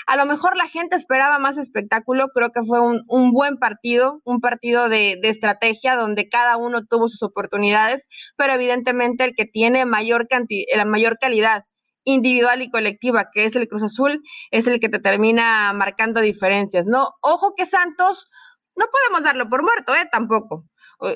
a 0.07 0.17
lo 0.17 0.27
mejor 0.27 0.57
la 0.57 0.67
gente 0.67 0.97
esperaba 0.97 1.39
más 1.39 1.59
espectáculo, 1.59 2.29
creo 2.35 2.51
que 2.51 2.63
fue 2.63 2.81
un, 2.81 3.03
un 3.09 3.33
buen 3.33 3.59
partido, 3.59 4.21
un 4.25 4.41
partido 4.41 4.89
de, 4.89 5.19
estrategia 5.23 5.97
donde 5.97 6.29
cada 6.29 6.57
uno 6.57 6.87
tuvo 6.87 7.09
sus 7.09 7.23
oportunidades, 7.23 8.09
pero 8.37 8.55
evidentemente 8.55 9.25
el 9.25 9.35
que 9.35 9.45
tiene 9.45 9.85
mayor, 9.85 10.27
la 10.75 10.85
mayor 10.85 11.19
calidad 11.21 11.65
individual 12.05 12.63
y 12.63 12.71
colectiva, 12.71 13.29
que 13.33 13.45
es 13.45 13.55
el 13.55 13.69
Cruz 13.69 13.83
Azul, 13.83 14.23
es 14.51 14.67
el 14.67 14.81
que 14.81 14.89
te 14.89 14.99
termina 14.99 15.73
marcando 15.75 16.21
diferencias, 16.21 16.87
¿no? 16.87 17.11
Ojo 17.21 17.53
que 17.55 17.67
Santos, 17.67 18.31
no 18.77 18.87
podemos 18.91 19.25
darlo 19.25 19.51
por 19.51 19.63
muerto, 19.63 19.95
¿eh? 19.95 20.09
Tampoco 20.11 20.65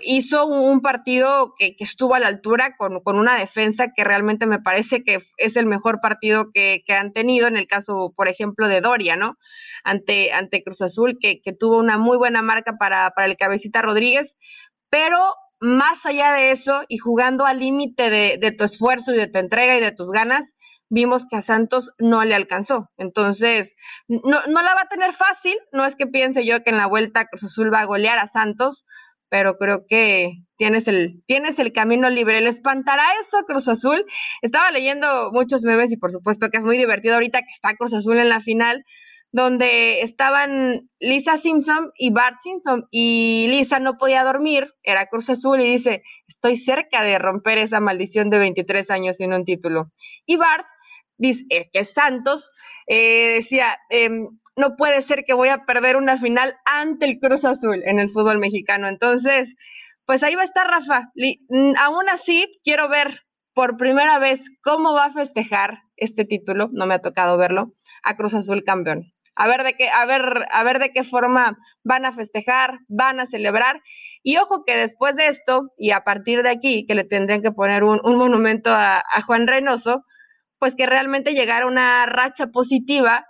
hizo 0.03 0.47
un 0.47 0.81
partido 0.81 1.55
que, 1.59 1.75
que 1.77 1.85
estuvo 1.85 2.15
a 2.15 2.21
la 2.21 2.29
altura 2.29 2.77
con, 2.77 3.01
una 3.05 3.37
defensa 3.37 3.93
que 3.95 4.05
realmente 4.05 4.47
me 4.47 4.61
parece 4.61 5.03
que 5.03 5.19
es 5.37 5.57
el 5.57 5.67
mejor 5.67 6.01
partido 6.01 6.51
que, 6.53 6.83
han 6.89 7.13
tenido, 7.13 7.49
en 7.49 7.57
el 7.57 7.67
caso, 7.67 8.13
por 8.17 8.29
ejemplo, 8.29 8.69
de 8.69 8.81
Doria, 8.81 9.17
¿no? 9.17 9.37
Ante, 9.85 10.31
Cruz 10.65 10.81
Azul, 10.83 11.19
que, 11.21 11.41
tuvo 11.59 11.79
una 11.79 11.99
muy 11.99 12.17
buena 12.17 12.43
marca 12.43 12.77
para, 12.79 13.11
para 13.11 13.27
el 13.27 13.37
cabecita 13.37 13.83
Rodríguez, 13.83 14.37
pero 14.89 15.19
más 15.61 16.05
allá 16.07 16.33
de 16.33 16.51
eso 16.51 16.83
y 16.89 16.99
jugando 16.99 17.47
al 17.47 17.61
límite 17.61 18.11
de, 18.11 18.39
de 18.41 18.53
tu 18.53 18.65
esfuerzo 18.65 19.13
y 19.13 19.17
de 19.17 19.29
tu 19.29 19.39
entrega 19.39 19.77
y 19.77 19.81
de 19.81 19.93
tus 19.93 20.11
ganas, 20.11 20.55
vimos 20.93 21.25
que 21.27 21.37
a 21.37 21.43
Santos 21.43 21.91
no 21.99 22.23
le 22.25 22.35
alcanzó. 22.35 22.91
Entonces, 22.99 23.77
no, 24.09 24.43
no 24.47 24.63
la 24.63 24.75
va 24.75 24.83
a 24.83 24.89
tener 24.89 25.13
fácil, 25.15 25.57
no 25.73 25.87
es 25.87 25.97
que 25.97 26.07
piense 26.07 26.45
yo 26.45 26.63
que 26.63 26.71
en 26.71 26.77
la 26.77 26.87
vuelta 26.87 27.27
Cruz 27.27 27.45
Azul 27.45 27.73
va 27.73 27.81
a 27.81 27.87
golear 27.87 28.19
a 28.19 28.27
Santos, 28.27 28.85
pero 29.33 29.57
creo 29.57 29.87
que 29.89 30.43
tienes 30.59 30.87
el, 30.89 31.23
tienes 31.25 31.59
el 31.59 31.73
camino 31.73 32.11
libre. 32.11 32.43
¿Le 32.43 32.51
espantará 32.51 33.03
eso 33.19 33.39
Cruz 33.47 33.67
Azul? 33.67 34.05
Estaba 34.43 34.71
leyendo 34.71 35.33
muchos 35.33 35.65
memes 35.65 35.91
y 35.91 35.97
por 35.97 36.13
supuesto 36.13 36.51
que 36.51 36.59
es 36.59 36.67
muy 36.67 36.77
divertido 36.77 37.15
ahorita 37.15 37.41
que 37.41 37.49
está 37.51 37.75
Cruz 37.75 37.95
Azul 37.95 38.19
en 38.19 38.29
la 38.29 38.43
final, 38.43 38.85
donde 39.31 40.03
estaban 40.03 40.91
Lisa 41.01 41.39
Simpson 41.39 41.93
y 41.97 42.11
Bart 42.11 42.41
Simpson 42.43 42.89
y 42.91 43.47
Lisa 43.49 43.79
no 43.79 43.97
podía 43.97 44.23
dormir, 44.23 44.69
era 44.83 45.07
Cruz 45.07 45.31
Azul 45.31 45.63
y 45.63 45.71
dice, 45.71 46.03
estoy 46.29 46.59
cerca 46.59 47.03
de 47.03 47.19
romper 47.19 47.57
esa 47.57 47.81
maldición 47.81 48.29
de 48.29 48.39
23 48.39 48.91
años 48.91 49.17
sin 49.17 49.33
un 49.33 49.47
título. 49.47 49.93
Y 50.27 50.37
Bart 50.37 50.67
dice, 51.17 51.47
es 51.49 51.71
que 51.73 51.85
Santos 51.87 52.51
eh, 52.87 53.37
decía, 53.37 53.79
eh, 53.89 54.11
no 54.57 54.77
puede 54.77 55.03
ser 55.03 55.25
que 55.25 55.35
voy 55.35 55.49
a 55.49 55.65
perder 55.65 55.97
una 55.97 56.19
final 56.19 56.57
ante 56.65 57.07
el 57.07 57.19
Cruz 57.19 57.45
Azul 57.45 57.83
en 57.85 57.99
el 57.99 58.11
fútbol 58.11 58.39
mexicano. 58.39 58.89
Entonces, 58.89 59.55
pues 60.05 60.23
ahí 60.23 60.35
va 60.35 60.43
a 60.43 60.47
estar 60.47 60.67
Rafa. 60.67 61.11
Mm, 61.49 61.75
aún 61.79 62.09
así, 62.09 62.61
quiero 62.65 62.89
ver 62.89 63.21
por 63.55 63.77
primera 63.77 64.19
vez 64.19 64.51
cómo 64.63 64.95
va 64.95 65.07
a 65.07 65.13
festejar 65.13 65.79
este 65.97 66.25
título, 66.25 66.69
no 66.73 66.87
me 66.87 66.95
ha 66.95 67.01
tocado 67.01 67.37
verlo, 67.37 67.73
a 68.03 68.17
Cruz 68.17 68.35
Azul 68.35 68.65
campeón. 68.65 69.05
A 69.35 69.49
ver 69.49 69.63
de 69.63 69.75
qué, 69.75 69.89
a 69.89 70.05
ver, 70.05 70.47
a 70.51 70.63
ver 70.63 70.79
de 70.79 70.91
qué 70.93 71.05
forma 71.05 71.57
van 71.85 72.05
a 72.05 72.13
festejar, 72.13 72.79
van 72.89 73.21
a 73.21 73.27
celebrar. 73.27 73.81
Y 74.23 74.37
ojo 74.37 74.65
que 74.65 74.77
después 74.77 75.17
de 75.17 75.29
esto, 75.29 75.71
y 75.79 75.91
a 75.93 76.05
partir 76.05 76.43
de 76.43 76.51
aquí, 76.51 76.85
que 76.87 76.95
le 76.95 77.05
tendrían 77.05 77.43
que 77.43 77.51
poner 77.51 77.83
un, 77.85 78.01
monumento 78.05 78.71
a, 78.71 78.99
a 79.01 79.23
Juan 79.23 79.47
Reynoso, 79.47 80.05
pues 80.59 80.75
que 80.75 80.87
realmente 80.87 81.33
llegara 81.33 81.67
una 81.67 82.07
racha 82.07 82.49
positiva 82.49 83.25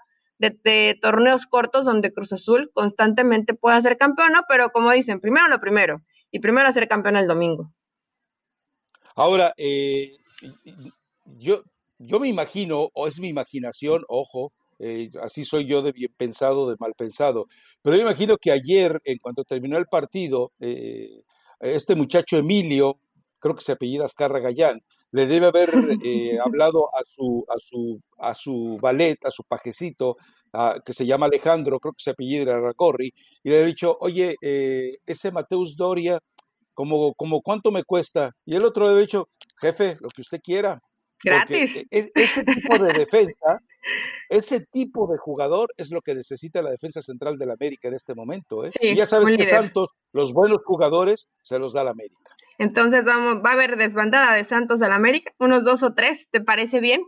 de, 0.50 0.98
torneos 1.00 1.46
cortos 1.46 1.84
donde 1.84 2.12
Cruz 2.12 2.32
Azul 2.32 2.70
constantemente 2.72 3.54
pueda 3.54 3.80
ser 3.80 3.96
campeón, 3.96 4.32
pero 4.48 4.70
como 4.70 4.90
dicen, 4.90 5.20
primero 5.20 5.48
lo 5.48 5.60
primero, 5.60 6.02
y 6.30 6.40
primero 6.40 6.70
ser 6.72 6.88
campeón 6.88 7.16
el 7.16 7.28
domingo. 7.28 7.72
Ahora, 9.14 9.54
eh, 9.56 10.16
yo, 11.38 11.62
yo 11.98 12.20
me 12.20 12.28
imagino, 12.28 12.88
o 12.94 13.06
es 13.06 13.20
mi 13.20 13.28
imaginación, 13.28 14.04
ojo, 14.08 14.52
eh, 14.78 15.10
así 15.22 15.44
soy 15.44 15.66
yo 15.66 15.82
de 15.82 15.92
bien 15.92 16.12
pensado, 16.16 16.68
de 16.68 16.76
mal 16.78 16.94
pensado, 16.96 17.46
pero 17.82 17.96
yo 17.96 18.02
imagino 18.02 18.38
que 18.38 18.50
ayer, 18.50 19.00
en 19.04 19.18
cuanto 19.18 19.44
terminó 19.44 19.78
el 19.78 19.86
partido, 19.86 20.52
eh, 20.60 21.22
este 21.60 21.94
muchacho 21.94 22.36
Emilio, 22.36 22.98
creo 23.38 23.54
que 23.54 23.60
se 23.60 23.72
apellida 23.72 24.04
Azcarra 24.04 24.40
Gallán, 24.40 24.82
le 25.12 25.26
debe 25.26 25.46
haber 25.46 25.70
eh, 26.04 26.38
hablado 26.44 26.88
a 26.94 27.02
su, 27.06 27.44
a, 27.48 27.58
su, 27.58 28.00
a 28.18 28.34
su 28.34 28.78
ballet, 28.80 29.24
a 29.24 29.30
su 29.30 29.44
pajecito, 29.44 30.16
que 30.84 30.92
se 30.92 31.06
llama 31.06 31.26
Alejandro, 31.26 31.80
creo 31.80 31.92
que 31.92 32.02
se 32.02 32.10
apellida 32.10 32.60
Racorri, 32.60 33.12
y 33.42 33.50
le 33.50 33.60
he 33.60 33.66
dicho, 33.66 33.96
oye, 34.00 34.36
eh, 34.42 34.98
ese 35.06 35.32
Mateus 35.32 35.76
Doria, 35.76 36.18
como, 36.74 37.14
como 37.14 37.40
cuánto 37.40 37.70
me 37.70 37.84
cuesta? 37.84 38.32
Y 38.44 38.56
el 38.56 38.64
otro 38.64 38.86
le 38.86 38.92
ha 38.92 38.96
dicho, 38.96 39.28
jefe, 39.60 39.96
lo 40.00 40.08
que 40.08 40.20
usted 40.20 40.40
quiera. 40.42 40.78
Gratis. 41.24 41.76
E, 41.90 42.10
ese 42.14 42.42
tipo 42.42 42.78
de 42.78 42.92
defensa, 42.92 43.60
ese 44.28 44.60
tipo 44.72 45.06
de 45.06 45.16
jugador 45.18 45.68
es 45.76 45.90
lo 45.90 46.00
que 46.00 46.14
necesita 46.14 46.62
la 46.62 46.70
defensa 46.70 47.00
central 47.00 47.38
del 47.38 47.50
América 47.50 47.88
en 47.88 47.94
este 47.94 48.14
momento. 48.14 48.64
¿eh? 48.64 48.70
y 48.80 48.94
ya 48.94 49.06
sabes 49.06 49.34
que 49.36 49.46
Santos, 49.46 49.90
los 50.12 50.32
buenos 50.32 50.58
jugadores, 50.64 51.28
se 51.42 51.58
los 51.58 51.72
da 51.72 51.84
la 51.84 51.92
América. 51.92 52.21
Entonces 52.62 53.04
vamos, 53.04 53.42
va 53.44 53.50
a 53.50 53.52
haber 53.54 53.76
desbandada 53.76 54.36
de 54.36 54.44
Santos 54.44 54.82
al 54.82 54.92
América, 54.92 55.32
unos 55.40 55.64
dos 55.64 55.82
o 55.82 55.94
tres, 55.94 56.28
¿te 56.30 56.40
parece 56.40 56.78
bien? 56.78 57.02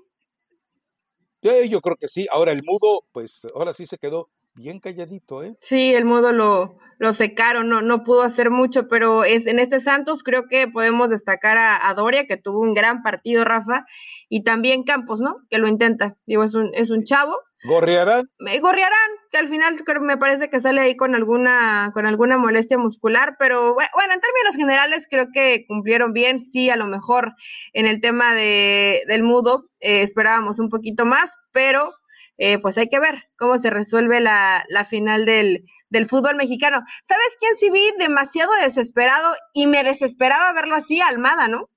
yo 1.42 1.80
creo 1.80 1.94
que 1.94 2.08
sí. 2.08 2.26
Ahora 2.32 2.50
el 2.50 2.62
mudo, 2.64 3.04
pues 3.12 3.46
ahora 3.54 3.72
sí 3.72 3.86
se 3.86 3.98
quedó 3.98 4.30
bien 4.56 4.80
calladito, 4.80 5.44
¿eh? 5.44 5.54
Sí, 5.60 5.94
el 5.94 6.06
mudo 6.06 6.32
lo, 6.32 6.78
lo 6.98 7.12
secaron, 7.12 7.68
no, 7.68 7.82
no 7.82 8.02
pudo 8.02 8.22
hacer 8.22 8.50
mucho, 8.50 8.88
pero 8.88 9.22
es 9.22 9.46
en 9.46 9.60
este 9.60 9.78
Santos 9.78 10.24
creo 10.24 10.48
que 10.48 10.66
podemos 10.66 11.10
destacar 11.10 11.56
a, 11.56 11.88
a, 11.88 11.94
Doria, 11.94 12.26
que 12.26 12.36
tuvo 12.36 12.60
un 12.60 12.74
gran 12.74 13.04
partido, 13.04 13.44
Rafa, 13.44 13.84
y 14.28 14.42
también 14.42 14.82
Campos, 14.82 15.20
¿no? 15.20 15.36
Que 15.50 15.58
lo 15.58 15.68
intenta. 15.68 16.16
Digo, 16.26 16.42
es 16.42 16.54
un, 16.54 16.70
es 16.74 16.90
un 16.90 17.04
chavo, 17.04 17.36
¿Gorriarán? 17.64 18.28
Me 18.38 18.60
gorriarán, 18.60 19.10
que 19.30 19.38
al 19.38 19.48
final 19.48 19.76
me 20.02 20.18
parece 20.18 20.50
que 20.50 20.60
sale 20.60 20.82
ahí 20.82 20.96
con 20.96 21.14
alguna, 21.14 21.90
con 21.94 22.04
alguna 22.04 22.36
molestia 22.36 22.76
muscular, 22.76 23.36
pero 23.38 23.72
bueno, 23.72 24.12
en 24.12 24.20
términos 24.20 24.56
generales 24.56 25.06
creo 25.10 25.28
que 25.32 25.64
cumplieron 25.66 26.12
bien, 26.12 26.40
sí, 26.40 26.68
a 26.68 26.76
lo 26.76 26.86
mejor 26.86 27.32
en 27.72 27.86
el 27.86 28.02
tema 28.02 28.34
de, 28.34 29.04
del 29.08 29.22
mudo 29.22 29.70
eh, 29.80 30.02
esperábamos 30.02 30.58
un 30.60 30.68
poquito 30.68 31.06
más, 31.06 31.38
pero 31.52 31.90
eh, 32.36 32.58
pues 32.58 32.76
hay 32.76 32.88
que 32.88 33.00
ver 33.00 33.24
cómo 33.38 33.56
se 33.56 33.70
resuelve 33.70 34.20
la, 34.20 34.64
la 34.68 34.84
final 34.84 35.24
del, 35.24 35.64
del 35.88 36.06
fútbol 36.06 36.36
mexicano. 36.36 36.82
¿Sabes 37.02 37.36
quién 37.40 37.54
sí 37.56 37.70
vi 37.70 37.92
demasiado 37.98 38.52
desesperado 38.60 39.34
y 39.54 39.66
me 39.66 39.84
desesperaba 39.84 40.52
verlo 40.52 40.76
así? 40.76 41.00
Almada, 41.00 41.48
¿no? 41.48 41.70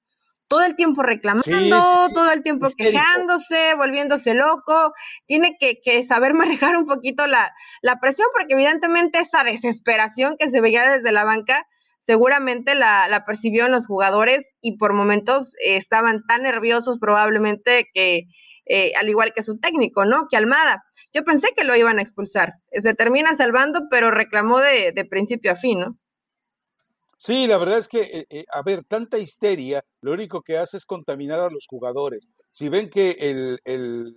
Todo 0.48 0.64
el 0.64 0.76
tiempo 0.76 1.04
reclamando, 1.04 2.10
todo 2.14 2.32
el 2.32 2.44
tiempo 2.44 2.68
quejándose, 2.78 3.76
volviéndose 3.76 4.34
loco, 4.34 4.94
tiene 5.26 5.58
que, 5.60 5.80
que 5.82 6.04
saber 6.04 6.34
manejar 6.34 6.78
un 6.78 6.86
poquito 6.86 7.28
la, 7.28 7.54
la, 7.82 8.00
presión, 8.00 8.28
porque 8.34 8.54
evidentemente 8.54 9.20
esa 9.20 9.44
desesperación 9.44 10.36
que 10.38 10.50
se 10.50 10.62
veía 10.62 10.90
desde 10.90 11.12
la 11.12 11.24
banca, 11.24 11.68
seguramente 12.02 12.76
la, 12.76 13.08
la 13.10 13.26
percibió 13.26 13.66
en 13.66 13.74
los 13.74 13.86
jugadores 13.86 14.56
y 14.62 14.78
por 14.78 14.94
momentos 14.94 15.54
eh, 15.56 15.76
estaban 15.76 16.24
tan 16.26 16.44
nerviosos 16.44 17.00
probablemente 17.00 17.88
que, 17.94 18.28
eh, 18.66 18.94
al 18.96 19.10
igual 19.10 19.34
que 19.34 19.44
su 19.44 19.60
técnico, 19.60 20.06
¿no? 20.06 20.28
Que 20.30 20.38
Almada. 20.38 20.84
Yo 21.14 21.24
pensé 21.24 21.54
que 21.56 21.64
lo 21.64 21.76
iban 21.76 22.00
a 22.00 22.02
expulsar. 22.02 22.56
Se 22.72 22.94
termina 22.94 23.36
salvando, 23.36 23.88
pero 23.90 24.12
reclamó 24.12 24.60
de, 24.60 24.92
de 24.92 25.06
principio 25.06 25.54
a 25.54 25.56
fin, 25.56 25.80
¿no? 25.80 25.98
Sí, 27.18 27.48
la 27.48 27.58
verdad 27.58 27.80
es 27.80 27.88
que, 27.88 28.02
eh, 28.02 28.26
eh, 28.30 28.46
a 28.52 28.62
ver, 28.62 28.84
tanta 28.84 29.18
histeria, 29.18 29.84
lo 30.02 30.14
único 30.14 30.42
que 30.42 30.58
hace 30.58 30.78
es 30.78 30.86
contaminar 30.86 31.40
a 31.40 31.50
los 31.50 31.66
jugadores. 31.68 32.30
Si 32.52 32.70
ven 32.70 32.90
que 32.90 33.12
el, 33.20 33.60
el, 33.66 34.16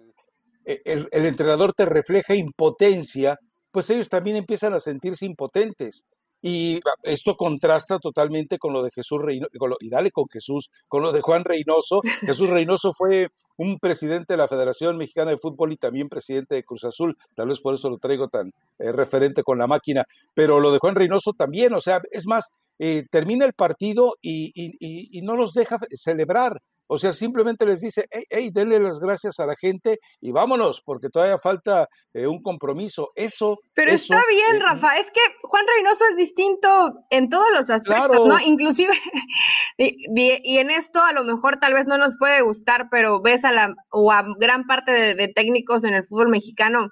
e, 0.67 0.83
el, 0.85 1.27
entrenador 1.27 1.73
te 1.73 1.87
refleja 1.87 2.35
impotencia, 2.35 3.39
pues 3.73 3.89
ellos 3.91 4.09
también 4.09 4.37
empiezan 4.37 4.75
a 4.75 4.81
sentirse 4.81 5.25
impotentes. 5.25 6.05
Y 6.43 6.81
esto 7.03 7.37
contrasta 7.37 7.99
totalmente 7.99 8.59
con 8.59 8.73
lo 8.73 8.83
de 8.83 8.91
Jesús 8.95 9.21
Reynoso, 9.21 9.51
y 9.81 9.91
dale 9.91 10.11
con 10.11 10.27
Jesús, 10.29 10.71
con 10.89 11.03
lo 11.03 11.13
de 11.13 11.21
Juan 11.21 11.45
Reynoso. 11.45 12.01
Jesús 12.21 12.49
Reynoso 12.49 12.93
fue 12.95 13.29
un 13.57 13.79
presidente 13.79 14.33
de 14.33 14.39
la 14.39 14.49
Federación 14.49 14.97
Mexicana 14.97 15.33
de 15.33 15.39
Fútbol 15.39 15.73
y 15.73 15.77
también 15.77 16.09
presidente 16.09 16.55
de 16.55 16.65
Cruz 16.65 16.85
Azul, 16.85 17.19
tal 17.35 17.49
vez 17.49 17.61
por 17.61 17.75
eso 17.75 17.91
lo 17.91 17.99
traigo 17.99 18.29
tan 18.29 18.53
eh, 18.79 18.91
referente 18.91 19.43
con 19.43 19.59
la 19.59 19.67
máquina, 19.67 20.05
pero 20.33 20.61
lo 20.61 20.73
de 20.73 20.79
Juan 20.79 20.95
Reynoso 20.95 21.35
también, 21.35 21.75
o 21.75 21.81
sea, 21.83 22.01
es 22.11 22.27
más, 22.27 22.49
eh, 22.83 23.05
termina 23.11 23.45
el 23.45 23.53
partido 23.53 24.15
y, 24.23 24.53
y, 24.55 25.21
no 25.21 25.37
los 25.37 25.53
deja 25.53 25.79
celebrar. 25.95 26.63
O 26.87 26.99
sea, 26.99 27.13
simplemente 27.13 27.67
les 27.67 27.81
dice, 27.81 28.07
hey, 28.11 28.51
denle 28.53 28.81
las 28.81 28.99
gracias 28.99 29.39
a 29.39 29.47
la 29.47 29.55
gente 29.55 29.99
y 30.21 30.33
vámonos, 30.33 30.83
porque 30.85 31.09
todavía 31.09 31.39
falta 31.39 31.87
eh, 32.15 32.27
un 32.27 32.43
compromiso. 32.43 33.11
Eso. 33.15 33.59
Pero 33.75 33.93
está 33.93 34.21
bien, 34.29 34.57
eh, 34.57 34.59
Rafa. 34.61 34.97
Es 34.97 35.11
que 35.11 35.21
Juan 35.43 35.67
Reynoso 35.77 36.05
es 36.11 36.17
distinto 36.17 36.95
en 37.11 37.29
todos 37.29 37.47
los 37.55 37.69
aspectos, 37.69 38.27
¿no? 38.27 38.41
Inclusive, 38.41 38.93
y, 39.79 40.59
en 40.59 40.71
esto 40.71 41.05
a 41.05 41.13
lo 41.13 41.23
mejor 41.23 41.61
tal 41.61 41.75
vez 41.75 41.87
no 41.87 41.99
nos 41.99 42.17
puede 42.19 42.41
gustar, 42.41 42.89
pero 42.91 43.21
ves 43.21 43.45
a 43.45 43.53
la, 43.53 43.75
o 43.91 44.11
a 44.11 44.25
gran 44.41 44.65
parte 44.65 44.91
de, 45.15 45.29
técnicos 45.29 45.85
en 45.85 45.95
el 45.95 46.05
fútbol 46.05 46.31
mexicano 46.31 46.89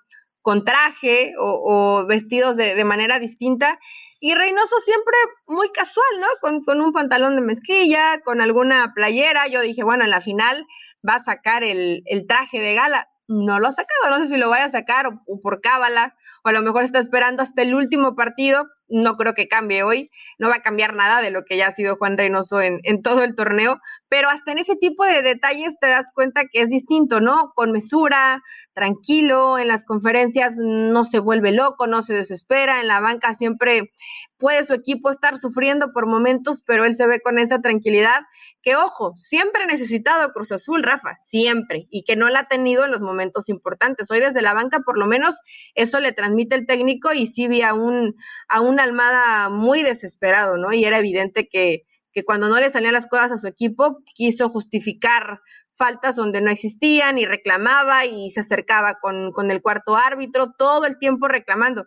con 0.48 0.64
traje 0.64 1.34
o, 1.38 2.06
vestidos 2.08 2.56
de, 2.56 2.82
manera 2.82 3.18
distinta 3.18 3.78
y 4.18 4.34
Reynoso 4.34 4.76
siempre 4.82 5.14
muy 5.46 5.70
casual, 5.72 6.08
¿no? 6.20 6.26
Con, 6.40 6.62
con, 6.62 6.80
un 6.80 6.94
pantalón 6.94 7.34
de 7.34 7.42
mezquilla, 7.42 8.22
con 8.24 8.40
alguna 8.40 8.94
playera. 8.94 9.46
Yo 9.48 9.60
dije, 9.60 9.84
bueno, 9.84 10.04
en 10.04 10.10
la 10.10 10.22
final 10.22 10.64
va 11.06 11.16
a 11.16 11.22
sacar 11.22 11.64
el, 11.64 12.02
el 12.06 12.26
traje 12.26 12.60
de 12.60 12.74
gala. 12.74 13.10
No 13.26 13.60
lo 13.60 13.68
ha 13.68 13.72
sacado, 13.72 14.08
no 14.08 14.24
sé 14.24 14.30
si 14.30 14.38
lo 14.38 14.48
vaya 14.48 14.64
a 14.64 14.70
sacar 14.70 15.08
o 15.08 15.40
por 15.42 15.60
cábala 15.60 16.16
o 16.42 16.48
a 16.48 16.52
lo 16.52 16.62
mejor 16.62 16.84
está 16.84 16.98
esperando 16.98 17.42
hasta 17.42 17.60
el 17.60 17.74
último 17.74 18.16
partido. 18.16 18.64
No 18.88 19.16
creo 19.16 19.34
que 19.34 19.48
cambie 19.48 19.82
hoy, 19.82 20.10
no 20.38 20.48
va 20.48 20.56
a 20.56 20.62
cambiar 20.62 20.94
nada 20.94 21.20
de 21.20 21.30
lo 21.30 21.44
que 21.44 21.56
ya 21.56 21.68
ha 21.68 21.72
sido 21.72 21.96
Juan 21.96 22.16
Reynoso 22.16 22.60
en, 22.60 22.80
en 22.84 23.02
todo 23.02 23.22
el 23.22 23.34
torneo, 23.34 23.78
pero 24.08 24.28
hasta 24.28 24.52
en 24.52 24.58
ese 24.58 24.76
tipo 24.76 25.04
de 25.04 25.22
detalles 25.22 25.78
te 25.78 25.88
das 25.88 26.06
cuenta 26.14 26.42
que 26.50 26.62
es 26.62 26.68
distinto, 26.68 27.20
¿no? 27.20 27.52
Con 27.54 27.72
mesura, 27.72 28.42
tranquilo, 28.74 29.58
en 29.58 29.68
las 29.68 29.84
conferencias 29.84 30.54
no 30.58 31.04
se 31.04 31.18
vuelve 31.18 31.52
loco, 31.52 31.86
no 31.86 32.02
se 32.02 32.14
desespera, 32.14 32.80
en 32.80 32.88
la 32.88 33.00
banca 33.00 33.34
siempre 33.34 33.92
puede 34.38 34.64
su 34.64 34.72
equipo 34.72 35.10
estar 35.10 35.36
sufriendo 35.36 35.92
por 35.92 36.06
momentos, 36.06 36.62
pero 36.66 36.84
él 36.84 36.94
se 36.94 37.06
ve 37.06 37.20
con 37.20 37.38
esa 37.38 37.60
tranquilidad 37.60 38.20
que, 38.62 38.76
ojo, 38.76 39.14
siempre 39.16 39.64
ha 39.64 39.66
necesitado 39.66 40.32
Cruz 40.32 40.52
Azul, 40.52 40.82
Rafa, 40.82 41.16
siempre, 41.20 41.86
y 41.90 42.04
que 42.04 42.16
no 42.16 42.28
la 42.28 42.40
ha 42.40 42.48
tenido 42.48 42.84
en 42.84 42.90
los 42.90 43.02
momentos 43.02 43.48
importantes. 43.48 44.10
Hoy 44.10 44.20
desde 44.20 44.42
la 44.42 44.54
banca, 44.54 44.80
por 44.80 44.98
lo 44.98 45.06
menos, 45.06 45.40
eso 45.74 46.00
le 46.00 46.12
transmite 46.12 46.54
el 46.54 46.66
técnico 46.66 47.12
y 47.12 47.26
sí 47.26 47.48
vi 47.48 47.62
a 47.62 47.74
un, 47.74 48.14
a 48.48 48.60
un 48.60 48.80
Almada 48.80 49.48
muy 49.50 49.82
desesperado, 49.82 50.56
¿no? 50.56 50.72
Y 50.72 50.84
era 50.84 50.98
evidente 50.98 51.48
que, 51.48 51.84
que 52.12 52.24
cuando 52.24 52.48
no 52.48 52.60
le 52.60 52.70
salían 52.70 52.94
las 52.94 53.06
cosas 53.06 53.32
a 53.32 53.36
su 53.36 53.46
equipo, 53.48 53.98
quiso 54.14 54.48
justificar 54.48 55.40
faltas 55.78 56.16
donde 56.16 56.40
no 56.40 56.50
existían 56.50 57.18
y 57.18 57.24
reclamaba 57.24 58.04
y 58.04 58.30
se 58.30 58.40
acercaba 58.40 58.98
con, 59.00 59.30
con 59.30 59.50
el 59.50 59.62
cuarto 59.62 59.96
árbitro, 59.96 60.52
todo 60.58 60.84
el 60.86 60.98
tiempo 60.98 61.28
reclamando 61.28 61.86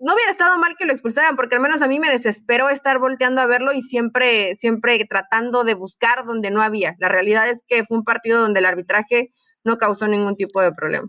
no 0.00 0.14
hubiera 0.14 0.30
estado 0.30 0.58
mal 0.58 0.76
que 0.76 0.86
lo 0.86 0.92
expulsaran, 0.92 1.36
porque 1.36 1.56
al 1.56 1.60
menos 1.60 1.82
a 1.82 1.88
mí 1.88 1.98
me 1.98 2.10
desesperó 2.10 2.68
estar 2.68 2.98
volteando 2.98 3.40
a 3.40 3.46
verlo 3.46 3.72
y 3.72 3.82
siempre, 3.82 4.56
siempre 4.56 5.04
tratando 5.08 5.64
de 5.64 5.74
buscar 5.74 6.24
donde 6.24 6.50
no 6.50 6.62
había. 6.62 6.94
La 6.98 7.08
realidad 7.08 7.48
es 7.48 7.62
que 7.66 7.84
fue 7.84 7.98
un 7.98 8.04
partido 8.04 8.40
donde 8.40 8.60
el 8.60 8.66
arbitraje 8.66 9.30
no 9.64 9.76
causó 9.76 10.06
ningún 10.06 10.36
tipo 10.36 10.60
de 10.60 10.72
problema. 10.72 11.08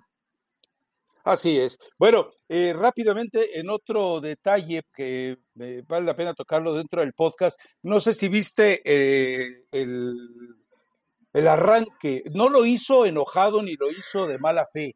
Así 1.23 1.57
es. 1.57 1.77
Bueno, 1.99 2.31
eh, 2.47 2.73
rápidamente, 2.75 3.59
en 3.59 3.69
otro 3.69 4.19
detalle 4.19 4.83
que 4.95 5.37
vale 5.53 6.05
la 6.05 6.15
pena 6.15 6.33
tocarlo 6.33 6.73
dentro 6.73 7.01
del 7.01 7.13
podcast, 7.13 7.59
no 7.83 8.01
sé 8.01 8.13
si 8.13 8.29
viste 8.29 8.81
eh, 8.83 9.65
el, 9.71 10.15
el 11.33 11.47
arranque, 11.47 12.23
no 12.33 12.49
lo 12.49 12.65
hizo 12.65 13.05
enojado 13.05 13.61
ni 13.61 13.75
lo 13.75 13.91
hizo 13.91 14.25
de 14.25 14.39
mala 14.39 14.65
fe 14.73 14.95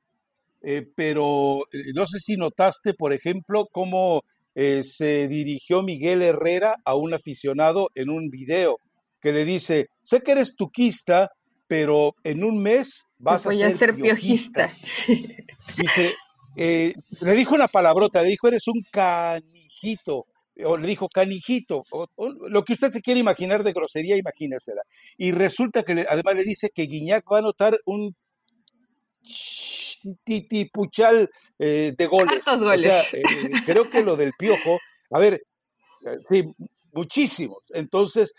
eh, 0.64 0.88
pero 0.96 1.64
eh, 1.74 1.92
no 1.94 2.08
sé 2.08 2.20
si 2.20 2.38
notaste, 2.38 2.94
por 2.94 3.12
ejemplo, 3.12 3.68
cómo 3.70 4.24
eh, 4.56 4.84
se 4.84 5.28
dirigió 5.28 5.84
Miguel 5.84 6.22
Herrera 6.22 6.78
a 6.86 6.96
un 6.96 7.14
aficionado 7.14 7.90
en 7.96 8.10
un 8.10 8.30
video 8.30 8.78
que 9.22 9.34
le 9.34 9.44
dice, 9.44 9.88
sé 10.02 10.22
que 10.22 10.32
eres 10.32 10.56
tuquista, 10.56 11.32
pero 11.68 12.16
en 12.24 12.46
un 12.46 12.62
mes 12.62 13.04
vas 13.18 13.46
a 13.46 13.52
ser, 13.54 13.96
piojista. 13.96 14.72
Dice, 15.78 16.14
le 16.56 17.34
dijo 17.34 17.56
una 17.56 17.70
palabrota, 17.70 18.22
le 18.22 18.30
dijo, 18.30 18.50
eres 18.50 18.68
un 18.68 18.84
canijito, 18.92 20.26
o 20.64 20.78
le 20.78 20.88
dijo 20.88 21.08
canijito, 21.08 21.84
o, 21.90 22.08
lo 22.50 22.64
que 22.64 22.74
usted 22.74 22.92
se 22.92 23.02
quiere 23.02 23.22
imaginar 23.22 23.64
de 23.64 23.72
grosería, 23.72 24.18
imagínensela. 24.18 24.82
Y 25.18 25.32
resulta 25.32 25.84
que 25.84 26.06
además 26.08 26.36
le 26.36 26.44
dice 26.44 26.70
que 26.70 26.84
Guiñac 26.84 27.24
va 27.32 27.40
a 27.40 27.44
notar 27.44 27.78
un 27.86 28.14
titipuchal 30.24 31.30
eh, 31.60 31.94
de 31.98 32.06
goles. 32.08 32.48
O 32.48 32.78
sea, 32.78 33.02
eh, 33.14 33.24
creo 33.66 33.90
que 33.90 34.02
lo 34.02 34.16
del 34.16 34.34
piojo, 34.38 34.80
a 35.12 35.20
ver, 35.20 35.44
eh, 36.06 36.18
sí, 36.30 36.56
muchísimos. 36.92 37.60
Entonces, 37.70 38.34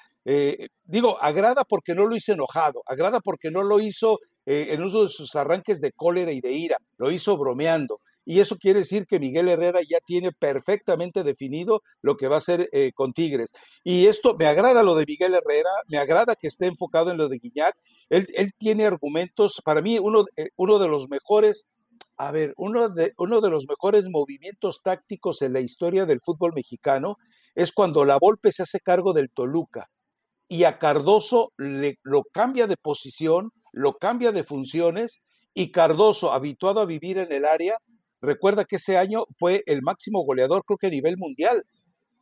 digo, 0.84 1.22
agrada 1.22 1.64
porque 1.64 1.94
no 1.94 2.06
lo 2.06 2.16
hizo 2.16 2.32
enojado, 2.32 2.82
agrada 2.86 3.20
porque 3.20 3.50
no 3.50 3.62
lo 3.62 3.78
hizo 3.78 4.20
en 4.46 4.82
uso 4.82 5.02
de 5.02 5.08
sus 5.10 5.34
arranques 5.36 5.80
de 5.80 5.92
cólera 5.92 6.32
y 6.32 6.40
de 6.40 6.52
ira, 6.52 6.78
lo 6.96 7.10
hizo 7.10 7.36
bromeando 7.36 8.00
y 8.24 8.40
eso 8.40 8.56
quiere 8.56 8.80
decir 8.80 9.06
que 9.06 9.18
Miguel 9.18 9.48
Herrera 9.48 9.80
ya 9.88 9.98
tiene 10.04 10.32
perfectamente 10.32 11.22
definido 11.22 11.82
lo 12.02 12.16
que 12.16 12.28
va 12.28 12.36
a 12.36 12.38
hacer 12.38 12.68
eh, 12.72 12.92
con 12.94 13.12
Tigres. 13.12 13.50
Y 13.82 14.06
esto 14.06 14.36
me 14.38 14.46
agrada 14.46 14.82
lo 14.82 14.94
de 14.94 15.04
Miguel 15.06 15.34
Herrera, 15.34 15.70
me 15.88 15.98
agrada 15.98 16.36
que 16.36 16.48
esté 16.48 16.66
enfocado 16.66 17.10
en 17.10 17.18
lo 17.18 17.28
de 17.28 17.38
Guiñac. 17.38 17.76
Él, 18.08 18.26
él 18.34 18.52
tiene 18.58 18.86
argumentos, 18.86 19.60
para 19.64 19.82
mí 19.82 19.98
uno, 19.98 20.24
eh, 20.36 20.48
uno 20.56 20.78
de 20.78 20.88
los 20.88 21.08
mejores 21.08 21.66
A 22.16 22.30
ver, 22.32 22.54
uno 22.56 22.88
de, 22.88 23.12
uno 23.18 23.40
de 23.40 23.50
los 23.50 23.66
mejores 23.68 24.04
movimientos 24.08 24.80
tácticos 24.82 25.42
en 25.42 25.52
la 25.52 25.60
historia 25.60 26.06
del 26.06 26.20
fútbol 26.20 26.52
mexicano 26.54 27.16
es 27.54 27.72
cuando 27.72 28.04
la 28.04 28.18
Volpe 28.18 28.52
se 28.52 28.62
hace 28.62 28.80
cargo 28.80 29.12
del 29.12 29.30
Toluca 29.30 29.88
y 30.48 30.64
a 30.64 30.78
Cardoso 30.78 31.52
le, 31.56 31.98
lo 32.02 32.22
cambia 32.32 32.66
de 32.66 32.76
posición, 32.76 33.50
lo 33.72 33.94
cambia 33.94 34.32
de 34.32 34.44
funciones 34.44 35.20
y 35.54 35.70
Cardoso, 35.70 36.32
habituado 36.32 36.80
a 36.80 36.86
vivir 36.86 37.18
en 37.18 37.32
el 37.32 37.44
área, 37.44 37.78
recuerda 38.24 38.64
que 38.64 38.76
ese 38.76 38.96
año 38.96 39.24
fue 39.36 39.62
el 39.66 39.82
máximo 39.82 40.24
goleador, 40.24 40.64
creo 40.64 40.78
que 40.78 40.86
a 40.88 40.90
nivel 40.90 41.16
mundial. 41.16 41.64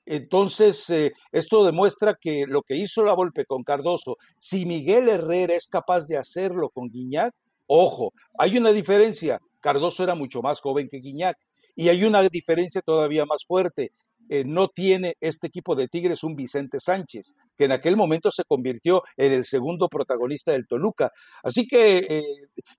Entonces, 0.04 0.90
eh, 0.90 1.12
esto 1.30 1.64
demuestra 1.64 2.16
que 2.20 2.46
lo 2.46 2.62
que 2.62 2.76
hizo 2.76 3.04
la 3.04 3.14
Volpe 3.14 3.44
con 3.44 3.62
Cardoso, 3.62 4.16
si 4.38 4.66
Miguel 4.66 5.08
Herrera 5.08 5.54
es 5.54 5.68
capaz 5.68 6.06
de 6.08 6.16
hacerlo 6.18 6.70
con 6.70 6.88
Guiñac, 6.90 7.34
ojo, 7.66 8.12
hay 8.38 8.58
una 8.58 8.72
diferencia. 8.72 9.40
Cardoso 9.60 10.02
era 10.02 10.14
mucho 10.14 10.42
más 10.42 10.60
joven 10.60 10.88
que 10.90 10.98
Guiñac 10.98 11.36
y 11.76 11.88
hay 11.88 12.04
una 12.04 12.22
diferencia 12.28 12.82
todavía 12.82 13.24
más 13.26 13.44
fuerte. 13.46 13.92
Eh, 14.34 14.44
no 14.46 14.68
tiene 14.68 15.18
este 15.20 15.48
equipo 15.48 15.76
de 15.76 15.88
Tigres 15.88 16.24
un 16.24 16.34
Vicente 16.34 16.80
Sánchez, 16.80 17.34
que 17.58 17.66
en 17.66 17.72
aquel 17.72 17.98
momento 17.98 18.30
se 18.30 18.44
convirtió 18.44 19.02
en 19.18 19.30
el 19.30 19.44
segundo 19.44 19.90
protagonista 19.90 20.52
del 20.52 20.66
Toluca. 20.66 21.12
Así 21.42 21.66
que 21.66 21.98
eh, 21.98 22.22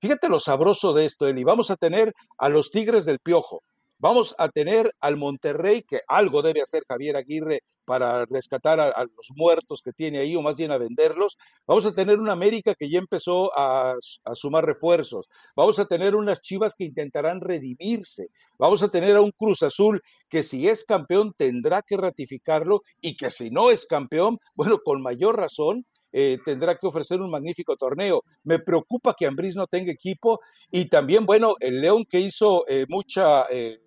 fíjate 0.01 0.29
lo 0.29 0.39
sabroso 0.39 0.93
de 0.93 1.05
esto, 1.05 1.27
Eli. 1.27 1.43
Vamos 1.43 1.69
a 1.69 1.75
tener 1.75 2.11
a 2.39 2.49
los 2.49 2.71
Tigres 2.71 3.05
del 3.05 3.19
Piojo, 3.19 3.61
Vamos 3.99 4.36
a 4.38 4.49
tener 4.49 4.91
al 4.99 5.17
Monterrey, 5.17 5.84
que 5.84 6.01
algo 6.08 6.41
debe 6.41 6.62
hacer 6.62 6.84
Javier 6.88 7.15
Aguirre 7.15 7.62
para 7.86 8.25
rescatar 8.25 8.79
a, 8.79 9.03
los 9.03 9.27
muertos 9.36 9.82
que 9.84 9.91
tiene 9.91 10.19
ahí, 10.19 10.36
o 10.36 10.41
más 10.41 10.56
bien 10.56 10.71
a 10.71 10.77
venderlos. 10.77 11.38
Vamos 11.67 11.86
a 11.86 11.93
tener 11.93 12.19
una 12.19 12.34
América 12.34 12.75
que 12.75 12.89
ya 12.89 12.99
empezó 12.99 13.51
a, 13.58 13.95
sumar 14.34 14.65
refuerzos. 14.65 15.27
Vamos 15.56 15.79
a 15.79 15.86
tener 15.86 16.15
unas 16.15 16.41
Chivas 16.41 16.75
que 16.75 16.86
intentarán 16.86 17.41
redimirse. 17.41 18.27
Vamos 18.58 18.84
a 18.84 18.89
tener 18.89 19.15
a 19.15 19.21
un 19.21 19.32
Cruz 19.32 19.63
Azul 19.63 20.01
que 20.29 20.43
si 20.43 20.67
es 20.67 20.86
campeón 20.86 21.34
tendrá 21.38 21.82
que 21.82 21.97
ratificarlo 21.97 22.82
y 23.01 23.15
que 23.15 23.29
si 23.29 23.49
no 23.49 23.69
es 23.69 23.86
campeón, 23.86 24.38
bueno, 24.56 24.79
con 24.84 25.01
mayor 25.01 25.38
razón 25.38 25.86
eh, 26.15 26.38
tendrá 26.45 26.77
que 26.77 26.86
ofrecer 26.88 27.21
un 27.21 27.32
magnífico 27.32 27.75
torneo. 27.75 28.23
Me 28.43 28.60
preocupa 28.60 29.15
que 29.17 29.25
Ambriz 29.25 29.56
no 29.56 29.67
tenga 29.67 29.91
equipo 29.91 30.39
y 30.71 30.86
también, 30.86 31.25
bueno, 31.25 31.56
el 31.60 31.82
León 31.82 32.06
que 32.06 32.19
hizo 32.19 32.65
eh, 32.67 32.86
mucha 32.88 33.47
eh, 33.49 33.79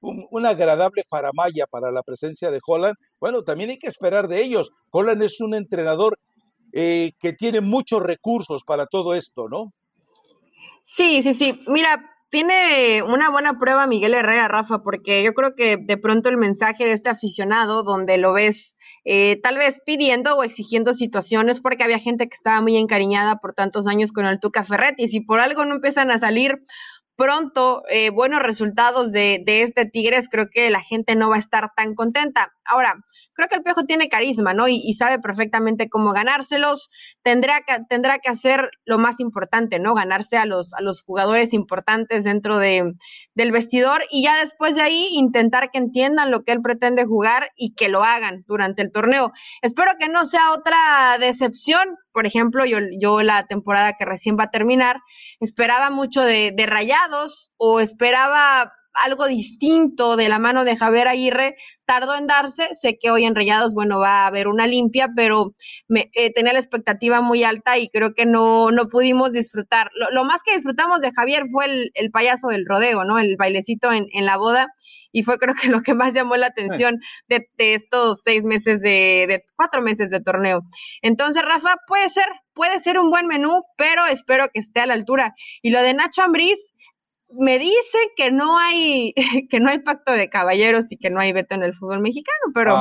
una 0.00 0.50
agradable 0.50 1.02
faramaya 1.08 1.66
para 1.66 1.92
la 1.92 2.02
presencia 2.02 2.50
de 2.50 2.60
Holland, 2.66 2.96
bueno, 3.20 3.42
también 3.42 3.70
hay 3.70 3.78
que 3.78 3.88
esperar 3.88 4.28
de 4.28 4.42
ellos. 4.42 4.70
Holland 4.90 5.22
es 5.22 5.40
un 5.40 5.54
entrenador 5.54 6.18
eh, 6.72 7.12
que 7.20 7.32
tiene 7.32 7.60
muchos 7.60 8.02
recursos 8.02 8.64
para 8.64 8.86
todo 8.86 9.14
esto, 9.14 9.48
¿no? 9.48 9.72
Sí, 10.82 11.22
sí, 11.22 11.34
sí. 11.34 11.60
Mira, 11.66 12.00
tiene 12.30 13.02
una 13.04 13.30
buena 13.30 13.58
prueba 13.58 13.86
Miguel 13.86 14.12
Herrera, 14.12 14.48
Rafa, 14.48 14.82
porque 14.82 15.22
yo 15.22 15.34
creo 15.34 15.54
que 15.54 15.76
de 15.76 15.96
pronto 15.96 16.28
el 16.28 16.36
mensaje 16.36 16.84
de 16.84 16.90
este 16.90 17.08
aficionado, 17.08 17.84
donde 17.84 18.18
lo 18.18 18.32
ves 18.32 18.76
eh, 19.04 19.38
tal 19.40 19.56
vez 19.56 19.82
pidiendo 19.86 20.36
o 20.36 20.42
exigiendo 20.42 20.94
situaciones, 20.94 21.60
porque 21.60 21.84
había 21.84 22.00
gente 22.00 22.26
que 22.26 22.34
estaba 22.34 22.60
muy 22.60 22.76
encariñada 22.76 23.36
por 23.36 23.54
tantos 23.54 23.86
años 23.86 24.10
con 24.10 24.26
el 24.26 24.40
Tuca 24.40 24.64
y 24.96 25.06
si 25.06 25.20
por 25.20 25.38
algo 25.38 25.64
no 25.64 25.76
empiezan 25.76 26.10
a 26.10 26.18
salir 26.18 26.60
pronto 27.16 27.82
eh, 27.88 28.10
buenos 28.10 28.42
resultados 28.42 29.12
de, 29.12 29.42
de, 29.44 29.62
este 29.62 29.86
Tigres, 29.86 30.28
creo 30.28 30.48
que 30.50 30.70
la 30.70 30.80
gente 30.80 31.14
no 31.14 31.30
va 31.30 31.36
a 31.36 31.40
estar 31.40 31.72
tan 31.76 31.94
contenta. 31.94 32.52
Ahora, 32.66 32.94
creo 33.34 33.48
que 33.48 33.56
el 33.56 33.62
Piojo 33.62 33.84
tiene 33.84 34.08
carisma, 34.08 34.54
¿no? 34.54 34.68
Y, 34.68 34.92
sabe 34.94 35.18
perfectamente 35.18 35.88
cómo 35.88 36.12
ganárselos. 36.12 36.90
Tendrá 37.22 37.60
que, 37.62 37.78
tendrá 37.88 38.18
que 38.18 38.30
hacer 38.30 38.70
lo 38.84 38.98
más 38.98 39.20
importante, 39.20 39.78
¿no? 39.78 39.94
Ganarse 39.94 40.36
a 40.36 40.46
los, 40.46 40.72
a 40.74 40.80
los 40.80 41.02
jugadores 41.02 41.52
importantes 41.52 42.24
dentro 42.24 42.58
de, 42.58 42.94
del 43.34 43.52
vestidor 43.52 44.02
y 44.10 44.24
ya 44.24 44.38
después 44.38 44.76
de 44.76 44.82
ahí 44.82 45.08
intentar 45.12 45.70
que 45.70 45.78
entiendan 45.78 46.30
lo 46.30 46.44
que 46.44 46.52
él 46.52 46.62
pretende 46.62 47.04
jugar 47.04 47.50
y 47.56 47.74
que 47.74 47.88
lo 47.88 48.02
hagan 48.02 48.44
durante 48.46 48.82
el 48.82 48.92
torneo. 48.92 49.32
Espero 49.62 49.92
que 49.98 50.08
no 50.08 50.24
sea 50.24 50.52
otra 50.52 51.18
decepción. 51.18 51.96
Por 52.12 52.26
ejemplo, 52.26 52.64
yo, 52.64 52.78
yo 53.00 53.22
la 53.22 53.46
temporada 53.46 53.94
que 53.98 54.04
recién 54.04 54.36
va 54.38 54.44
a 54.44 54.50
terminar, 54.50 55.00
esperaba 55.40 55.90
mucho 55.90 56.22
de, 56.22 56.52
de 56.56 56.66
rayados 56.66 57.52
o 57.56 57.80
esperaba 57.80 58.72
algo 58.94 59.26
distinto 59.26 60.16
de 60.16 60.28
la 60.28 60.38
mano 60.38 60.64
de 60.64 60.76
Javier 60.76 61.08
Aguirre, 61.08 61.56
tardó 61.84 62.14
en 62.14 62.26
darse, 62.26 62.68
sé 62.74 62.98
que 62.98 63.10
hoy 63.10 63.24
en 63.24 63.34
Rayados, 63.34 63.74
bueno, 63.74 63.98
va 63.98 64.22
a 64.22 64.26
haber 64.26 64.48
una 64.48 64.66
limpia, 64.66 65.08
pero 65.14 65.54
me, 65.88 66.10
eh, 66.14 66.32
tenía 66.32 66.52
la 66.52 66.60
expectativa 66.60 67.20
muy 67.20 67.44
alta 67.44 67.78
y 67.78 67.88
creo 67.88 68.14
que 68.14 68.26
no, 68.26 68.70
no 68.70 68.88
pudimos 68.88 69.32
disfrutar. 69.32 69.90
Lo, 70.12 70.24
más 70.24 70.42
que 70.42 70.54
disfrutamos 70.54 71.00
de 71.00 71.12
Javier 71.12 71.44
fue 71.50 71.90
el, 71.94 72.10
payaso 72.10 72.48
del 72.48 72.64
rodeo, 72.66 73.04
¿no? 73.04 73.18
El 73.18 73.36
bailecito 73.36 73.92
en, 73.92 74.06
en, 74.12 74.24
la 74.24 74.36
boda 74.36 74.68
y 75.14 75.22
fue 75.22 75.38
creo 75.38 75.54
que 75.54 75.68
lo 75.70 75.80
que 75.82 75.94
más 75.94 76.12
llamó 76.12 76.36
la 76.36 76.48
atención 76.48 77.00
de, 77.28 77.46
estos 77.56 78.20
seis 78.22 78.44
meses 78.44 78.82
de, 78.82 79.26
de, 79.28 79.44
cuatro 79.56 79.80
meses 79.80 80.10
de 80.10 80.20
torneo. 80.20 80.62
Entonces, 81.00 81.42
Rafa, 81.42 81.76
puede 81.86 82.08
ser, 82.08 82.26
puede 82.52 82.80
ser 82.80 82.98
un 82.98 83.10
buen 83.10 83.26
menú, 83.26 83.62
pero 83.78 84.04
espero 84.06 84.48
que 84.52 84.60
esté 84.60 84.80
a 84.80 84.86
la 84.86 84.94
altura. 84.94 85.34
Y 85.62 85.70
lo 85.70 85.80
de 85.80 85.94
Nacho 85.94 86.22
Ambriz, 86.22 86.73
me 87.38 87.58
dicen 87.58 88.02
que 88.16 88.30
no 88.30 88.58
hay 88.58 89.12
que 89.50 89.60
no 89.60 89.70
hay 89.70 89.80
pacto 89.80 90.12
de 90.12 90.28
caballeros 90.28 90.92
y 90.92 90.96
que 90.96 91.10
no 91.10 91.20
hay 91.20 91.32
veto 91.32 91.54
en 91.54 91.62
el 91.62 91.74
fútbol 91.74 92.00
mexicano, 92.00 92.52
pero 92.52 92.74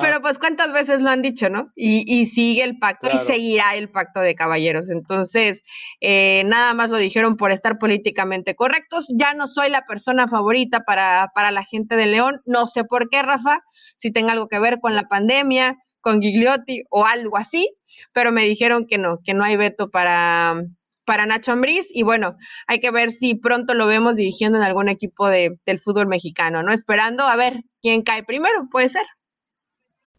pero 0.00 0.20
pues 0.20 0.38
cuántas 0.38 0.72
veces 0.72 1.00
lo 1.00 1.10
han 1.10 1.22
dicho, 1.22 1.48
¿no? 1.48 1.72
Y, 1.74 2.04
y 2.06 2.26
sigue 2.26 2.62
el 2.62 2.78
pacto 2.78 3.08
y 3.12 3.16
seguirá 3.26 3.74
el 3.74 3.90
pacto 3.90 4.20
de 4.20 4.36
caballeros. 4.36 4.90
Entonces, 4.90 5.64
eh, 6.00 6.44
nada 6.46 6.72
más 6.72 6.90
lo 6.90 6.98
dijeron 6.98 7.36
por 7.36 7.50
estar 7.50 7.78
políticamente 7.78 8.54
correctos. 8.54 9.06
Ya 9.08 9.34
no 9.34 9.48
soy 9.48 9.68
la 9.68 9.86
persona 9.86 10.28
favorita 10.28 10.84
para, 10.84 11.32
para 11.34 11.50
la 11.50 11.64
gente 11.64 11.96
de 11.96 12.06
León. 12.06 12.40
No 12.46 12.66
sé 12.66 12.84
por 12.84 13.10
qué, 13.10 13.22
Rafa, 13.22 13.60
si 13.98 14.12
tenga 14.12 14.32
algo 14.32 14.46
que 14.46 14.60
ver 14.60 14.78
con 14.78 14.94
la 14.94 15.08
pandemia, 15.08 15.76
con 16.00 16.22
Gigliotti 16.22 16.84
o 16.88 17.04
algo 17.04 17.36
así, 17.36 17.74
pero 18.12 18.30
me 18.30 18.44
dijeron 18.44 18.86
que 18.86 18.98
no, 18.98 19.18
que 19.24 19.34
no 19.34 19.42
hay 19.42 19.56
veto 19.56 19.90
para, 19.90 20.62
para 21.04 21.26
Nacho 21.26 21.52
Ambriz 21.52 21.86
y 21.90 22.02
bueno, 22.02 22.36
hay 22.66 22.80
que 22.80 22.90
ver 22.90 23.10
si 23.12 23.34
pronto 23.34 23.74
lo 23.74 23.86
vemos 23.86 24.16
dirigiendo 24.16 24.58
en 24.58 24.64
algún 24.64 24.88
equipo 24.88 25.28
de, 25.28 25.58
del 25.66 25.80
fútbol 25.80 26.06
mexicano, 26.06 26.62
¿no? 26.62 26.72
Esperando 26.72 27.24
a 27.24 27.36
ver 27.36 27.62
quién 27.82 28.02
cae 28.02 28.22
primero, 28.24 28.68
puede 28.70 28.88
ser. 28.88 29.02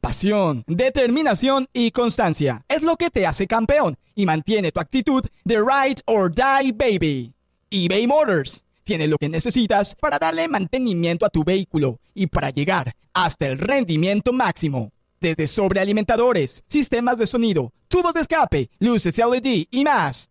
Pasión, 0.01 0.63
determinación 0.65 1.67
y 1.73 1.91
constancia 1.91 2.65
es 2.67 2.81
lo 2.81 2.95
que 2.95 3.11
te 3.11 3.27
hace 3.27 3.45
campeón 3.45 3.97
y 4.15 4.25
mantiene 4.25 4.71
tu 4.71 4.79
actitud 4.79 5.23
de 5.43 5.57
ride 5.57 6.01
or 6.05 6.33
die 6.33 6.71
baby. 6.71 7.33
eBay 7.69 8.07
Motors 8.07 8.65
tiene 8.83 9.07
lo 9.07 9.17
que 9.17 9.29
necesitas 9.29 9.95
para 9.95 10.17
darle 10.17 10.47
mantenimiento 10.47 11.23
a 11.23 11.29
tu 11.29 11.43
vehículo 11.43 11.99
y 12.15 12.27
para 12.27 12.49
llegar 12.49 12.95
hasta 13.13 13.45
el 13.45 13.59
rendimiento 13.59 14.33
máximo. 14.33 14.91
Desde 15.19 15.47
sobrealimentadores, 15.47 16.63
sistemas 16.67 17.19
de 17.19 17.27
sonido, 17.27 17.71
tubos 17.87 18.15
de 18.15 18.21
escape, 18.21 18.71
luces 18.79 19.19
LED 19.19 19.67
y 19.69 19.83
más. 19.83 20.30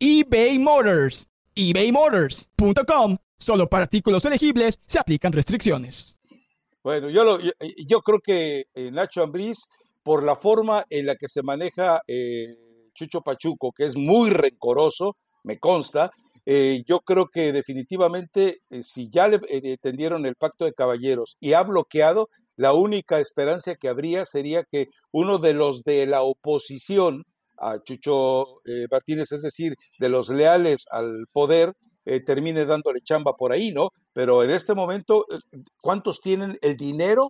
eBay 0.00 0.58
Motors. 0.58 1.28
ebaymotors.com. 1.54 3.16
Solo 3.38 3.68
para 3.68 3.84
artículos 3.84 4.24
elegibles 4.24 4.80
se 4.86 4.98
aplican 4.98 5.32
restricciones. 5.32 6.18
Bueno, 6.82 7.10
yo, 7.10 7.38
yo, 7.86 8.00
creo 8.02 8.20
que 8.20 8.66
eh, 8.74 8.90
Nacho 8.90 9.22
Ambriz, 9.22 9.58
por 10.02 10.22
la 10.22 10.36
forma 10.36 10.84
en 10.88 11.06
la 11.06 11.16
que 11.16 11.28
se 11.28 11.42
maneja 11.42 12.00
eh, 12.06 12.56
Chucho 12.94 13.22
Pachuco, 13.22 13.72
que 13.72 13.86
es 13.86 13.96
muy 13.96 14.30
rencoroso, 14.30 15.16
me 15.42 15.58
consta, 15.58 16.10
eh, 16.46 16.82
yo 16.86 17.00
creo 17.00 17.26
que 17.26 17.52
definitivamente 17.52 18.60
si 18.82 19.10
ya 19.10 19.28
le 19.28 19.38
tendieron 19.78 20.24
el 20.24 20.36
pacto 20.36 20.64
de 20.64 20.72
caballeros 20.72 21.36
y 21.40 21.52
ha 21.52 21.62
bloqueado, 21.62 22.28
la 22.56 22.72
única 22.72 23.20
esperanza 23.20 23.74
que 23.74 23.88
habría 23.88 24.24
sería 24.24 24.64
que 24.64 24.86
uno 25.12 25.38
de 25.38 25.54
los 25.54 25.82
de 25.84 26.06
la 26.06 26.22
oposición 26.22 27.24
a 27.60 27.82
Chucho 27.82 28.60
eh, 28.64 28.86
Martínez, 28.90 29.32
es 29.32 29.42
decir, 29.42 29.74
de 29.98 30.08
los 30.08 30.28
leales 30.28 30.86
al 30.90 31.26
poder, 31.32 31.74
eh, 32.04 32.20
termine 32.20 32.64
dándole 32.64 33.00
chamba 33.00 33.34
por 33.34 33.52
ahí, 33.52 33.70
¿no? 33.72 33.90
Pero 34.12 34.42
en 34.42 34.50
este 34.50 34.74
momento, 34.74 35.26
eh, 35.32 35.58
¿cuántos 35.80 36.20
tienen 36.20 36.58
el 36.62 36.76
dinero 36.76 37.28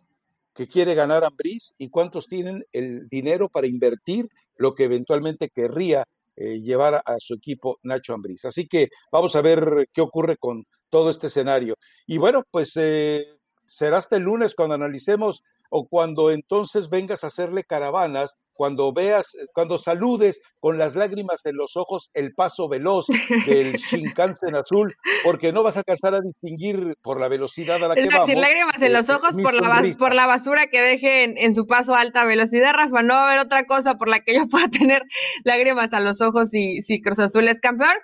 que 0.54 0.66
quiere 0.66 0.94
ganar 0.94 1.24
Ambriz 1.24 1.72
y 1.78 1.88
cuántos 1.88 2.26
tienen 2.26 2.64
el 2.72 3.08
dinero 3.08 3.48
para 3.48 3.66
invertir 3.66 4.26
lo 4.56 4.74
que 4.74 4.84
eventualmente 4.84 5.48
querría 5.54 6.04
llevar 6.36 7.02
a, 7.04 7.16
su 7.18 7.34
equipo 7.34 7.78
Nacho 7.82 8.14
Ambriz. 8.14 8.44
Así 8.44 8.68
que 8.68 8.90
vamos 9.10 9.34
a 9.34 9.42
ver 9.42 9.88
qué 9.92 10.00
ocurre 10.00 10.36
con 10.36 10.66
todo 10.88 11.10
este 11.10 11.26
escenario. 11.26 11.74
Y 12.06 12.18
bueno, 12.18 12.44
pues 12.48 12.70
será 12.70 13.98
hasta 13.98 14.16
el 14.16 14.22
lunes 14.22 14.54
cuando 14.54 14.76
analicemos 14.76 15.42
o 15.68 15.86
cuando 15.88 16.30
entonces 16.30 16.88
vengas 16.88 17.24
a 17.24 17.28
hacerle 17.28 17.64
caravanas, 17.64 18.36
cuando 18.58 18.92
veas, 18.92 19.36
cuando 19.54 19.78
saludes 19.78 20.40
con 20.58 20.78
las 20.78 20.96
lágrimas 20.96 21.46
en 21.46 21.56
los 21.56 21.76
ojos 21.76 22.10
el 22.12 22.34
paso 22.34 22.68
veloz 22.68 23.06
del 23.46 23.74
Shinkansen 23.76 24.56
azul, 24.56 24.96
porque 25.22 25.52
no 25.52 25.62
vas 25.62 25.76
a 25.76 25.80
alcanzar 25.80 26.16
a 26.16 26.20
distinguir 26.20 26.96
por 27.00 27.20
la 27.20 27.28
velocidad 27.28 27.76
a 27.76 27.86
la 27.86 27.94
que 27.94 28.08
vamos. 28.08 28.34
lágrimas 28.34 28.82
en 28.82 28.92
los 28.92 29.08
eh, 29.08 29.12
ojos 29.12 29.36
por 29.40 29.54
la, 29.54 29.84
por 29.96 30.12
la 30.12 30.26
basura 30.26 30.66
que 30.66 30.80
deje 30.80 31.44
en, 31.44 31.54
su 31.54 31.66
paso 31.66 31.94
a 31.94 32.00
alta 32.00 32.24
velocidad, 32.24 32.72
Rafa, 32.74 33.02
no 33.02 33.14
va 33.14 33.22
a 33.22 33.28
haber 33.28 33.38
otra 33.38 33.64
cosa 33.64 33.94
por 33.94 34.08
la 34.08 34.20
que 34.20 34.34
yo 34.34 34.48
pueda 34.50 34.68
tener 34.68 35.04
lágrimas 35.44 35.92
a 35.92 36.00
los 36.00 36.20
ojos 36.20 36.48
si, 36.50 36.82
si 36.82 37.00
Cruz 37.00 37.20
Azul 37.20 37.46
es 37.46 37.60
campeón, 37.60 37.94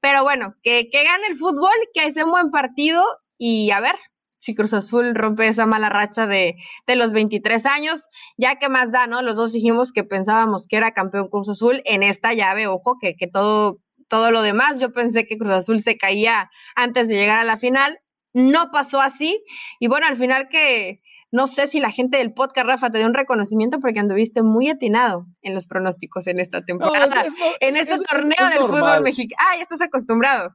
pero 0.00 0.24
bueno, 0.24 0.54
que, 0.62 0.90
que 0.90 1.04
gane 1.04 1.28
el 1.28 1.36
fútbol, 1.36 1.72
que 1.94 2.12
sea 2.12 2.26
un 2.26 2.32
buen 2.32 2.50
partido 2.50 3.02
y 3.38 3.70
a 3.70 3.80
ver, 3.80 3.96
si 4.42 4.54
Cruz 4.54 4.74
Azul 4.74 5.14
rompe 5.14 5.46
esa 5.46 5.66
mala 5.66 5.88
racha 5.88 6.26
de, 6.26 6.56
de, 6.86 6.96
los 6.96 7.12
23 7.12 7.64
años, 7.64 8.08
ya 8.36 8.56
que 8.56 8.68
más 8.68 8.92
da, 8.92 9.06
¿no? 9.06 9.22
Los 9.22 9.36
dos 9.36 9.52
dijimos 9.52 9.92
que 9.92 10.04
pensábamos 10.04 10.66
que 10.66 10.76
era 10.76 10.92
campeón 10.92 11.28
Cruz 11.28 11.48
Azul 11.48 11.80
en 11.84 12.02
esta 12.02 12.34
llave, 12.34 12.66
ojo, 12.66 12.98
que, 13.00 13.14
que 13.14 13.28
todo, 13.28 13.78
todo 14.08 14.30
lo 14.30 14.42
demás, 14.42 14.80
yo 14.80 14.92
pensé 14.92 15.26
que 15.26 15.38
Cruz 15.38 15.52
Azul 15.52 15.80
se 15.80 15.96
caía 15.96 16.50
antes 16.74 17.08
de 17.08 17.14
llegar 17.14 17.38
a 17.38 17.44
la 17.44 17.56
final, 17.56 18.00
no 18.34 18.70
pasó 18.72 19.00
así, 19.00 19.42
y 19.78 19.86
bueno, 19.86 20.06
al 20.06 20.16
final 20.16 20.48
que 20.48 21.00
no 21.30 21.46
sé 21.46 21.66
si 21.66 21.80
la 21.80 21.90
gente 21.90 22.18
del 22.18 22.34
podcast, 22.34 22.66
Rafa, 22.66 22.90
te 22.90 22.98
dio 22.98 23.06
un 23.06 23.14
reconocimiento 23.14 23.80
porque 23.80 24.00
anduviste 24.00 24.42
muy 24.42 24.68
atinado 24.68 25.26
en 25.40 25.54
los 25.54 25.66
pronósticos 25.66 26.26
en 26.26 26.38
esta 26.38 26.62
temporada, 26.62 27.24
en 27.60 27.76
este 27.76 27.98
torneo 28.04 28.48
del 28.50 28.58
fútbol 28.58 29.02
mexicano. 29.02 29.38
Ah, 29.40 29.56
ya 29.56 29.62
estás 29.62 29.80
acostumbrado. 29.80 30.52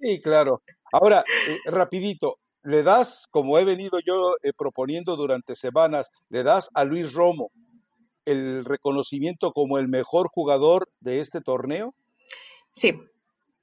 Sí, 0.00 0.20
claro. 0.22 0.62
Ahora, 0.92 1.24
eh, 1.48 1.58
rapidito, 1.64 2.38
le 2.68 2.82
das, 2.82 3.26
como 3.30 3.58
he 3.58 3.64
venido 3.64 3.98
yo 3.98 4.34
eh, 4.42 4.52
proponiendo 4.52 5.16
durante 5.16 5.56
semanas, 5.56 6.10
le 6.28 6.42
das 6.42 6.68
a 6.74 6.84
Luis 6.84 7.14
Romo 7.14 7.50
el 8.26 8.66
reconocimiento 8.66 9.52
como 9.52 9.78
el 9.78 9.88
mejor 9.88 10.28
jugador 10.28 10.86
de 11.00 11.20
este 11.20 11.40
torneo? 11.40 11.94
Sí, 12.72 12.92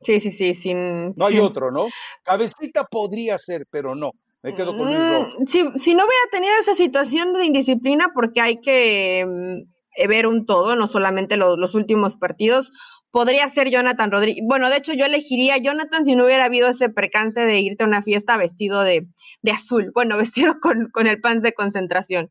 sí, 0.02 0.20
sí, 0.20 0.32
sí. 0.32 0.56
Sin, 0.56 1.14
no 1.16 1.28
hay 1.28 1.38
otro, 1.38 1.70
¿no? 1.70 1.88
Cabecita 2.24 2.84
podría 2.84 3.38
ser, 3.38 3.68
pero 3.70 3.94
no. 3.94 4.12
Me 4.42 4.56
quedo 4.56 4.76
con 4.76 4.88
Luis 4.88 4.98
Romo. 4.98 5.28
Mm, 5.38 5.46
si, 5.46 5.60
si 5.76 5.94
no 5.94 6.04
hubiera 6.04 6.30
tenido 6.32 6.54
esa 6.60 6.74
situación 6.74 7.34
de 7.34 7.46
indisciplina, 7.46 8.10
porque 8.12 8.42
hay 8.42 8.60
que 8.60 9.24
mm, 9.24 10.08
ver 10.08 10.26
un 10.26 10.46
todo, 10.46 10.76
no 10.76 10.88
solamente 10.88 11.38
los 11.38 11.76
últimos 11.76 12.18
partidos, 12.18 12.72
podría 13.12 13.48
ser 13.48 13.70
Jonathan 13.70 14.12
Rodríguez. 14.12 14.44
Bueno, 14.46 14.70
de 14.70 14.78
hecho 14.78 14.94
yo 14.94 15.06
elegiría 15.06 15.58
Jonathan 15.58 16.04
si 16.04 16.16
no 16.16 16.26
hubiera 16.26 16.46
habido 16.46 16.68
ese 16.68 16.90
percance 16.90 17.42
de 17.42 17.60
irte 17.60 17.84
a 17.84 17.88
una 17.88 18.02
fiesta 18.02 18.38
vestido 18.38 18.82
de, 18.84 19.08
de 19.42 19.52
azul, 19.52 19.92
bueno, 19.94 20.18
vestido 20.18 20.60
con, 20.60 20.90
con 20.90 21.08
el 21.08 21.22
pants 21.22 21.42
de 21.42 21.54
concentración, 21.54 22.30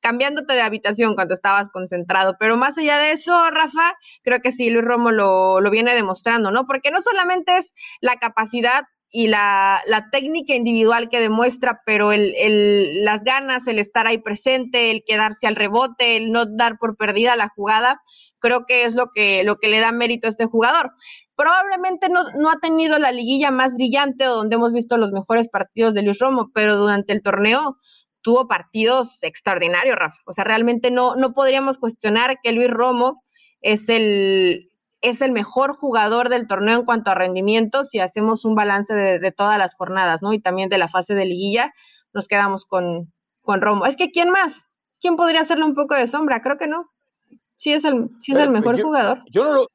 cambiándote 0.00 0.54
de 0.54 0.62
habitación 0.62 1.14
cuando 1.14 1.34
estabas 1.34 1.68
concentrado. 1.70 2.36
Pero 2.38 2.56
más 2.56 2.76
allá 2.78 2.98
de 2.98 3.12
eso, 3.12 3.50
Rafa, 3.50 3.94
creo 4.22 4.40
que 4.40 4.50
sí, 4.50 4.70
Luis 4.70 4.84
Romo 4.84 5.10
lo, 5.12 5.60
lo 5.60 5.70
viene 5.70 5.94
demostrando, 5.94 6.50
¿no? 6.50 6.66
Porque 6.66 6.90
no 6.90 7.00
solamente 7.00 7.56
es 7.56 7.72
la 8.00 8.16
capacidad 8.16 8.84
y 9.16 9.28
la, 9.28 9.80
la, 9.86 10.10
técnica 10.10 10.56
individual 10.56 11.08
que 11.08 11.20
demuestra, 11.20 11.82
pero 11.86 12.10
el, 12.10 12.34
el, 12.36 13.04
las 13.04 13.22
ganas, 13.22 13.64
el 13.68 13.78
estar 13.78 14.08
ahí 14.08 14.18
presente, 14.18 14.90
el 14.90 15.04
quedarse 15.06 15.46
al 15.46 15.54
rebote, 15.54 16.16
el 16.16 16.32
no 16.32 16.46
dar 16.46 16.78
por 16.80 16.96
perdida 16.96 17.36
la 17.36 17.48
jugada, 17.48 18.00
creo 18.40 18.66
que 18.66 18.84
es 18.84 18.96
lo 18.96 19.12
que, 19.14 19.44
lo 19.44 19.58
que 19.58 19.68
le 19.68 19.78
da 19.78 19.92
mérito 19.92 20.26
a 20.26 20.30
este 20.30 20.46
jugador. 20.46 20.90
Probablemente 21.36 22.08
no, 22.08 22.24
no 22.36 22.50
ha 22.50 22.58
tenido 22.58 22.98
la 22.98 23.12
liguilla 23.12 23.52
más 23.52 23.74
brillante 23.74 24.26
o 24.26 24.34
donde 24.34 24.56
hemos 24.56 24.72
visto 24.72 24.96
los 24.96 25.12
mejores 25.12 25.48
partidos 25.48 25.94
de 25.94 26.02
Luis 26.02 26.18
Romo, 26.18 26.50
pero 26.52 26.74
durante 26.74 27.12
el 27.12 27.22
torneo 27.22 27.76
tuvo 28.20 28.48
partidos 28.48 29.22
extraordinarios, 29.22 29.94
Rafa. 29.94 30.16
O 30.26 30.32
sea, 30.32 30.42
realmente 30.42 30.90
no, 30.90 31.14
no 31.14 31.32
podríamos 31.34 31.78
cuestionar 31.78 32.38
que 32.42 32.50
Luis 32.50 32.68
Romo 32.68 33.22
es 33.60 33.88
el, 33.88 34.72
es 35.04 35.20
el 35.20 35.30
mejor 35.30 35.74
jugador 35.76 36.28
del 36.28 36.46
torneo 36.48 36.80
en 36.80 36.84
cuanto 36.84 37.10
a 37.10 37.14
rendimiento 37.14 37.84
si 37.84 38.00
hacemos 38.00 38.44
un 38.44 38.54
balance 38.54 38.92
de, 38.94 39.18
de, 39.18 39.32
todas 39.32 39.58
las 39.58 39.74
jornadas, 39.76 40.22
¿no? 40.22 40.32
Y 40.32 40.40
también 40.40 40.68
de 40.68 40.78
la 40.78 40.88
fase 40.88 41.14
de 41.14 41.26
liguilla, 41.26 41.72
nos 42.12 42.26
quedamos 42.26 42.64
con, 42.64 43.12
con 43.42 43.60
Romo. 43.60 43.86
Es 43.86 43.96
que, 43.96 44.10
¿quién 44.10 44.30
más? 44.30 44.64
¿Quién 45.00 45.16
podría 45.16 45.42
hacerle 45.42 45.64
un 45.64 45.74
poco 45.74 45.94
de 45.94 46.06
sombra? 46.06 46.40
Creo 46.40 46.56
que 46.58 46.66
no 46.66 46.90
sí 47.56 47.72
es 47.72 47.84
el, 47.84 48.10
sí 48.20 48.32
es 48.32 48.38
el 48.38 48.50
mejor 48.50 48.80
jugador. 48.80 49.22
Yo 49.30 49.44
no, 49.44 49.54
lo, 49.54 49.68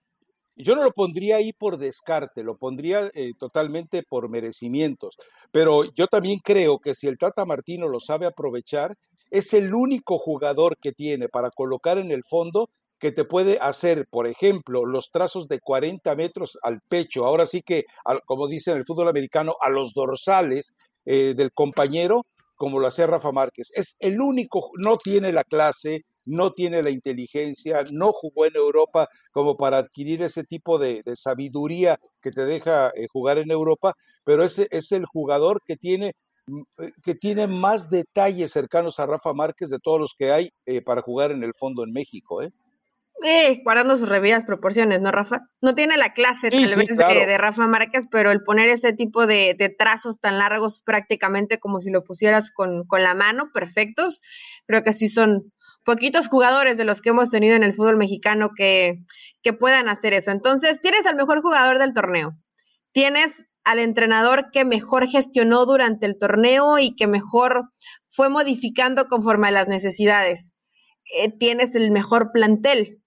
yo 0.55 0.75
no 0.75 0.84
lo 0.84 0.91
pondría 0.91 1.38
ahí 1.38 1.53
por 1.53 1.77
descarte, 1.77 2.43
lo 2.43 2.57
pondría 2.57 3.09
eh, 3.13 3.34
totalmente 3.38 4.03
por 4.07 4.30
merecimientos. 4.30 5.17
Pero 5.51 5.84
yo 5.95 6.07
también 6.07 6.39
creo 6.43 6.80
que 6.80 6.93
si 6.93 7.07
el 7.07 7.17
Tata 7.17 7.45
Martino 7.45 7.88
lo 7.88 7.99
sabe 7.99 8.25
aprovechar, 8.25 8.95
es 9.32 9.53
el 9.53 9.73
único 9.73 10.17
jugador 10.17 10.77
que 10.82 10.91
tiene 10.91 11.30
para 11.30 11.49
colocar 11.49 11.97
en 11.97 12.11
el 12.11 12.23
fondo 12.23 12.69
que 13.00 13.12
te 13.12 13.26
puede 13.26 13.58
hacer, 13.60 14.08
por 14.10 14.28
ejemplo, 14.28 14.86
los 14.86 15.12
trazos 15.12 15.47
de 15.47 15.60
40 15.60 16.16
metros 16.16 16.58
al 16.62 16.82
pecho. 16.82 17.26
Ahora 17.26 17.45
sí 17.45 17.62
que, 17.62 17.86
como 18.26 18.47
dicen 18.47 18.74
en 18.74 18.80
el 18.80 18.86
fútbol 18.86 19.08
americano, 19.08 19.56
a 19.62 19.70
los 19.70 19.93
dorsales 19.93 20.74
eh, 21.06 21.34
del 21.36 21.52
compañero, 21.54 22.26
como 22.60 22.80
lo 22.80 22.88
hacía 22.88 23.08
Rafa 23.08 23.32
Márquez. 23.32 23.72
Es 23.74 23.95
el 24.00 24.20
único, 24.20 24.72
no 24.78 24.97
tiene 24.97 25.32
la 25.32 25.45
clase, 25.45 26.04
no 26.26 26.52
tiene 26.52 26.84
la 26.84 26.89
inteligencia, 26.89 27.84
no 27.93 28.12
jugó 28.12 28.45
en 28.45 28.56
Europa 28.58 29.08
como 29.32 29.56
para 29.56 29.78
adquirir 29.78 30.22
ese 30.22 30.43
tipo 30.43 30.78
de, 30.78 31.02
sabiduría 31.16 31.97
que 32.22 32.32
te 32.32 32.45
deja 32.45 32.89
eh, 32.89 33.08
jugar 33.12 33.38
en 33.38 33.50
Europa, 33.50 33.95
pero 34.26 34.43
ese 34.43 34.68
es 34.72 34.91
el 34.91 35.06
jugador 35.06 35.62
que 35.66 35.78
tiene 35.78 36.16
mm, 36.47 36.62
eh, 36.80 36.91
que 37.02 37.16
tiene 37.16 37.47
más 37.47 37.89
detalles 37.89 38.52
cercanos 38.52 39.00
a 39.00 39.06
Rafa 39.06 39.34
Márquez 39.34 39.70
de 39.70 39.80
todos 39.80 40.00
los 40.00 40.14
que 40.14 40.34
hay 40.34 40.52
eh, 40.66 40.82
para 40.82 41.02
jugar 41.02 41.32
en 41.32 41.43
el 41.43 41.54
fondo 41.54 41.86
en 41.86 41.93
México, 41.93 42.41
¿eh? 42.41 42.52
Guardando 43.63 43.95
sus 43.95 44.09
revidas 44.09 44.45
proporciones, 44.45 45.01
¿no, 45.01 45.11
Rafa? 45.11 45.41
No 45.61 45.76
tiene 45.76 45.97
la 45.97 46.13
clase 46.13 46.49
tal 46.49 46.76
vez 46.76 46.97
de, 46.97 47.38
Rafa 47.38 47.67
Márquez, 47.67 48.07
pero 48.09 48.32
el 48.32 48.43
poner 48.43 48.70
ese 48.70 48.93
tipo 48.93 49.28
de, 49.28 49.76
trazos 49.78 50.20
tan 50.20 50.38
largos 50.38 50.82
prácticamente 50.82 51.59
como 51.59 51.80
si 51.82 51.91
lo 51.91 52.03
pusieras 52.03 52.51
con, 52.51 52.86
con 52.86 53.03
la 53.03 53.13
mano, 53.13 53.51
perfectos, 53.53 54.22
creo 54.65 54.84
que 54.84 54.93
sí 54.93 55.09
son, 55.09 55.51
poquitos 55.84 56.28
jugadores 56.28 56.78
de 56.78 56.86
los 56.86 57.01
que 57.01 57.09
hemos 57.09 57.30
tenido 57.30 57.55
en 57.55 57.63
el 57.63 57.74
fútbol 57.74 57.97
mexicano 57.97 58.51
que, 58.55 58.99
que 59.41 59.53
puedan 59.53 59.89
hacer 59.89 60.13
eso. 60.13 60.32
Entonces, 60.32 60.80
tienes 60.82 61.05
al 61.05 61.15
mejor 61.15 61.41
jugador 61.41 61.80
del 61.80 61.93
torneo, 61.93 62.34
tienes 62.91 63.47
al 63.63 63.80
entrenador 63.80 64.51
que 64.51 64.65
mejor 64.65 65.07
gestionó 65.07 65.65
durante 65.65 66.05
el 66.05 66.17
torneo 66.17 66.80
y 66.80 66.95
que 66.95 67.07
mejor 67.07 67.70
fue 68.07 68.30
modificando 68.30 69.07
conforme 69.07 69.47
a 69.47 69.51
las 69.51 69.67
necesidades. 69.67 70.53
Eh, 71.15 71.32
tienes 71.38 71.76
el 71.76 71.91
mejor 71.91 72.32
plantel. 72.32 73.01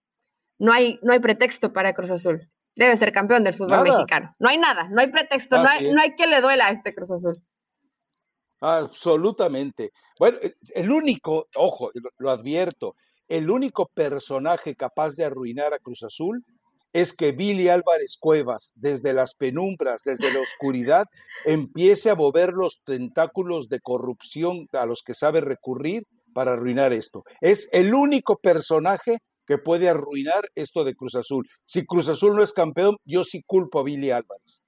No 0.63 0.73
hay, 0.73 1.01
no 1.03 1.13
hay 1.13 1.19
pretexto 1.19 1.73
para 1.73 1.93
Cruz 1.93 2.13
Azul. 2.13 2.49
Debe 2.77 2.97
ser 2.97 3.11
campeón 3.11 3.43
del 3.43 3.53
fútbol 3.53 3.83
mexicano. 3.83 4.33
No 4.39 4.49
hay 4.49 4.59
nada, 4.59 4.89
no 4.91 5.01
hay 5.01 5.11
pretexto, 5.11 5.61
no 5.61 5.69
hay, 5.69 5.91
no 5.91 6.01
hay 6.01 6.15
que 6.15 6.29
le 6.29 6.41
duela 6.41 6.67
a 6.67 6.71
este 6.71 6.95
Cruz 6.95 7.11
Azul. 7.11 7.35
Absolutamente. 8.61 9.91
Bueno, 10.21 10.39
eh, 10.41 10.55
el 10.77 10.93
único, 10.93 11.49
ojo, 11.57 11.91
lo 12.19 12.31
advierto, 12.31 12.95
el 13.27 13.51
único 13.51 13.87
personaje 13.93 14.77
capaz 14.77 15.17
de 15.17 15.25
arruinar 15.25 15.75
a 15.75 15.81
Cruz 15.81 16.05
Azul 16.05 16.45
es 16.93 17.13
que 17.13 17.33
Billy 17.33 17.69
Álvarez 17.69 18.17
Cuevas, 18.21 18.71
desde 18.77 19.13
las 19.13 19.35
penumbras, 19.35 20.03
desde 20.05 20.33
la 20.33 20.43
oscuridad, 20.43 21.07
empiece 21.45 22.09
a 22.09 22.15
mover 22.15 22.53
los 22.53 22.85
tentáculos 22.85 23.69
de 23.69 23.81
corrupción 23.81 24.69
a 24.73 24.87
los 24.87 25.03
que 25.03 25.15
sabe 25.15 25.41
recurrir 25.41 26.05
para 26.33 26.53
arruinar 26.53 26.93
esto. 26.93 27.25
Es 27.41 27.69
el 27.73 27.95
único 27.95 28.37
personaje 28.37 29.19
que 29.47 29.59
puede 29.59 29.89
arruinar 29.89 30.43
esto 30.55 30.85
de 30.85 30.95
Cruz 30.95 31.15
Azul. 31.15 31.49
Si 31.65 31.85
Cruz 31.85 32.09
Azul 32.09 32.37
no 32.37 32.43
es 32.43 32.53
campeón, 32.53 32.97
yo 33.05 33.25
sí 33.25 33.43
culpo 33.47 33.81
a 33.81 33.85
Billy 33.85 34.11
Álvarez. 34.11 34.63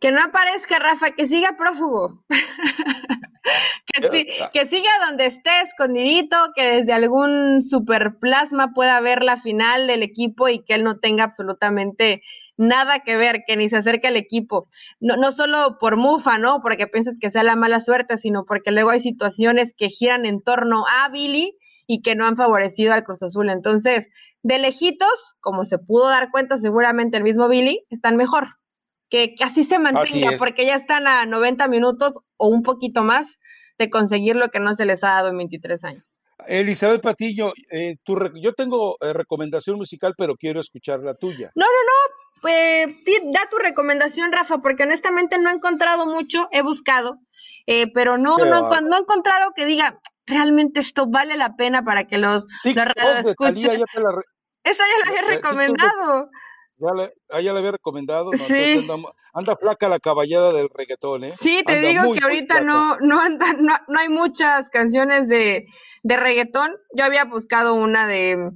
Que 0.00 0.10
no 0.10 0.20
aparezca, 0.20 0.80
Rafa, 0.80 1.12
que 1.12 1.26
siga 1.28 1.56
prófugo. 1.56 2.24
que, 4.10 4.26
ah. 4.42 4.50
que, 4.52 4.66
siga 4.66 4.90
donde 5.06 5.26
esté 5.26 5.50
escondidito, 5.60 6.36
que 6.56 6.64
desde 6.64 6.92
algún 6.92 7.62
superplasma 7.62 8.72
pueda 8.74 9.00
ver 9.00 9.22
la 9.22 9.36
final 9.36 9.86
del 9.86 10.02
equipo 10.02 10.48
y 10.48 10.64
que 10.64 10.74
él 10.74 10.82
no 10.82 10.96
tenga 10.96 11.22
absolutamente 11.22 12.20
nada 12.56 13.00
que 13.00 13.16
ver, 13.16 13.44
que 13.46 13.56
ni 13.56 13.68
se 13.68 13.76
acerque 13.76 14.08
al 14.08 14.16
equipo. 14.16 14.68
No, 14.98 15.16
no 15.16 15.30
solo 15.30 15.78
por 15.78 15.96
mufa, 15.96 16.36
¿no? 16.38 16.62
Porque 16.62 16.88
piensas 16.88 17.16
que 17.20 17.30
sea 17.30 17.44
la 17.44 17.54
mala 17.54 17.78
suerte, 17.78 18.16
sino 18.16 18.44
porque 18.44 18.72
luego 18.72 18.90
hay 18.90 19.00
situaciones 19.00 19.72
que 19.76 19.88
giran 19.88 20.26
en 20.26 20.42
torno 20.42 20.84
a 20.88 21.08
Billy 21.10 21.56
y 21.86 22.02
que 22.02 22.14
no 22.14 22.26
han 22.26 22.36
favorecido 22.36 22.92
al 22.92 23.04
Cruz 23.04 23.22
Azul. 23.22 23.50
Entonces, 23.50 24.08
de 24.42 24.58
lejitos, 24.58 25.34
como 25.40 25.64
se 25.64 25.78
pudo 25.78 26.08
dar 26.08 26.30
cuenta 26.30 26.56
seguramente 26.56 27.16
el 27.16 27.22
mismo 27.22 27.48
Billy, 27.48 27.84
están 27.90 28.16
mejor 28.16 28.48
que, 29.12 29.34
así 29.40 29.64
se 29.64 29.78
mantenga, 29.78 30.38
porque 30.38 30.64
ya 30.64 30.74
están 30.74 31.06
a 31.06 31.26
90 31.26 31.68
minutos 31.68 32.18
o 32.38 32.48
un 32.48 32.62
poquito 32.62 33.02
más 33.02 33.38
de 33.78 33.90
conseguir 33.90 34.36
lo 34.36 34.48
que 34.48 34.58
no 34.58 34.74
se 34.74 34.86
les 34.86 35.04
ha 35.04 35.08
dado 35.08 35.28
en 35.28 35.36
23 35.36 35.84
años. 35.84 36.18
Elizabeth 36.48 37.02
Patiño, 37.02 37.52
eh, 37.70 37.96
yo 38.42 38.52
tengo 38.54 38.96
eh, 39.02 39.12
recomendación 39.12 39.76
musical, 39.76 40.14
pero 40.16 40.34
quiero 40.36 40.60
escuchar 40.60 41.00
la 41.00 41.14
tuya. 41.14 41.52
No, 41.54 41.66
no, 41.66 41.70
no. 41.70 42.14
Pues 42.40 43.04
da 43.32 43.40
tu 43.50 43.58
recomendación, 43.58 44.32
Rafa, 44.32 44.58
porque 44.58 44.82
honestamente 44.82 45.38
no 45.38 45.50
he 45.50 45.54
encontrado 45.54 46.06
mucho, 46.06 46.48
he 46.50 46.62
buscado, 46.62 47.18
eh, 47.66 47.92
pero 47.92 48.16
no, 48.16 48.38
no, 48.38 48.80
no, 48.80 48.96
he 48.96 49.00
encontrado 49.00 49.52
que 49.54 49.64
diga, 49.64 50.00
realmente 50.32 50.80
esto 50.80 51.06
vale 51.06 51.36
la 51.36 51.56
pena 51.56 51.84
para 51.84 52.06
que 52.06 52.18
los, 52.18 52.46
los 52.64 53.26
escuchen. 53.26 53.82
Esa 54.64 54.84
ya 54.86 55.04
la 55.04 55.08
había 55.08 55.22
recomendado. 55.36 56.30
Ya 56.78 56.94
le, 56.94 57.12
ah, 57.30 57.40
ya 57.40 57.52
le 57.52 57.58
había 57.60 57.72
recomendado. 57.72 58.32
Sí. 58.32 58.88
anda, 59.34 59.56
flaca 59.56 59.88
la 59.88 60.00
caballada 60.00 60.52
del 60.52 60.68
reggaetón, 60.74 61.24
¿eh? 61.24 61.32
Sí, 61.32 61.62
te 61.64 61.80
digo 61.80 62.12
que 62.12 62.20
ahorita 62.22 62.60
no, 62.60 62.96
no, 62.98 63.20
anda, 63.20 63.52
no, 63.52 63.76
no, 63.86 63.98
hay 64.00 64.08
muchas 64.08 64.68
canciones 64.68 65.28
de, 65.28 65.66
de 66.02 66.16
reggaetón. 66.16 66.76
Yo 66.96 67.04
había 67.04 67.24
buscado 67.24 67.74
una 67.74 68.08
de, 68.08 68.50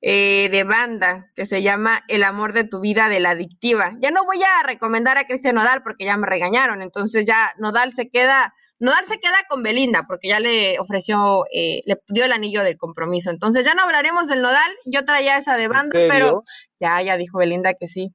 eh, 0.00 0.48
de 0.50 0.64
banda 0.64 1.30
que 1.34 1.46
se 1.46 1.62
llama 1.62 2.04
El 2.08 2.22
amor 2.22 2.52
de 2.52 2.64
tu 2.64 2.80
vida 2.80 3.08
de 3.08 3.20
la 3.20 3.30
adictiva. 3.30 3.96
Ya 4.00 4.10
no 4.10 4.24
voy 4.24 4.42
a 4.42 4.62
recomendar 4.64 5.16
a 5.18 5.26
Cristian 5.26 5.54
Nodal 5.54 5.82
porque 5.82 6.04
ya 6.04 6.16
me 6.16 6.26
regañaron. 6.26 6.82
Entonces 6.82 7.24
ya 7.24 7.54
Nodal 7.58 7.92
se 7.92 8.10
queda 8.10 8.54
Nodal 8.80 9.06
se 9.06 9.18
queda 9.18 9.44
con 9.48 9.62
Belinda 9.62 10.04
porque 10.06 10.28
ya 10.28 10.38
le 10.38 10.78
ofreció, 10.78 11.44
eh, 11.52 11.82
le 11.84 11.98
dio 12.08 12.24
el 12.24 12.32
anillo 12.32 12.62
de 12.62 12.76
compromiso. 12.76 13.30
Entonces 13.30 13.64
ya 13.64 13.74
no 13.74 13.82
hablaremos 13.82 14.28
del 14.28 14.42
Nodal, 14.42 14.70
yo 14.84 15.04
traía 15.04 15.36
esa 15.36 15.56
de 15.56 15.68
banda, 15.68 15.98
pero 16.08 16.42
ya, 16.80 17.02
ya 17.02 17.16
dijo 17.16 17.38
Belinda 17.38 17.74
que 17.74 17.88
sí. 17.88 18.12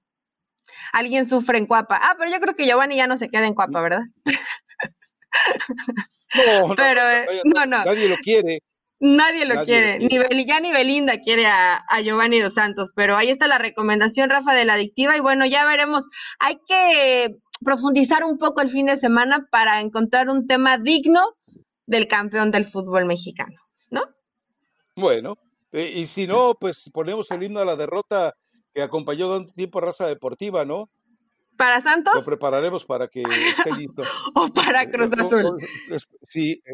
Alguien 0.94 1.28
sufre 1.28 1.58
en 1.58 1.66
Cuapa. 1.66 2.00
Ah, 2.02 2.16
pero 2.18 2.32
yo 2.32 2.40
creo 2.40 2.56
que 2.56 2.66
Giovanni 2.66 2.96
ya 2.96 3.08
no 3.08 3.18
se 3.18 3.28
queda 3.28 3.46
en 3.46 3.56
Cuapa, 3.56 3.82
¿verdad? 3.82 4.04
No, 6.36 6.76
pero, 6.78 7.02
no, 7.44 7.66
no, 7.66 7.84
Nadie 7.84 8.08
lo 8.08 8.18
quiere. 8.18 8.60
Nadie 9.00 9.46
lo 9.46 9.66
quiere. 9.66 10.00
Ni 10.00 10.46
ya 10.46 10.62
ni 10.62 10.72
Belinda 10.72 11.20
quiere 11.20 11.46
a, 11.46 11.84
a, 11.90 12.02
Giovanni 12.02 12.40
dos 12.40 12.54
Santos, 12.54 12.94
pero 12.96 13.18
ahí 13.18 13.30
está 13.30 13.48
la 13.48 13.58
recomendación, 13.58 14.30
Rafa, 14.30 14.54
de 14.54 14.64
la 14.64 14.76
adictiva. 14.76 15.18
Y 15.18 15.20
bueno, 15.20 15.46
ya 15.46 15.66
veremos. 15.66 16.06
Hay 16.40 16.58
que 16.66 17.36
profundizar 17.64 18.24
un 18.24 18.38
poco 18.38 18.62
el 18.62 18.70
fin 18.70 18.86
de 18.86 18.98
semana 18.98 19.48
para 19.52 19.82
encontrar 19.82 20.30
un 20.30 20.48
tema 20.48 20.78
digno 20.78 21.22
del 21.86 22.08
campeón 22.08 22.52
del 22.52 22.66
fútbol 22.66 23.06
mexicano, 23.06 23.58
¿no? 23.90 24.02
Bueno, 24.96 25.38
eh, 25.72 25.92
y 25.96 26.08
si 26.08 26.28
no, 26.28 26.56
pues 26.60 26.90
ponemos 26.94 27.30
el 27.32 27.44
himno 27.44 27.60
a 27.60 27.66
la 27.66 27.76
derrota 27.76 28.34
que 28.74 28.82
acompañó 28.82 29.34
tanto 29.34 29.54
tiempo 29.54 29.80
a 29.80 29.84
Raza 29.84 30.08
Deportiva, 30.08 30.66
¿no? 30.66 30.90
¿Para 31.58 31.82
Santos? 31.82 32.14
Lo 32.16 32.24
prepararemos 32.24 32.86
para 32.86 33.08
que 33.08 33.22
esté 33.22 33.72
listo. 33.78 34.04
o 34.36 34.48
para 34.48 34.90
Cruz 34.90 35.12
eh, 35.12 35.22
Azul. 35.22 35.58
Sí, 36.24 36.62
eh, 36.66 36.74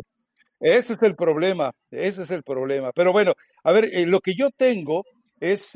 ese 0.59 0.93
es 0.93 1.01
el 1.01 1.15
problema, 1.15 1.71
ese 1.91 2.23
es 2.23 2.31
el 2.31 2.43
problema. 2.43 2.91
Pero 2.93 3.11
bueno, 3.11 3.33
a 3.63 3.71
ver, 3.71 3.89
lo 4.07 4.19
que 4.19 4.35
yo 4.35 4.49
tengo 4.51 5.03
es, 5.39 5.75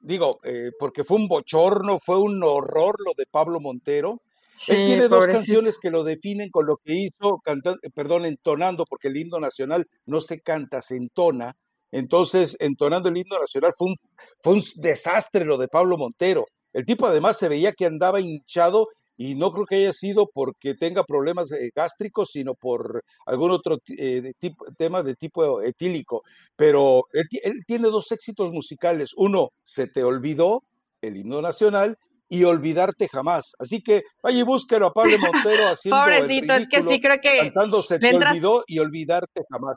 digo, 0.00 0.40
eh, 0.44 0.70
porque 0.78 1.04
fue 1.04 1.18
un 1.18 1.28
bochorno, 1.28 1.98
fue 1.98 2.18
un 2.18 2.42
horror 2.42 2.96
lo 3.04 3.12
de 3.16 3.26
Pablo 3.30 3.60
Montero. 3.60 4.20
Él 4.68 4.86
tiene 4.86 5.08
dos 5.08 5.26
canciones 5.26 5.78
que 5.78 5.90
lo 5.90 6.04
definen 6.04 6.50
con 6.50 6.66
lo 6.66 6.76
que 6.76 6.92
hizo, 6.92 7.40
eh, 7.46 7.90
perdón, 7.94 8.26
entonando, 8.26 8.84
porque 8.84 9.08
el 9.08 9.16
himno 9.16 9.40
nacional 9.40 9.86
no 10.04 10.20
se 10.20 10.40
canta, 10.40 10.82
se 10.82 10.96
entona. 10.96 11.56
Entonces, 11.92 12.56
entonando 12.60 13.08
el 13.08 13.16
himno 13.16 13.38
nacional 13.38 13.72
fue 13.76 13.88
un, 13.88 13.96
fue 14.42 14.54
un 14.54 14.62
desastre 14.76 15.44
lo 15.44 15.56
de 15.56 15.68
Pablo 15.68 15.96
Montero. 15.96 16.46
El 16.72 16.84
tipo 16.84 17.06
además 17.06 17.38
se 17.38 17.48
veía 17.48 17.72
que 17.72 17.86
andaba 17.86 18.20
hinchado 18.20 18.88
y 19.22 19.34
no 19.34 19.52
creo 19.52 19.66
que 19.66 19.74
haya 19.74 19.92
sido 19.92 20.30
porque 20.32 20.74
tenga 20.74 21.04
problemas 21.04 21.52
eh, 21.52 21.70
gástricos, 21.76 22.30
sino 22.32 22.54
por 22.54 23.04
algún 23.26 23.50
otro 23.50 23.76
eh, 23.98 24.32
tipo, 24.38 24.64
tema 24.78 25.02
de 25.02 25.14
tipo 25.14 25.60
etílico. 25.60 26.22
Pero 26.56 27.04
él, 27.12 27.26
tiene 27.66 27.88
dos 27.88 28.10
éxitos 28.12 28.50
musicales. 28.50 29.10
Uno, 29.18 29.50
Se 29.62 29.88
te 29.88 30.04
olvidó, 30.04 30.64
el 31.02 31.18
himno 31.18 31.42
nacional, 31.42 31.98
y 32.30 32.44
Olvidarte 32.44 33.08
jamás. 33.08 33.52
Así 33.58 33.82
que 33.82 34.04
vaya 34.22 34.38
y 34.38 34.42
búsquelo 34.42 34.86
a 34.86 34.92
Pablo 34.94 35.18
Montero 35.18 35.64
haciendo 35.70 36.00
Pobrecito, 36.00 36.54
es 36.54 36.66
que 36.66 36.82
sí 36.82 36.98
creo 36.98 37.20
que 37.20 37.40
cantando 37.40 37.82
Se 37.82 37.98
te 37.98 38.16
olvidó 38.16 38.64
y 38.66 38.78
Olvidarte 38.78 39.42
jamás 39.50 39.76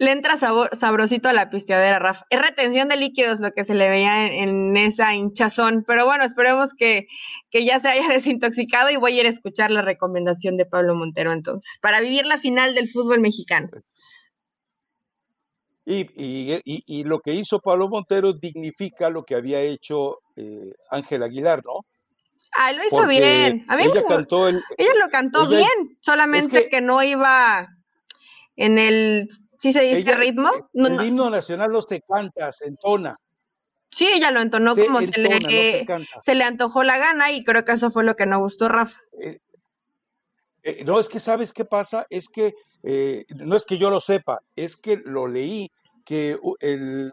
le 0.00 0.12
entra 0.12 0.38
sabor, 0.38 0.74
sabrosito 0.74 1.28
a 1.28 1.34
la 1.34 1.50
pisteadera, 1.50 1.98
Rafa. 1.98 2.24
Es 2.30 2.40
retención 2.40 2.88
de 2.88 2.96
líquidos 2.96 3.38
lo 3.38 3.52
que 3.52 3.64
se 3.64 3.74
le 3.74 3.90
veía 3.90 4.28
en, 4.28 4.74
esa 4.78 5.14
hinchazón. 5.14 5.84
Pero 5.86 6.06
bueno, 6.06 6.24
esperemos 6.24 6.70
que, 6.72 7.06
ya 7.52 7.78
se 7.80 7.88
haya 7.90 8.08
desintoxicado 8.08 8.88
y 8.88 8.96
voy 8.96 9.18
a 9.18 9.20
ir 9.20 9.26
a 9.26 9.28
escuchar 9.28 9.70
la 9.70 9.82
recomendación 9.82 10.56
de 10.56 10.64
Pablo 10.64 10.94
Montero 10.94 11.32
entonces, 11.32 11.78
para 11.82 12.00
vivir 12.00 12.24
la 12.24 12.38
final 12.38 12.74
del 12.74 12.88
fútbol 12.88 13.20
mexicano. 13.20 13.68
Y, 15.84 16.06
y, 16.64 17.04
lo 17.04 17.18
que 17.18 17.34
hizo 17.34 17.58
Pablo 17.58 17.88
Montero 17.88 18.32
dignifica 18.32 19.10
lo 19.10 19.24
que 19.24 19.34
había 19.34 19.60
hecho 19.60 20.20
eh, 20.34 20.72
Ángel 20.90 21.24
Aguilar, 21.24 21.60
¿no? 21.62 21.84
Ah, 22.56 22.72
lo 22.72 22.86
hizo 22.86 23.06
bien. 23.06 23.66
A 23.68 23.76
mí 23.76 23.82
ella, 23.82 24.02
cantó 24.08 24.48
ella 24.48 24.94
lo 24.98 25.10
cantó 25.10 25.48
bien, 25.48 25.98
solamente 26.00 26.68
que 26.70 26.80
no 26.80 27.02
iba 27.02 27.68
en 28.56 28.78
el 28.78 29.28
¿Sí 29.60 29.74
se 29.74 29.82
dice 29.82 30.14
ritmo? 30.14 30.50
el 30.72 31.04
himno 31.04 31.28
nacional 31.28 31.70
no 31.70 31.82
se 31.82 32.00
canta, 32.00 32.50
se 32.50 32.66
entona. 32.66 33.20
Sí, 33.90 34.06
ella 34.06 34.30
lo 34.30 34.40
entonó 34.40 34.74
como 34.74 35.00
se, 35.00 35.20
le, 35.20 35.86
se, 36.22 36.34
le 36.34 36.44
antojó 36.44 36.82
la 36.82 36.96
gana 36.96 37.30
y 37.30 37.44
creo 37.44 37.62
que 37.62 37.72
eso 37.72 37.90
fue 37.90 38.04
lo 38.04 38.14
que 38.14 38.24
no 38.24 38.40
gustó 38.40 38.68
Rafa. 38.68 38.98
Eh, 39.20 39.38
eh, 40.62 40.84
no, 40.84 40.98
es 40.98 41.10
que 41.10 41.20
sabes 41.20 41.52
qué 41.52 41.66
pasa, 41.66 42.06
es 42.08 42.28
que 42.30 42.54
eh, 42.84 43.26
no 43.34 43.54
es 43.54 43.66
que 43.66 43.76
yo 43.76 43.90
lo 43.90 44.00
sepa, 44.00 44.38
es 44.56 44.78
que 44.78 44.96
lo 45.04 45.26
leí 45.26 45.70
que 46.06 46.38
el, 46.60 47.12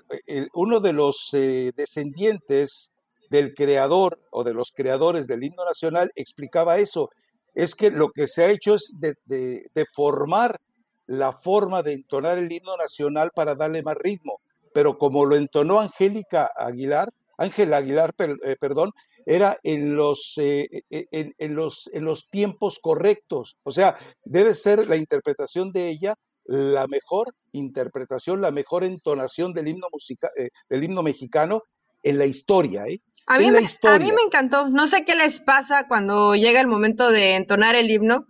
uno 0.53 0.79
de 0.79 0.93
los 0.93 1.29
descendientes 1.31 2.91
del 3.29 3.53
creador 3.53 4.21
o 4.31 4.45
de 4.45 4.53
los 4.53 4.71
creadores 4.71 5.27
del 5.27 5.43
himno 5.43 5.65
nacional 5.65 6.11
explicaba 6.15 6.77
eso, 6.77 7.09
es 7.53 7.75
que 7.75 7.91
lo 7.91 8.09
que 8.09 8.29
se 8.29 8.45
ha 8.45 8.51
hecho 8.51 8.75
es 8.75 8.93
de, 8.97 9.15
de 9.25 9.85
formar 9.93 10.61
la 11.07 11.31
forma 11.31 11.81
de 11.81 11.93
entonar 11.93 12.37
el 12.37 12.51
himno 12.51 12.77
nacional 12.77 13.31
para 13.33 13.55
darle 13.55 13.81
más 13.81 13.97
ritmo. 13.97 14.41
Pero 14.73 14.97
como 14.97 15.25
lo 15.25 15.35
entonó 15.35 15.79
Angélica 15.79 16.51
Aguilar, 16.55 17.09
Ángela 17.37 17.77
Aguilar, 17.77 18.13
eh, 18.19 18.55
perdón, 18.59 18.91
era 19.25 19.57
en 19.63 19.95
los, 19.95 20.33
eh, 20.37 20.83
eh, 20.89 21.07
en, 21.11 21.55
los, 21.55 21.89
en 21.93 22.05
los 22.05 22.29
tiempos 22.29 22.79
correctos. 22.79 23.57
O 23.63 23.71
sea, 23.71 23.97
debe 24.23 24.53
ser 24.53 24.87
la 24.87 24.97
interpretación 24.97 25.71
de 25.71 25.89
ella 25.89 26.15
la 26.49 26.87
mejor 26.87 27.35
interpretación, 27.51 28.39
la 28.39 28.51
mejor 28.51 28.85
entonación 28.85 29.51
del 29.51 29.67
himno, 29.67 29.87
musical 29.91 30.31
del 30.69 30.83
himno 30.83 31.03
mexicano 31.03 31.63
en 32.01 32.17
la 32.17 32.25
historia. 32.25 32.83
A 33.25 33.37
mí, 33.37 33.51
me, 33.51 33.59
a 33.59 33.99
mí 33.99 34.11
me 34.13 34.21
encantó. 34.21 34.69
No 34.69 34.87
sé 34.87 35.03
qué 35.03 35.13
les 35.13 35.41
pasa 35.41 35.89
cuando 35.89 36.35
llega 36.35 36.61
el 36.61 36.67
momento 36.67 37.11
de 37.11 37.35
entonar 37.35 37.75
el 37.75 37.91
himno, 37.91 38.27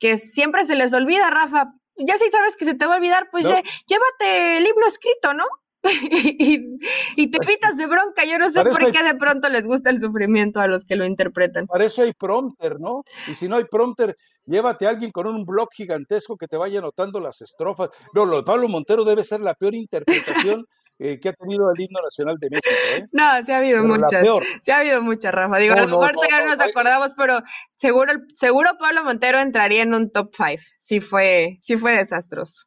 que 0.00 0.18
siempre 0.18 0.64
se 0.64 0.74
les 0.74 0.92
olvida, 0.92 1.30
Rafa, 1.30 1.74
ya 1.96 2.18
si 2.18 2.30
sabes 2.30 2.56
que 2.56 2.64
se 2.64 2.74
te 2.74 2.86
va 2.86 2.94
a 2.94 2.96
olvidar, 2.96 3.28
pues 3.30 3.44
llévate 3.44 4.58
el 4.58 4.64
libro 4.64 4.86
escrito, 4.86 5.34
¿no? 5.34 5.44
y, 5.82 7.30
te 7.30 7.38
pitas 7.38 7.76
de 7.76 7.86
bronca. 7.86 8.24
Yo 8.24 8.38
no 8.38 8.50
sé 8.50 8.64
por 8.64 8.92
qué 8.92 9.02
de 9.02 9.14
pronto 9.14 9.48
les 9.48 9.66
gusta 9.66 9.90
el 9.90 10.00
sufrimiento 10.00 10.60
a 10.60 10.66
los 10.66 10.84
que 10.84 10.96
lo 10.96 11.06
interpretan. 11.06 11.66
Para 11.66 11.84
eso 11.84 12.02
hay 12.02 12.12
prompter, 12.12 12.78
¿no? 12.78 13.04
Y 13.28 13.34
si 13.34 13.48
no 13.48 13.56
hay 13.56 13.64
prompter, 13.64 14.16
llévate 14.44 14.86
a 14.86 14.90
alguien 14.90 15.10
con 15.10 15.26
un 15.26 15.44
blog 15.44 15.70
gigantesco 15.72 16.36
que 16.36 16.48
te 16.48 16.56
vaya 16.56 16.80
anotando 16.80 17.20
las 17.20 17.40
estrofas. 17.40 17.90
No, 18.14 18.26
lo 18.26 18.38
de 18.38 18.42
Pablo 18.42 18.68
Montero 18.68 19.04
debe 19.04 19.24
ser 19.24 19.40
la 19.40 19.54
peor 19.54 19.74
interpretación 19.74 20.66
eh, 21.02 21.18
que 21.18 21.30
ha 21.30 21.32
tenido 21.32 21.70
el 21.70 21.80
himno 21.80 22.02
nacional 22.02 22.36
de 22.38 22.50
México. 22.50 22.68
¿eh? 22.94 23.06
No, 23.10 23.24
sí 23.44 23.52
ha 23.52 23.58
habido 23.58 23.82
muchas. 23.82 24.26
Sí 24.62 24.70
ha 24.70 24.80
habido 24.80 25.02
muchas, 25.02 25.32
Rafa. 25.32 25.56
Digo, 25.56 25.72
a 25.72 25.80
lo 25.80 25.86
mejor 25.86 26.12
no, 26.14 26.54
nos 26.54 26.60
acordamos, 26.60 27.12
pero 27.16 27.40
seguro, 27.74 28.12
seguro 28.34 28.72
Pablo 28.78 29.02
Montero 29.02 29.40
entraría 29.40 29.82
en 29.82 29.94
un 29.94 30.10
top 30.10 30.30
five. 30.30 30.60
Sí 30.82 31.00
fue, 31.00 31.58
sí 31.62 31.78
fue 31.78 31.96
desastroso. 31.96 32.66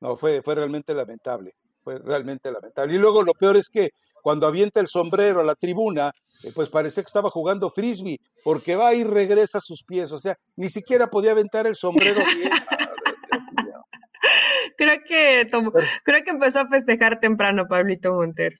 No, 0.00 0.14
fue, 0.14 0.42
fue 0.42 0.54
realmente 0.54 0.92
lamentable. 0.92 1.54
Fue 1.82 1.98
realmente 1.98 2.52
lamentable. 2.52 2.94
Y 2.94 2.98
luego 2.98 3.22
lo 3.22 3.32
peor 3.32 3.56
es 3.56 3.70
que 3.70 3.88
cuando 4.22 4.46
avienta 4.46 4.80
el 4.80 4.86
sombrero 4.86 5.40
a 5.40 5.44
la 5.44 5.54
tribuna, 5.54 6.12
eh, 6.44 6.52
pues 6.54 6.68
parece 6.68 7.00
que 7.00 7.06
estaba 7.06 7.30
jugando 7.30 7.70
frisbee, 7.70 8.18
porque 8.44 8.76
va 8.76 8.92
y 8.92 9.04
regresa 9.04 9.56
a 9.56 9.62
sus 9.62 9.84
pies. 9.84 10.12
O 10.12 10.18
sea, 10.18 10.36
ni 10.56 10.68
siquiera 10.68 11.08
podía 11.08 11.30
aventar 11.30 11.66
el 11.66 11.76
sombrero 11.76 12.22
bien. 12.26 12.50
creo 14.80 15.04
que 15.06 15.46
creo 16.04 16.24
que 16.24 16.30
empezó 16.30 16.60
a 16.60 16.68
festejar 16.68 17.20
temprano 17.20 17.66
Pablito 17.68 18.14
Montero. 18.14 18.56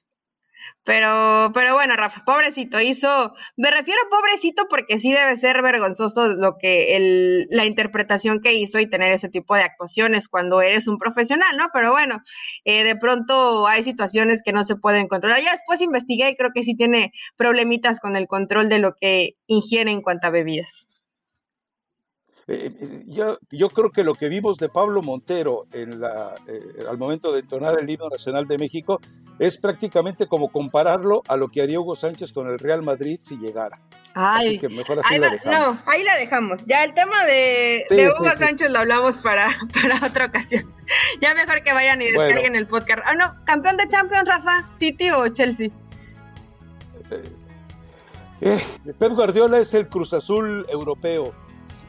Pero, 0.83 1.51
pero 1.53 1.73
bueno, 1.73 1.95
Rafa, 1.95 2.23
pobrecito, 2.25 2.79
hizo, 2.79 3.33
me 3.57 3.71
refiero 3.71 3.99
a 4.05 4.09
pobrecito 4.09 4.67
porque 4.69 4.99
sí 4.99 5.11
debe 5.11 5.35
ser 5.35 5.61
vergonzoso 5.63 6.27
lo 6.27 6.57
que 6.59 6.95
el, 6.95 7.47
la 7.49 7.65
interpretación 7.65 8.39
que 8.41 8.53
hizo 8.53 8.79
y 8.79 8.89
tener 8.89 9.11
ese 9.11 9.29
tipo 9.29 9.55
de 9.55 9.63
actuaciones 9.63 10.27
cuando 10.27 10.61
eres 10.61 10.87
un 10.87 10.97
profesional, 10.99 11.57
¿no? 11.57 11.67
Pero 11.73 11.91
bueno, 11.91 12.21
eh, 12.65 12.83
de 12.83 12.95
pronto 12.95 13.67
hay 13.67 13.83
situaciones 13.83 14.41
que 14.43 14.53
no 14.53 14.63
se 14.63 14.75
pueden 14.75 15.07
controlar. 15.07 15.41
Ya 15.41 15.51
después 15.53 15.81
investigué 15.81 16.29
y 16.29 16.35
creo 16.35 16.51
que 16.53 16.63
sí 16.63 16.75
tiene 16.75 17.11
problemitas 17.37 17.99
con 17.99 18.15
el 18.15 18.27
control 18.27 18.69
de 18.69 18.79
lo 18.79 18.93
que 18.93 19.35
ingiere 19.47 19.91
en 19.91 20.01
cuanto 20.01 20.27
a 20.27 20.31
bebidas. 20.31 20.90
Eh, 22.53 22.69
eh, 22.81 23.03
yo, 23.07 23.39
yo, 23.49 23.69
creo 23.69 23.91
que 23.91 24.03
lo 24.03 24.13
que 24.13 24.27
vimos 24.27 24.57
de 24.57 24.67
Pablo 24.67 25.01
Montero 25.01 25.67
en 25.71 26.01
la, 26.01 26.35
eh, 26.47 26.83
al 26.89 26.97
momento 26.97 27.31
de 27.31 27.39
entonar 27.39 27.79
el 27.79 27.89
himno 27.89 28.09
nacional 28.09 28.45
de 28.45 28.57
México 28.57 28.99
es 29.39 29.55
prácticamente 29.55 30.27
como 30.27 30.51
compararlo 30.51 31.23
a 31.29 31.37
lo 31.37 31.47
que 31.47 31.61
haría 31.61 31.79
Hugo 31.79 31.95
Sánchez 31.95 32.33
con 32.33 32.47
el 32.47 32.59
Real 32.59 32.83
Madrid 32.83 33.19
si 33.21 33.37
llegara. 33.37 33.79
Ay, 34.15 34.47
así 34.47 34.59
que 34.59 34.67
mejor 34.67 34.99
así 34.99 35.17
la 35.17 35.29
dejamos. 35.29 35.75
No, 35.77 35.81
ahí 35.89 36.03
la 36.03 36.17
dejamos. 36.17 36.65
Ya 36.65 36.83
el 36.83 36.93
tema 36.93 37.23
de, 37.23 37.85
Hugo 37.89 38.29
Sánchez 38.31 38.69
lo 38.69 38.79
hablamos 38.79 39.15
para, 39.19 39.47
para 39.81 40.05
otra 40.05 40.25
ocasión. 40.25 40.73
Ya 41.21 41.33
mejor 41.33 41.63
que 41.63 41.71
vayan 41.71 42.01
y 42.01 42.11
descarguen 42.11 42.57
el 42.57 42.67
podcast. 42.67 42.99
Ah, 43.05 43.15
no, 43.15 43.33
campeón 43.45 43.77
de 43.77 43.87
Champions, 43.87 44.27
Rafa, 44.27 44.67
City 44.73 45.09
o 45.09 45.25
Chelsea. 45.29 45.69
Pep 48.41 49.13
Guardiola 49.13 49.59
es 49.59 49.73
el 49.73 49.87
Cruz 49.87 50.13
Azul 50.13 50.65
europeo 50.69 51.33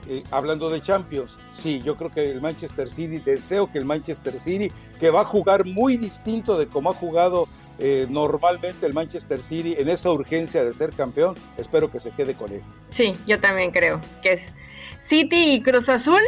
eh, 0.09 0.25
hablando 0.31 0.71
de 0.71 0.81
Champions, 0.81 1.37
sí, 1.53 1.83
yo 1.85 1.97
creo 1.97 2.11
que 2.11 2.31
el 2.31 2.41
Manchester 2.41 2.91
City, 2.91 3.19
deseo 3.19 3.71
que 3.71 3.79
el 3.79 3.85
Manchester 3.85 4.39
City, 4.39 4.71
que 4.99 5.11
va 5.11 5.23
a 5.23 5.25
jugar 5.25 5.65
muy 5.65 5.97
distinto 5.97 6.59
de 6.59 6.67
cómo 6.67 6.91
ha 6.91 6.95
jugado 6.95 7.49
eh, 7.79 8.07
normalmente 8.09 8.87
el 8.87 8.95
Manchester 8.95 9.43
City 9.43 9.75
en 9.79 9.89
esa 9.89 10.11
urgencia 10.11 10.65
de 10.65 10.73
ser 10.73 10.93
campeón, 10.93 11.35
espero 11.57 11.91
que 11.91 12.01
se 12.01 12.11
quede 12.11 12.35
con 12.35 12.53
él. 12.53 12.63
Sí, 12.91 13.15
yo 13.27 13.41
también 13.41 13.71
creo 13.71 14.01
que 14.23 14.35
es 14.35 14.53
City 14.99 15.55
y 15.55 15.63
Cruz 15.63 15.89
Azul 15.89 16.21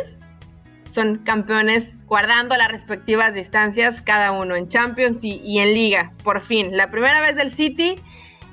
son 0.89 1.19
campeones 1.19 2.07
guardando 2.07 2.57
las 2.57 2.69
respectivas 2.69 3.35
distancias, 3.35 4.01
cada 4.01 4.31
uno 4.31 4.55
en 4.55 4.69
Champions 4.69 5.25
y, 5.25 5.41
y 5.45 5.59
en 5.59 5.75
Liga, 5.75 6.13
por 6.23 6.41
fin. 6.41 6.77
La 6.77 6.91
primera 6.91 7.21
vez 7.21 7.35
del 7.35 7.53
City 7.53 7.97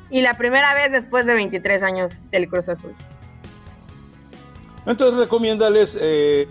y 0.09 0.21
la 0.21 0.33
primera 0.33 0.73
vez 0.73 0.91
después 0.91 1.25
de 1.25 1.35
23 1.35 1.83
años 1.83 2.21
del 2.31 2.49
Cruz 2.49 2.67
Azul. 2.67 2.95
Entonces 4.85 5.19
recomiéndales, 5.19 5.97
eh, 5.99 6.47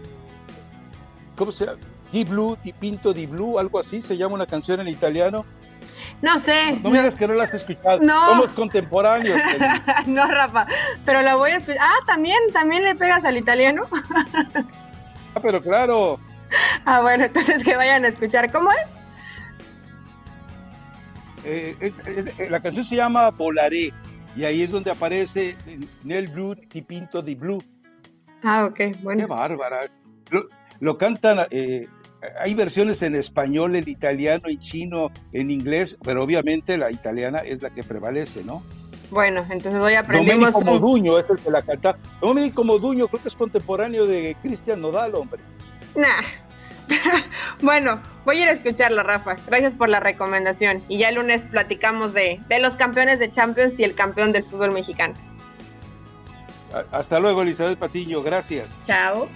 ¿cómo 1.36 1.52
se 1.52 1.66
llama? 1.66 1.78
Di 2.12 2.24
Blue, 2.24 2.56
Di 2.62 2.72
Pinto 2.72 3.12
Di 3.12 3.26
Blue, 3.26 3.58
algo 3.58 3.78
así, 3.78 4.00
se 4.00 4.16
llama 4.16 4.34
una 4.34 4.46
canción 4.46 4.80
en 4.80 4.88
italiano. 4.88 5.44
No 6.22 6.38
sé. 6.38 6.78
No, 6.82 6.90
me 6.90 6.98
digas 6.98 7.16
que 7.16 7.26
no 7.26 7.34
la 7.34 7.44
has 7.44 7.54
escuchado. 7.54 8.00
No. 8.00 8.26
Somos 8.26 8.48
contemporáneos. 8.48 9.40
no, 10.06 10.26
Rafa, 10.26 10.66
pero 11.04 11.22
la 11.22 11.36
voy 11.36 11.52
a 11.52 11.56
escuchar. 11.56 11.80
Ah, 11.80 12.04
también, 12.06 12.38
también 12.52 12.84
le 12.84 12.94
pegas 12.94 13.24
al 13.24 13.36
italiano. 13.36 13.88
ah, 15.34 15.40
pero 15.40 15.62
claro. 15.62 16.20
Ah, 16.84 17.00
bueno, 17.00 17.24
entonces 17.24 17.64
que 17.64 17.76
vayan 17.76 18.04
a 18.04 18.08
escuchar. 18.08 18.52
¿Cómo 18.52 18.70
es? 18.72 18.96
Eh, 21.44 21.76
eh, 21.80 22.48
la 22.50 22.60
canción 22.60 22.84
se 22.84 22.96
llama 22.96 23.30
Volaré 23.30 23.94
y 24.36 24.44
ahí 24.44 24.62
es 24.62 24.70
donde 24.70 24.90
aparece 24.90 25.56
Nel 26.04 26.28
Blue 26.28 26.54
Di 26.54 26.82
Pinto 26.82 27.22
Di 27.22 27.34
Blue. 27.34 27.62
Ah, 28.42 28.66
ok, 28.66 29.02
bueno. 29.02 29.20
Qué 29.22 29.26
bárbara. 29.26 29.80
Lo, 30.80 30.96
cantan, 30.96 31.46
eh, 31.50 31.86
hay 32.38 32.54
versiones 32.54 33.02
en 33.02 33.14
español, 33.14 33.76
en 33.76 33.88
italiano, 33.88 34.44
en 34.46 34.58
chino, 34.58 35.10
en 35.32 35.50
inglés, 35.50 35.98
pero 36.02 36.22
obviamente 36.22 36.78
la 36.78 36.90
italiana 36.90 37.38
es 37.38 37.62
la 37.62 37.70
que 37.70 37.82
prevalece, 37.82 38.44
¿no? 38.44 38.62
Bueno, 39.10 39.44
entonces 39.50 39.80
hoy 39.80 39.94
aprendemos... 39.94 40.52
Domenico 40.52 40.80
Moduño 40.80 41.18
es 41.18 41.28
el 41.28 41.38
que 41.38 41.50
la 41.50 41.62
canta. 41.62 41.96
Domenico 42.20 42.64
Moduño 42.64 43.08
creo 43.08 43.22
que 43.22 43.28
es 43.28 43.34
contemporáneo 43.34 44.06
de 44.06 44.36
Cristian 44.40 44.80
Nodal, 44.80 45.14
hombre. 45.14 45.40
Nah. 45.96 46.22
bueno, 47.62 48.00
voy 48.24 48.38
a 48.38 48.42
ir 48.42 48.48
a 48.48 48.52
escucharla, 48.52 49.02
Rafa. 49.02 49.36
Gracias 49.46 49.74
por 49.74 49.88
la 49.88 50.00
recomendación. 50.00 50.82
Y 50.88 50.98
ya 50.98 51.08
el 51.08 51.16
lunes 51.16 51.46
platicamos 51.48 52.14
de, 52.14 52.40
de 52.48 52.58
los 52.60 52.76
campeones 52.76 53.18
de 53.18 53.30
Champions 53.30 53.78
y 53.80 53.84
el 53.84 53.94
campeón 53.94 54.32
del 54.32 54.44
fútbol 54.44 54.72
mexicano. 54.72 55.14
Hasta 56.92 57.20
luego, 57.20 57.42
Elizabeth 57.42 57.78
Patiño. 57.78 58.22
Gracias. 58.22 58.78
Chao. 58.86 59.28